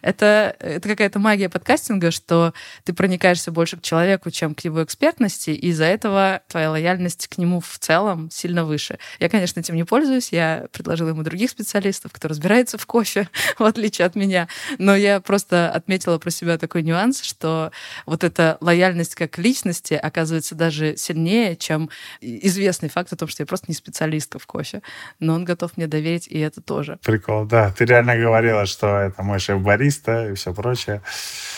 это, 0.01 0.55
это 0.59 0.87
какая-то 0.87 1.19
магия 1.19 1.49
подкастинга, 1.49 2.11
что 2.11 2.53
ты 2.83 2.93
проникаешься 2.93 3.51
больше 3.51 3.77
к 3.77 3.81
человеку, 3.81 4.31
чем 4.31 4.55
к 4.55 4.61
его 4.61 4.83
экспертности, 4.83 5.49
и 5.49 5.69
из-за 5.69 5.85
этого 5.85 6.41
твоя 6.47 6.71
лояльность 6.71 7.27
к 7.27 7.37
нему 7.37 7.59
в 7.59 7.77
целом 7.79 8.29
сильно 8.31 8.65
выше. 8.65 8.99
Я, 9.19 9.29
конечно, 9.29 9.59
этим 9.59 9.75
не 9.75 9.83
пользуюсь, 9.83 10.31
я 10.31 10.67
предложила 10.71 11.09
ему 11.09 11.23
других 11.23 11.49
специалистов, 11.49 12.11
кто 12.13 12.27
разбирается 12.27 12.77
в 12.77 12.85
кофе, 12.85 13.29
в 13.57 13.63
отличие 13.63 14.05
от 14.05 14.15
меня. 14.15 14.47
Но 14.77 14.95
я 14.95 15.19
просто 15.19 15.68
отметила 15.69 16.17
про 16.17 16.31
себя 16.31 16.57
такой 16.57 16.83
нюанс, 16.83 17.21
что 17.21 17.71
вот 18.05 18.23
эта 18.23 18.57
лояльность 18.61 19.15
как 19.15 19.37
личности 19.37 19.93
оказывается 19.93 20.55
даже 20.55 20.97
сильнее, 20.97 21.55
чем 21.55 21.89
известный 22.21 22.89
факт 22.89 23.13
о 23.13 23.15
том, 23.15 23.27
что 23.27 23.43
я 23.43 23.47
просто 23.47 23.67
не 23.69 23.75
специалистка 23.75 24.39
в 24.39 24.47
кофе. 24.47 24.81
Но 25.19 25.33
он 25.33 25.45
готов 25.45 25.77
мне 25.77 25.87
доверить, 25.87 26.27
и 26.27 26.39
это 26.39 26.61
тоже. 26.61 26.99
Прикол, 27.03 27.45
да. 27.45 27.71
Ты 27.71 27.85
реально 27.85 28.17
говорила, 28.17 28.65
что 28.65 28.97
это 28.97 29.23
мой 29.23 29.39
шеф-бариста 29.39 30.29
и 30.29 30.33
все 30.35 30.53
прочее. 30.53 31.01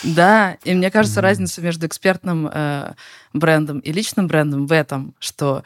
Да, 0.02 0.56
и 0.64 0.74
мне 0.74 0.90
кажется, 0.90 1.20
mm-hmm. 1.20 1.22
разница 1.22 1.62
между 1.62 1.86
экспертным 1.86 2.48
э, 2.52 2.94
брендом 3.32 3.78
и 3.80 3.92
личным 3.92 4.26
брендом 4.26 4.66
в 4.66 4.72
этом, 4.72 5.14
что 5.18 5.62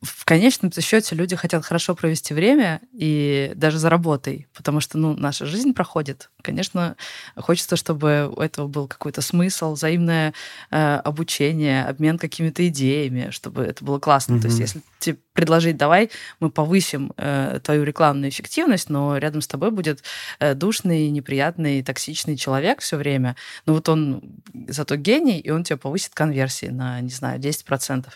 в 0.00 0.24
конечном 0.24 0.72
счете 0.72 1.14
люди 1.14 1.36
хотят 1.36 1.64
хорошо 1.64 1.94
провести 1.94 2.34
время 2.34 2.80
и 2.92 3.52
даже 3.54 3.78
за 3.78 3.88
работой, 3.88 4.48
потому 4.54 4.80
что 4.80 4.98
ну, 4.98 5.14
наша 5.16 5.46
жизнь 5.46 5.72
проходит. 5.74 6.30
Конечно, 6.42 6.96
хочется, 7.36 7.76
чтобы 7.76 8.32
у 8.34 8.40
этого 8.40 8.66
был 8.66 8.88
какой-то 8.88 9.22
смысл, 9.22 9.74
взаимное 9.74 10.34
э, 10.70 10.96
обучение, 10.96 11.84
обмен 11.84 12.18
какими-то 12.18 12.66
идеями, 12.68 13.30
чтобы 13.30 13.62
это 13.62 13.84
было 13.84 13.98
классно. 13.98 14.34
Mm-hmm. 14.34 14.40
То 14.40 14.46
есть 14.48 14.58
если 14.58 14.82
тебе 15.02 15.18
предложить, 15.32 15.76
давай 15.76 16.10
мы 16.40 16.50
повысим 16.50 17.12
э, 17.16 17.60
твою 17.62 17.84
рекламную 17.84 18.30
эффективность, 18.30 18.90
но 18.90 19.18
рядом 19.18 19.40
с 19.40 19.46
тобой 19.46 19.70
будет 19.70 20.02
э, 20.38 20.54
душный, 20.54 21.10
неприятный, 21.10 21.82
токсичный 21.82 22.36
человек 22.36 22.80
все 22.80 22.96
время, 22.96 23.36
ну 23.66 23.74
вот 23.74 23.88
он 23.88 24.22
зато 24.68 24.96
гений, 24.96 25.38
и 25.38 25.50
он 25.50 25.64
тебе 25.64 25.76
повысит 25.76 26.14
конверсии 26.14 26.66
на, 26.66 27.00
не 27.00 27.10
знаю, 27.10 27.40
10%. 27.40 28.06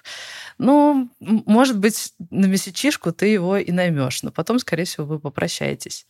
Ну, 0.59 1.11
может 1.21 1.79
быть, 1.79 2.13
на 2.31 2.47
месячишку 2.47 3.13
ты 3.13 3.27
его 3.27 3.57
и 3.57 3.71
наймешь, 3.73 4.23
но 4.23 4.31
потом, 4.31 4.59
скорее 4.59 4.85
всего, 4.85 5.07
вы 5.07 5.19
попрощаетесь. 5.19 6.07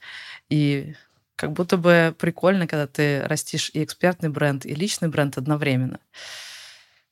И 0.49 0.95
как 1.37 1.53
будто 1.53 1.77
бы 1.77 2.14
прикольно, 2.18 2.66
когда 2.66 2.87
ты 2.87 3.22
растишь 3.27 3.70
и 3.74 3.85
экспертный 3.85 4.31
бренд, 4.31 4.64
и 4.64 4.74
личный 4.74 5.09
бренд 5.09 5.37
одновременно. 5.37 6.01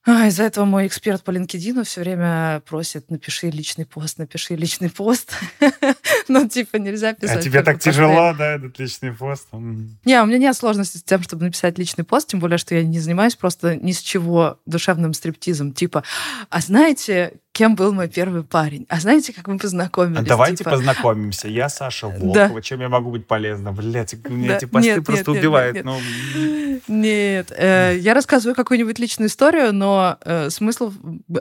А, 0.07 0.27
из-за 0.27 0.43
этого 0.43 0.67
мой 0.67 0.87
эксперт 0.87 1.25
по 1.25 1.31
LinkedIn 1.31 1.83
все 1.85 2.03
время 2.03 2.61
просит, 2.67 3.11
напиши 3.11 3.49
личный 3.49 3.87
пост, 3.87 4.19
напиши 4.19 4.55
личный 4.55 4.91
пост. 4.91 5.33
ну, 6.29 6.47
типа, 6.47 6.77
нельзя 6.77 7.11
а 7.11 7.15
писать. 7.15 7.39
А 7.39 7.43
тебе 7.43 7.63
так 7.63 7.81
тяжело, 7.81 8.35
да, 8.37 8.57
этот 8.57 8.79
личный 8.79 9.13
пост? 9.13 9.49
Не, 9.53 10.23
у 10.23 10.27
меня 10.27 10.39
нет 10.39 10.57
сложности 10.57 10.99
с 10.99 11.03
тем, 11.03 11.23
чтобы 11.23 11.45
написать 11.45 11.79
личный 11.79 12.05
пост, 12.05 12.29
тем 12.29 12.41
более, 12.41 12.59
что 12.59 12.75
я 12.75 12.83
не 12.83 13.01
занимаюсь 13.01 13.35
просто 13.35 13.77
ни 13.77 13.93
с 13.93 14.01
чего 14.01 14.61
душевным 14.67 15.15
стриптизом. 15.15 15.73
Типа, 15.73 16.05
а 16.51 16.61
знаете, 16.61 17.41
кем 17.55 17.77
был 17.77 17.93
мой 17.93 18.09
первый 18.09 18.43
парень. 18.43 18.85
А 18.89 18.99
знаете, 18.99 19.33
как 19.33 19.47
мы 19.47 19.59
познакомились? 19.59 20.19
А 20.19 20.23
давайте 20.23 20.59
типа... 20.59 20.71
познакомимся. 20.71 21.47
Я 21.47 21.69
Саша 21.69 22.09
Волкова. 22.09 22.35
Да. 22.35 22.61
Чем 22.61 22.81
я 22.81 22.89
могу 22.89 23.13
быть 23.13 23.29
полезна? 23.29 23.73
Блять, 23.73 24.15
меня 24.29 24.49
да. 24.49 24.57
эти 24.57 24.65
посты 24.65 24.89
нет, 24.89 25.05
просто 25.07 25.31
нет, 25.31 25.39
убивают. 25.39 25.77
Нет, 25.77 25.85
нет. 25.85 26.83
Ну... 26.89 26.95
нет. 26.97 27.53
Э, 27.57 27.97
я 27.97 28.13
рассказываю 28.13 28.57
какую-нибудь 28.57 28.99
личную 28.99 29.29
историю, 29.29 29.73
но 29.73 30.19
э, 30.25 30.51
смысл 30.51 30.93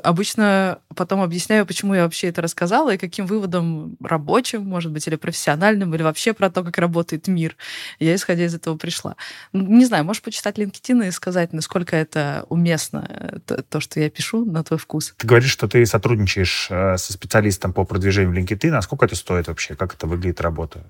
обычно 0.03 0.79
потом 0.95 1.21
объясняю, 1.21 1.65
почему 1.65 1.95
я 1.95 2.03
вообще 2.03 2.27
это 2.27 2.43
рассказала 2.43 2.93
и 2.93 2.97
каким 2.99 3.25
выводом 3.25 3.97
рабочим, 3.99 4.63
может 4.63 4.91
быть, 4.91 5.07
или 5.07 5.15
профессиональным, 5.15 5.95
или 5.95 6.03
вообще 6.03 6.33
про 6.33 6.51
то, 6.51 6.63
как 6.63 6.77
работает 6.77 7.27
мир. 7.27 7.57
Я, 7.97 8.13
исходя 8.13 8.45
из 8.45 8.53
этого, 8.53 8.77
пришла. 8.77 9.15
Не 9.51 9.85
знаю, 9.85 10.05
можешь 10.05 10.21
почитать 10.21 10.59
LinkedIn 10.59 11.07
и 11.07 11.11
сказать, 11.11 11.53
насколько 11.53 11.95
это 11.95 12.45
уместно, 12.49 13.07
э, 13.09 13.39
то, 13.43 13.63
то 13.63 13.79
что 13.79 13.99
я 13.99 14.11
пишу, 14.11 14.45
на 14.45 14.63
твой 14.63 14.77
вкус. 14.77 15.15
Ты 15.17 15.25
говоришь, 15.25 15.49
что 15.49 15.67
ты 15.67 15.83
сотрудничаешь 16.03 16.67
э, 16.69 16.97
со 16.97 17.13
специалистом 17.13 17.71
по 17.71 17.85
продвижению 17.85 18.31
в 18.31 18.37
LinkedIn, 18.37 18.71
а 18.75 18.81
сколько 18.81 19.05
это 19.05 19.15
стоит 19.15 19.47
вообще? 19.47 19.75
Как 19.75 19.93
это 19.93 20.05
выглядит 20.05 20.41
работа? 20.41 20.83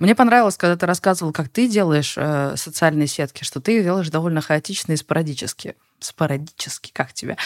Мне 0.00 0.14
понравилось, 0.14 0.56
когда 0.56 0.76
ты 0.76 0.86
рассказывал, 0.86 1.32
как 1.32 1.48
ты 1.48 1.68
делаешь 1.68 2.14
э, 2.18 2.54
социальные 2.56 3.06
сетки, 3.06 3.44
что 3.44 3.60
ты 3.60 3.82
делаешь 3.82 4.10
довольно 4.10 4.40
хаотично 4.40 4.92
и 4.92 4.96
спорадически 4.96 5.76
спорадически, 5.98 6.90
как 6.92 7.12
тебе. 7.12 7.36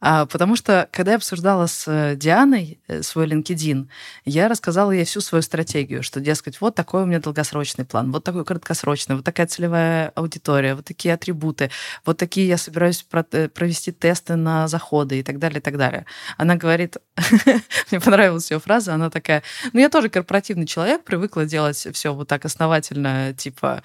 А, 0.00 0.24
потому 0.26 0.56
что, 0.56 0.88
когда 0.92 1.12
я 1.12 1.16
обсуждала 1.18 1.66
с 1.66 1.84
э, 1.86 2.16
Дианой 2.16 2.80
э, 2.88 3.02
свой 3.02 3.26
LinkedIn, 3.26 3.86
я 4.24 4.48
рассказала 4.48 4.92
ей 4.92 5.04
всю 5.04 5.20
свою 5.20 5.42
стратегию, 5.42 6.02
что, 6.02 6.20
дескать, 6.20 6.60
вот 6.60 6.74
такой 6.74 7.02
у 7.02 7.06
меня 7.06 7.20
долгосрочный 7.20 7.84
план, 7.84 8.10
вот 8.10 8.24
такой 8.24 8.46
краткосрочный, 8.46 9.16
вот 9.16 9.24
такая 9.26 9.46
целевая 9.46 10.08
аудитория, 10.14 10.74
вот 10.74 10.86
такие 10.86 11.12
атрибуты, 11.12 11.70
вот 12.06 12.16
такие 12.16 12.48
я 12.48 12.56
собираюсь 12.56 13.04
э, 13.32 13.48
провести 13.48 13.92
тесты 13.92 14.36
на 14.36 14.68
заходы 14.68 15.18
и 15.20 15.22
так 15.22 15.38
далее, 15.38 15.58
и 15.58 15.62
так 15.62 15.76
далее. 15.76 16.06
Она 16.38 16.56
говорит, 16.56 16.96
мне 17.90 18.00
понравилась 18.00 18.50
ее 18.50 18.58
фраза, 18.58 18.94
она 18.94 19.10
такая, 19.10 19.42
ну, 19.74 19.80
я 19.80 19.90
тоже 19.90 20.08
корпоративный 20.08 20.66
человек, 20.66 21.04
привыкла 21.04 21.44
делать 21.44 21.86
все 21.92 22.14
вот 22.14 22.26
так 22.26 22.46
основательно, 22.46 23.34
типа, 23.34 23.82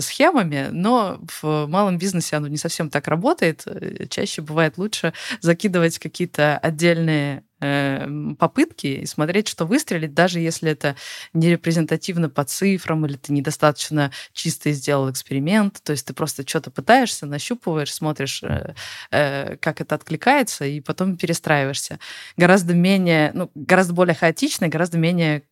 схемами, 0.00 0.68
но 0.70 1.18
в 1.40 1.66
малом 1.66 1.98
бизнесе 1.98 2.36
оно 2.36 2.46
не 2.46 2.56
совсем 2.56 2.88
так 2.88 3.08
работает, 3.08 3.66
чаще 4.10 4.42
бывает 4.42 4.78
лучше 4.78 5.12
за 5.40 5.55
закидывать 5.56 5.98
какие-то 5.98 6.58
отдельные 6.58 7.42
э, 7.62 8.06
попытки 8.38 8.88
и 8.88 9.06
смотреть, 9.06 9.48
что 9.48 9.64
выстрелит, 9.64 10.12
даже 10.12 10.38
если 10.38 10.70
это 10.70 10.96
не 11.32 11.48
репрезентативно 11.48 12.28
по 12.28 12.44
цифрам 12.44 13.06
или 13.06 13.16
ты 13.16 13.32
недостаточно 13.32 14.12
чисто 14.34 14.70
сделал 14.72 15.10
эксперимент. 15.10 15.80
То 15.82 15.92
есть 15.92 16.06
ты 16.06 16.12
просто 16.12 16.46
что-то 16.46 16.70
пытаешься, 16.70 17.24
нащупываешь, 17.24 17.94
смотришь, 17.94 18.42
э, 18.42 18.74
э, 19.10 19.56
как 19.56 19.80
это 19.80 19.94
откликается, 19.94 20.66
и 20.66 20.80
потом 20.80 21.16
перестраиваешься. 21.16 21.98
Гораздо 22.36 22.74
менее, 22.74 23.30
ну, 23.32 23.50
гораздо 23.54 23.94
более 23.94 24.14
хаотично, 24.14 24.68
гораздо 24.68 24.98
менее 24.98 25.42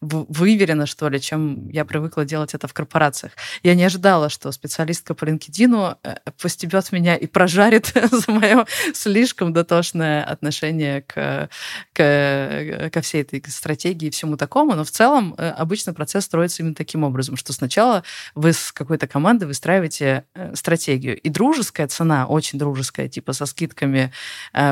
выверено, 0.00 0.86
что 0.86 1.08
ли, 1.08 1.20
чем 1.20 1.68
я 1.70 1.84
привыкла 1.84 2.24
делать 2.24 2.54
это 2.54 2.68
в 2.68 2.74
корпорациях. 2.74 3.32
Я 3.62 3.74
не 3.74 3.84
ожидала, 3.84 4.28
что 4.28 4.52
специалистка 4.52 5.14
по 5.14 5.24
LinkedIn 5.24 5.96
э, 6.02 6.16
постебет 6.40 6.92
меня 6.92 7.16
и 7.16 7.26
прожарит 7.26 7.92
за 8.10 8.30
мое 8.30 8.66
слишком 8.94 9.52
дотошное 9.52 10.22
отношение 10.22 11.02
к, 11.02 11.48
к, 11.92 12.90
ко 12.92 13.00
всей 13.00 13.22
этой 13.22 13.42
стратегии 13.48 14.08
и 14.08 14.10
всему 14.10 14.36
такому. 14.36 14.74
Но 14.74 14.84
в 14.84 14.90
целом 14.90 15.34
э, 15.38 15.48
обычно 15.50 15.94
процесс 15.94 16.24
строится 16.24 16.62
именно 16.62 16.74
таким 16.74 17.04
образом, 17.04 17.36
что 17.36 17.52
сначала 17.52 18.04
вы 18.34 18.52
с 18.52 18.72
какой-то 18.72 19.06
командой 19.06 19.44
выстраиваете 19.44 20.24
э, 20.34 20.54
стратегию. 20.54 21.18
И 21.18 21.28
дружеская 21.30 21.88
цена, 21.88 22.26
очень 22.26 22.58
дружеская, 22.58 23.08
типа 23.08 23.32
со 23.32 23.46
скидками, 23.46 24.12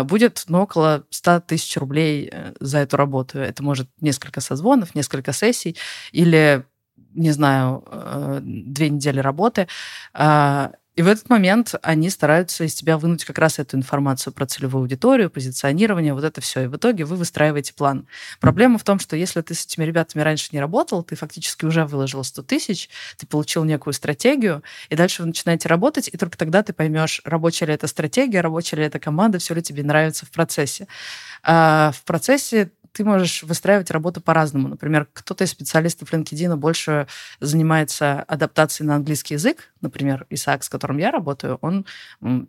будет 0.05 0.45
ну, 0.49 0.63
около 0.63 1.05
100 1.11 1.41
тысяч 1.41 1.77
рублей 1.77 2.33
за 2.61 2.79
эту 2.79 2.97
работу. 2.97 3.39
Это 3.39 3.63
может 3.63 3.89
несколько 4.01 4.41
созвонов 4.41 4.66
созвонов, 4.67 4.95
несколько 4.95 5.33
сессий 5.33 5.77
или, 6.13 6.65
не 7.15 7.31
знаю, 7.31 7.85
э, 7.87 8.41
две 8.43 8.91
недели 8.91 9.21
работы. 9.21 9.69
А, 10.13 10.73
и 10.97 11.03
в 11.03 11.09
этот 11.09 11.29
момент 11.29 11.75
они 11.83 12.09
стараются 12.11 12.65
из 12.65 12.75
тебя 12.75 12.97
вынуть 12.97 13.25
как 13.25 13.39
раз 13.39 13.59
эту 13.59 13.77
информацию 13.77 14.33
про 14.33 14.47
целевую 14.47 14.83
аудиторию, 14.83 15.29
позиционирование, 15.31 16.15
вот 16.15 16.25
это 16.25 16.41
все. 16.41 16.65
И 16.65 16.67
в 16.67 16.77
итоге 16.77 17.05
вы 17.05 17.17
выстраиваете 17.17 17.75
план. 17.75 18.07
Проблема 18.41 18.79
в 18.79 18.83
том, 18.83 18.99
что 18.99 19.15
если 19.15 19.43
ты 19.43 19.55
с 19.55 19.67
этими 19.67 19.85
ребятами 19.85 20.23
раньше 20.23 20.49
не 20.53 20.61
работал, 20.61 21.03
ты 21.03 21.15
фактически 21.15 21.67
уже 21.67 21.85
выложил 21.85 22.25
100 22.25 22.43
тысяч, 22.43 22.89
ты 23.19 23.27
получил 23.27 23.65
некую 23.65 23.93
стратегию, 23.93 24.63
и 24.89 24.97
дальше 24.97 25.23
вы 25.23 25.29
начинаете 25.29 25.69
работать, 25.69 26.09
и 26.11 26.17
только 26.17 26.39
тогда 26.39 26.63
ты 26.63 26.73
поймешь, 26.73 27.21
рабочая 27.25 27.67
ли 27.67 27.75
эта 27.75 27.87
стратегия, 27.87 28.41
рабочая 28.41 28.77
ли 28.77 28.85
эта 28.85 28.99
команда, 28.99 29.39
все 29.39 29.55
ли 29.55 29.63
тебе 29.63 29.83
нравится 29.83 30.25
в 30.25 30.31
процессе. 30.31 30.89
А 31.43 31.93
в 31.95 32.03
процессе 32.05 32.71
ты 32.97 33.05
можешь 33.05 33.43
выстраивать 33.43 33.91
работу 33.91 34.23
по-разному. 34.23 34.69
Например, 34.69 35.07
кто-то 35.13 35.45
из 35.45 35.51
специалистов 35.51 36.15
LinkedIn 36.15 36.57
больше 36.57 37.07
занимается 37.41 38.23
адаптацией 38.23 38.89
на 38.89 38.95
английский 38.97 39.35
язык. 39.35 39.71
Например, 39.83 40.27
Исаак, 40.31 40.65
с 40.65 40.71
которым 40.71 40.97
я 40.97 41.11
работаю, 41.11 41.59
он 41.61 41.85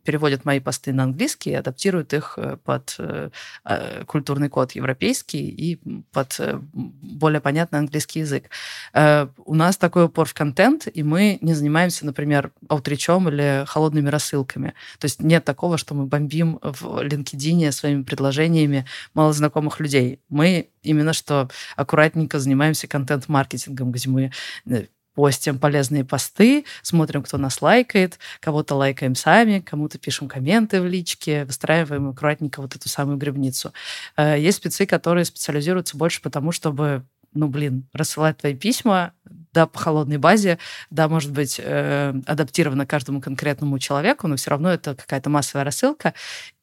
переводит 0.05 0.45
мои 0.45 0.61
посты 0.61 0.93
на 0.93 1.03
английский 1.03 1.49
и 1.49 1.55
адаптирует 1.55 2.13
их 2.13 2.35
э, 2.37 2.55
под 2.63 2.95
э, 2.97 3.29
э, 3.65 4.05
культурный 4.05 4.47
код 4.47 4.71
европейский 4.71 5.49
и 5.49 5.81
под 6.13 6.39
более 6.73 7.41
понятный 7.41 7.79
английский 7.79 8.21
язык. 8.21 8.45
У 8.93 9.53
нас 9.53 9.75
такой 9.75 10.05
упор 10.05 10.27
в 10.27 10.33
контент, 10.33 10.87
и 10.91 11.03
мы 11.03 11.39
не 11.41 11.53
занимаемся, 11.53 12.05
например, 12.05 12.51
аутричом 12.69 13.27
или 13.27 13.65
холодными 13.67 14.07
рассылками. 14.07 14.73
То 14.99 15.05
есть 15.05 15.21
нет 15.21 15.43
такого, 15.43 15.77
что 15.77 15.93
мы 15.93 16.05
бомбим 16.05 16.59
в 16.61 17.03
LinkedIn 17.03 17.71
своими 17.73 18.03
предложениями 18.03 18.85
малознакомых 19.13 19.81
людей 19.81 20.21
мы 20.37 20.69
именно 20.83 21.13
что 21.13 21.49
аккуратненько 21.75 22.39
занимаемся 22.39 22.87
контент-маркетингом, 22.87 23.91
где 23.91 24.09
мы 24.09 24.31
э, 24.67 24.85
постим 25.15 25.57
полезные 25.57 26.05
посты, 26.05 26.63
смотрим, 26.83 27.23
кто 27.23 27.39
нас 27.39 27.61
лайкает, 27.63 28.19
кого-то 28.39 28.75
лайкаем 28.75 29.15
сами, 29.15 29.59
кому-то 29.59 29.97
пишем 29.97 30.27
комменты 30.27 30.79
в 30.79 30.85
личке, 30.85 31.43
выстраиваем 31.45 32.09
аккуратненько 32.09 32.61
вот 32.61 32.75
эту 32.75 32.87
самую 32.87 33.17
грибницу. 33.17 33.73
Э, 34.15 34.39
есть 34.39 34.57
спецы, 34.57 34.85
которые 34.85 35.25
специализируются 35.25 35.97
больше 35.97 36.21
потому, 36.21 36.51
чтобы 36.51 37.03
ну, 37.33 37.47
блин, 37.47 37.87
рассылать 37.93 38.37
твои 38.37 38.55
письма, 38.55 39.13
да, 39.53 39.65
по 39.65 39.79
холодной 39.79 40.17
базе, 40.17 40.59
да, 40.89 41.07
может 41.07 41.31
быть, 41.31 41.59
э, 41.63 42.13
адаптировано 42.25 42.85
каждому 42.85 43.21
конкретному 43.21 43.79
человеку, 43.79 44.27
но 44.27 44.35
все 44.35 44.51
равно 44.51 44.71
это 44.71 44.95
какая-то 44.95 45.29
массовая 45.29 45.65
рассылка, 45.65 46.13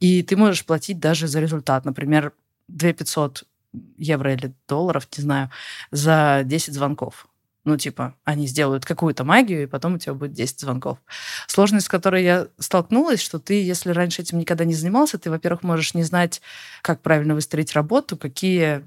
и 0.01 0.23
ты 0.23 0.37
можешь 0.37 0.65
платить 0.65 0.99
даже 0.99 1.27
за 1.27 1.41
результат. 1.41 1.85
Например, 1.85 2.33
2 2.69 2.93
500 2.93 3.45
евро 3.97 4.33
или 4.33 4.55
долларов, 4.69 5.09
не 5.17 5.23
знаю, 5.23 5.51
за 5.91 6.43
10 6.45 6.75
звонков. 6.75 7.27
Ну, 7.65 7.79
типа, 7.79 8.15
они 8.25 8.47
сделают 8.47 8.85
какую-то 8.85 9.25
магию, 9.25 9.63
и 9.63 9.67
потом 9.67 9.95
у 9.95 9.99
тебя 9.99 10.13
будет 10.13 10.33
10 10.33 10.61
звонков. 10.61 10.99
Сложность, 11.47 11.87
с 11.87 11.89
которой 11.89 12.23
я 12.23 12.49
столкнулась, 12.59 13.21
что 13.21 13.39
ты, 13.39 13.63
если 13.63 13.91
раньше 13.91 14.21
этим 14.21 14.39
никогда 14.39 14.67
не 14.67 14.75
занимался, 14.75 15.19
ты, 15.19 15.31
во-первых, 15.31 15.63
можешь 15.63 15.95
не 15.95 16.03
знать, 16.03 16.43
как 16.83 17.01
правильно 17.01 17.35
выстроить 17.35 17.73
работу, 17.73 18.19
какие 18.19 18.87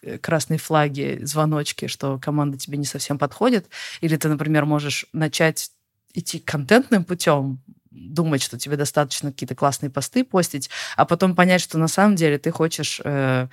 э, 0.00 0.16
красные 0.18 0.58
флаги, 0.58 1.18
звоночки, 1.22 1.86
что 1.86 2.18
команда 2.18 2.56
тебе 2.56 2.78
не 2.78 2.86
совсем 2.86 3.18
подходит. 3.18 3.66
Или 4.00 4.16
ты, 4.16 4.28
например, 4.30 4.64
можешь 4.64 5.04
начать 5.12 5.70
идти 6.14 6.38
контентным 6.38 7.04
путем, 7.04 7.60
думать, 7.94 8.42
что 8.42 8.58
тебе 8.58 8.76
достаточно 8.76 9.30
какие-то 9.30 9.54
классные 9.54 9.90
посты 9.90 10.24
постить, 10.24 10.70
а 10.96 11.04
потом 11.04 11.34
понять, 11.34 11.60
что 11.60 11.78
на 11.78 11.88
самом 11.88 12.16
деле 12.16 12.38
ты 12.38 12.50
хочешь 12.50 13.00
э, 13.04 13.48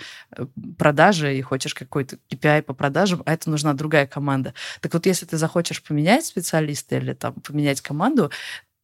продажи 0.78 1.38
и 1.38 1.42
хочешь 1.42 1.74
какой-то 1.74 2.18
KPI 2.30 2.64
по 2.64 2.74
продажам, 2.74 3.22
а 3.26 3.34
это 3.34 3.50
нужна 3.50 3.74
другая 3.74 4.08
команда. 4.08 4.54
Так 4.82 4.94
вот, 4.94 5.06
если 5.06 5.26
ты 5.26 5.38
захочешь 5.38 5.84
поменять 5.84 6.26
специалиста 6.26 6.98
или 6.98 7.14
там 7.14 7.34
поменять 7.34 7.82
команду, 7.82 8.32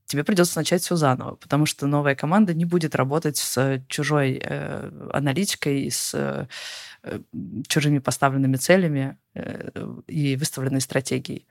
тебе 0.06 0.24
придется 0.24 0.58
начать 0.58 0.82
все 0.82 0.96
заново, 0.96 1.36
потому 1.36 1.66
что 1.66 1.86
новая 1.86 2.16
команда 2.16 2.54
не 2.54 2.66
будет 2.66 2.96
работать 2.96 3.38
с 3.38 3.84
чужой 3.88 4.40
э, 4.42 5.10
аналитикой, 5.12 5.92
с 5.92 6.14
э, 6.14 6.48
чужими 7.68 8.00
поставленными 8.00 8.56
целями 8.56 9.18
э, 9.36 9.70
и 10.08 10.36
выставленной 10.36 10.82
стратегией. 10.82 11.46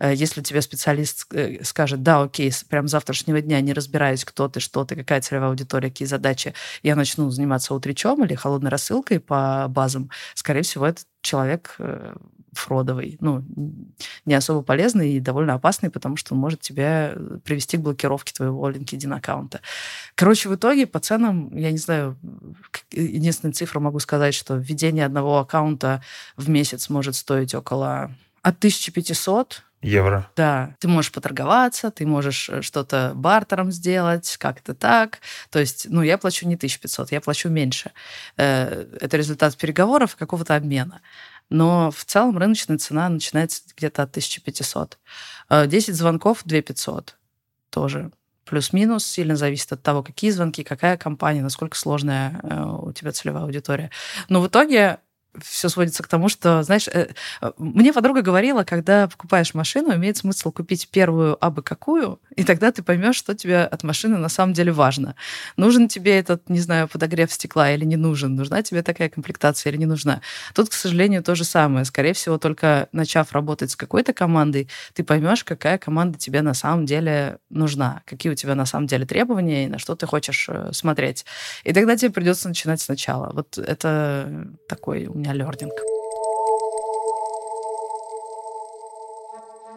Э, 0.00 0.12
если 0.14 0.40
тебе 0.40 0.62
специалист 0.62 1.26
э, 1.32 1.62
скажет, 1.62 2.02
да, 2.02 2.22
окей, 2.22 2.50
прям 2.68 2.88
с 2.88 2.90
завтрашнего 2.90 3.40
дня 3.40 3.60
не 3.60 3.72
разбираюсь, 3.72 4.24
кто 4.24 4.48
ты, 4.48 4.58
что 4.58 4.84
ты, 4.84 4.96
какая 4.96 5.20
целевая 5.20 5.50
аудитория, 5.50 5.90
какие 5.90 6.08
задачи, 6.08 6.54
я 6.82 6.96
начну 6.96 7.30
заниматься 7.30 7.74
утречом 7.74 8.24
или 8.24 8.34
холодной 8.34 8.70
рассылкой 8.70 9.20
по 9.20 9.66
базам, 9.68 10.10
скорее 10.34 10.62
всего, 10.62 10.86
этот 10.86 11.06
человек 11.20 11.74
э, 11.78 12.14
фродовый, 12.52 13.16
ну, 13.20 13.44
не 14.24 14.34
особо 14.34 14.62
полезный 14.62 15.12
и 15.12 15.20
довольно 15.20 15.54
опасный, 15.54 15.90
потому 15.90 16.16
что 16.16 16.34
он 16.34 16.40
может 16.40 16.60
тебя 16.60 17.14
привести 17.44 17.76
к 17.76 17.80
блокировке 17.80 18.32
твоего 18.32 18.68
LinkedIn 18.70 19.14
аккаунта. 19.14 19.60
Короче, 20.16 20.48
в 20.48 20.54
итоге 20.56 20.86
по 20.86 20.98
ценам, 20.98 21.56
я 21.56 21.70
не 21.70 21.78
знаю, 21.78 22.18
единственная 22.90 23.52
цифра 23.52 23.78
могу 23.78 24.00
сказать, 24.00 24.34
что 24.34 24.56
введение 24.56 25.06
одного 25.06 25.38
аккаунта 25.38 26.02
в 26.36 26.48
месяц 26.48 26.88
может 26.88 27.14
стоить 27.14 27.54
около 27.54 28.10
от 28.42 28.56
1500 28.56 29.62
Евро. 29.82 30.30
Да, 30.36 30.76
ты 30.78 30.88
можешь 30.88 31.10
поторговаться, 31.10 31.90
ты 31.90 32.06
можешь 32.06 32.50
э, 32.50 32.60
что-то 32.60 33.12
бартером 33.14 33.72
сделать, 33.72 34.36
как-то 34.36 34.74
так. 34.74 35.20
То 35.48 35.58
есть, 35.58 35.86
ну, 35.88 36.02
я 36.02 36.18
плачу 36.18 36.46
не 36.46 36.56
1500, 36.56 37.12
я 37.12 37.20
плачу 37.22 37.48
меньше. 37.48 37.92
Э, 38.36 38.86
это 39.00 39.16
результат 39.16 39.56
переговоров, 39.56 40.16
какого-то 40.16 40.54
обмена. 40.54 41.00
Но 41.48 41.90
в 41.90 42.04
целом 42.04 42.36
рыночная 42.36 42.76
цена 42.76 43.08
начинается 43.08 43.62
где-то 43.74 44.02
от 44.02 44.10
1500. 44.10 44.98
10 45.50 45.88
э, 45.88 45.92
звонков 45.92 46.42
2500 46.44 47.16
тоже 47.70 48.10
плюс-минус, 48.44 49.06
сильно 49.06 49.36
зависит 49.36 49.72
от 49.72 49.82
того, 49.82 50.02
какие 50.02 50.30
звонки, 50.30 50.62
какая 50.62 50.96
компания, 50.96 51.40
насколько 51.40 51.78
сложная 51.78 52.42
у 52.82 52.92
тебя 52.92 53.12
целевая 53.12 53.44
аудитория. 53.44 53.90
Но 54.28 54.40
в 54.40 54.48
итоге 54.48 54.98
все 55.38 55.68
сводится 55.68 56.02
к 56.02 56.08
тому, 56.08 56.28
что, 56.28 56.62
знаешь, 56.62 56.88
э, 56.88 57.08
мне 57.58 57.92
подруга 57.92 58.22
говорила, 58.22 58.64
когда 58.64 59.08
покупаешь 59.08 59.54
машину, 59.54 59.94
имеет 59.94 60.16
смысл 60.16 60.50
купить 60.50 60.88
первую 60.88 61.42
абы 61.44 61.62
какую, 61.62 62.20
и 62.34 62.44
тогда 62.44 62.72
ты 62.72 62.82
поймешь, 62.82 63.16
что 63.16 63.34
тебе 63.34 63.60
от 63.60 63.82
машины 63.82 64.16
на 64.16 64.28
самом 64.28 64.52
деле 64.52 64.72
важно. 64.72 65.14
Нужен 65.56 65.88
тебе 65.88 66.18
этот, 66.18 66.48
не 66.48 66.60
знаю, 66.60 66.88
подогрев 66.88 67.32
стекла 67.32 67.70
или 67.70 67.84
не 67.84 67.96
нужен? 67.96 68.34
Нужна 68.34 68.62
тебе 68.62 68.82
такая 68.82 69.08
комплектация 69.08 69.70
или 69.70 69.78
не 69.78 69.86
нужна? 69.86 70.20
Тут, 70.54 70.70
к 70.70 70.72
сожалению, 70.72 71.22
то 71.22 71.34
же 71.34 71.44
самое. 71.44 71.84
Скорее 71.84 72.12
всего, 72.12 72.38
только 72.38 72.88
начав 72.92 73.32
работать 73.32 73.70
с 73.70 73.76
какой-то 73.76 74.12
командой, 74.12 74.68
ты 74.94 75.04
поймешь, 75.04 75.44
какая 75.44 75.78
команда 75.78 76.18
тебе 76.18 76.42
на 76.42 76.54
самом 76.54 76.86
деле 76.86 77.38
нужна, 77.50 78.02
какие 78.04 78.32
у 78.32 78.34
тебя 78.34 78.54
на 78.54 78.66
самом 78.66 78.86
деле 78.86 79.06
требования 79.06 79.66
и 79.66 79.68
на 79.68 79.78
что 79.78 79.94
ты 79.94 80.06
хочешь 80.06 80.46
э, 80.48 80.70
смотреть. 80.72 81.24
И 81.64 81.72
тогда 81.72 81.96
тебе 81.96 82.10
придется 82.10 82.48
начинать 82.48 82.80
сначала. 82.80 83.30
Вот 83.32 83.58
это 83.58 84.48
такой 84.68 85.08
меня 85.20 85.34
learning. 85.34 85.70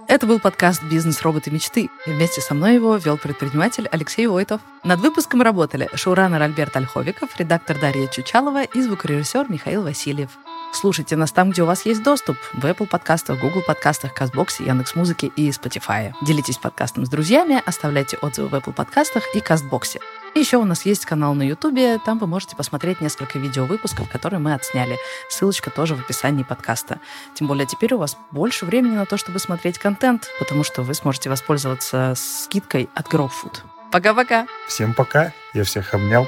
Это 0.08 0.28
был 0.28 0.40
подкаст 0.40 0.84
«Бизнес. 0.84 1.22
Роботы. 1.22 1.50
Мечты». 1.50 1.90
И 2.06 2.10
вместе 2.10 2.40
со 2.40 2.54
мной 2.54 2.76
его 2.76 2.96
вел 2.98 3.18
предприниматель 3.18 3.88
Алексей 3.92 4.28
Войтов. 4.28 4.62
Над 4.84 5.00
выпуском 5.00 5.42
работали 5.42 5.90
шоураннер 5.96 6.42
Альберт 6.42 6.76
Ольховиков, 6.76 7.38
редактор 7.40 7.80
Дарья 7.80 8.08
Чучалова 8.08 8.64
и 8.64 8.82
звукорежиссер 8.82 9.48
Михаил 9.50 9.84
Васильев. 9.84 10.30
Слушайте 10.74 11.16
нас 11.16 11.32
там, 11.32 11.52
где 11.52 11.64
у 11.64 11.66
вас 11.66 11.86
есть 11.86 12.04
доступ. 12.04 12.38
В 12.54 12.66
Apple 12.66 12.88
подкастах, 12.88 13.40
Google 13.40 13.62
подкастах, 13.66 14.14
Казбоксе, 14.14 14.66
Яндекс.Музыке 14.66 15.28
и 15.28 15.50
Spotify. 15.50 16.14
Делитесь 16.22 16.58
подкастом 16.58 17.06
с 17.06 17.10
друзьями, 17.10 17.62
оставляйте 17.66 18.18
отзывы 18.18 18.50
в 18.50 18.56
Apple 18.56 18.74
подкастах 18.74 19.24
и 19.36 19.40
Кастбоксе. 19.40 20.00
И 20.36 20.40
еще 20.40 20.58
у 20.58 20.66
нас 20.66 20.86
есть 20.86 21.06
канал 21.06 21.36
на 21.36 21.44
Ютубе, 21.44 22.00
там 22.00 22.18
вы 22.18 22.28
можете 22.28 22.56
посмотреть 22.56 23.02
несколько 23.02 23.38
видеовыпусков, 23.38 24.10
которые 24.10 24.40
мы 24.40 24.54
отсняли. 24.54 24.98
Ссылочка 25.30 25.70
тоже 25.70 25.96
в 25.96 26.00
описании 26.00 26.44
подкаста. 26.44 27.00
Тем 27.36 27.48
более 27.48 27.68
теперь 27.68 27.94
у 27.94 28.00
вас 28.00 28.18
больше 28.32 28.66
времени 28.66 28.96
на 28.96 29.06
то, 29.06 29.18
чтобы 29.18 29.40
смотреть 29.40 29.78
контент, 29.78 30.30
потому 30.40 30.64
что 30.64 30.82
вы 30.82 30.94
сможете 30.96 31.30
воспользоваться 31.30 32.14
скидкой 32.16 32.90
от 32.96 33.08
GrowFood. 33.08 33.60
Пока-пока! 33.92 34.48
Всем 34.68 34.94
пока! 34.96 35.34
Я 35.54 35.64
всех 35.64 35.94
обнял. 35.94 36.28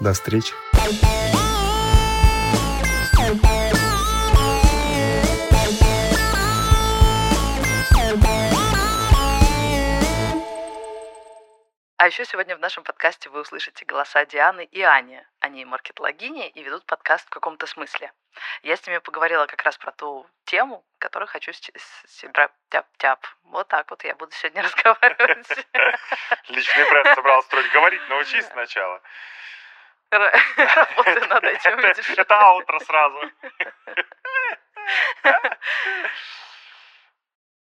До 0.00 0.12
встречи! 0.12 0.52
А 12.06 12.08
еще 12.08 12.24
сегодня 12.24 12.54
в 12.56 12.60
нашем 12.60 12.84
подкасте 12.84 13.28
вы 13.30 13.40
услышите 13.40 13.84
голоса 13.84 14.24
Дианы 14.24 14.64
и 14.66 14.80
Ани. 14.80 15.20
Они 15.40 15.64
маркетологини 15.64 16.48
и 16.50 16.62
ведут 16.62 16.86
подкаст 16.86 17.26
в 17.26 17.30
каком-то 17.30 17.66
смысле. 17.66 18.12
Я 18.62 18.76
с 18.76 18.86
ними 18.86 18.98
поговорила 18.98 19.46
как 19.46 19.60
раз 19.64 19.76
про 19.76 19.90
ту 19.90 20.24
тему, 20.44 20.84
которую 20.98 21.26
хочу 21.26 21.50
тяп-тяп. 22.68 23.26
Вот 23.42 23.66
так 23.66 23.90
вот 23.90 24.04
я 24.04 24.14
буду 24.14 24.30
сегодня 24.36 24.62
разговаривать. 24.66 25.66
Личный 26.46 26.88
бренд 26.90 27.08
собрался 27.16 27.48
строить. 27.48 27.72
Говорить 27.72 28.08
научись 28.08 28.46
сначала. 28.46 29.02
Работаю 30.12 31.26
над 31.26 31.42
этим, 31.42 31.80
Это 32.20 32.38
аутро 32.38 32.78
сразу. 32.78 33.32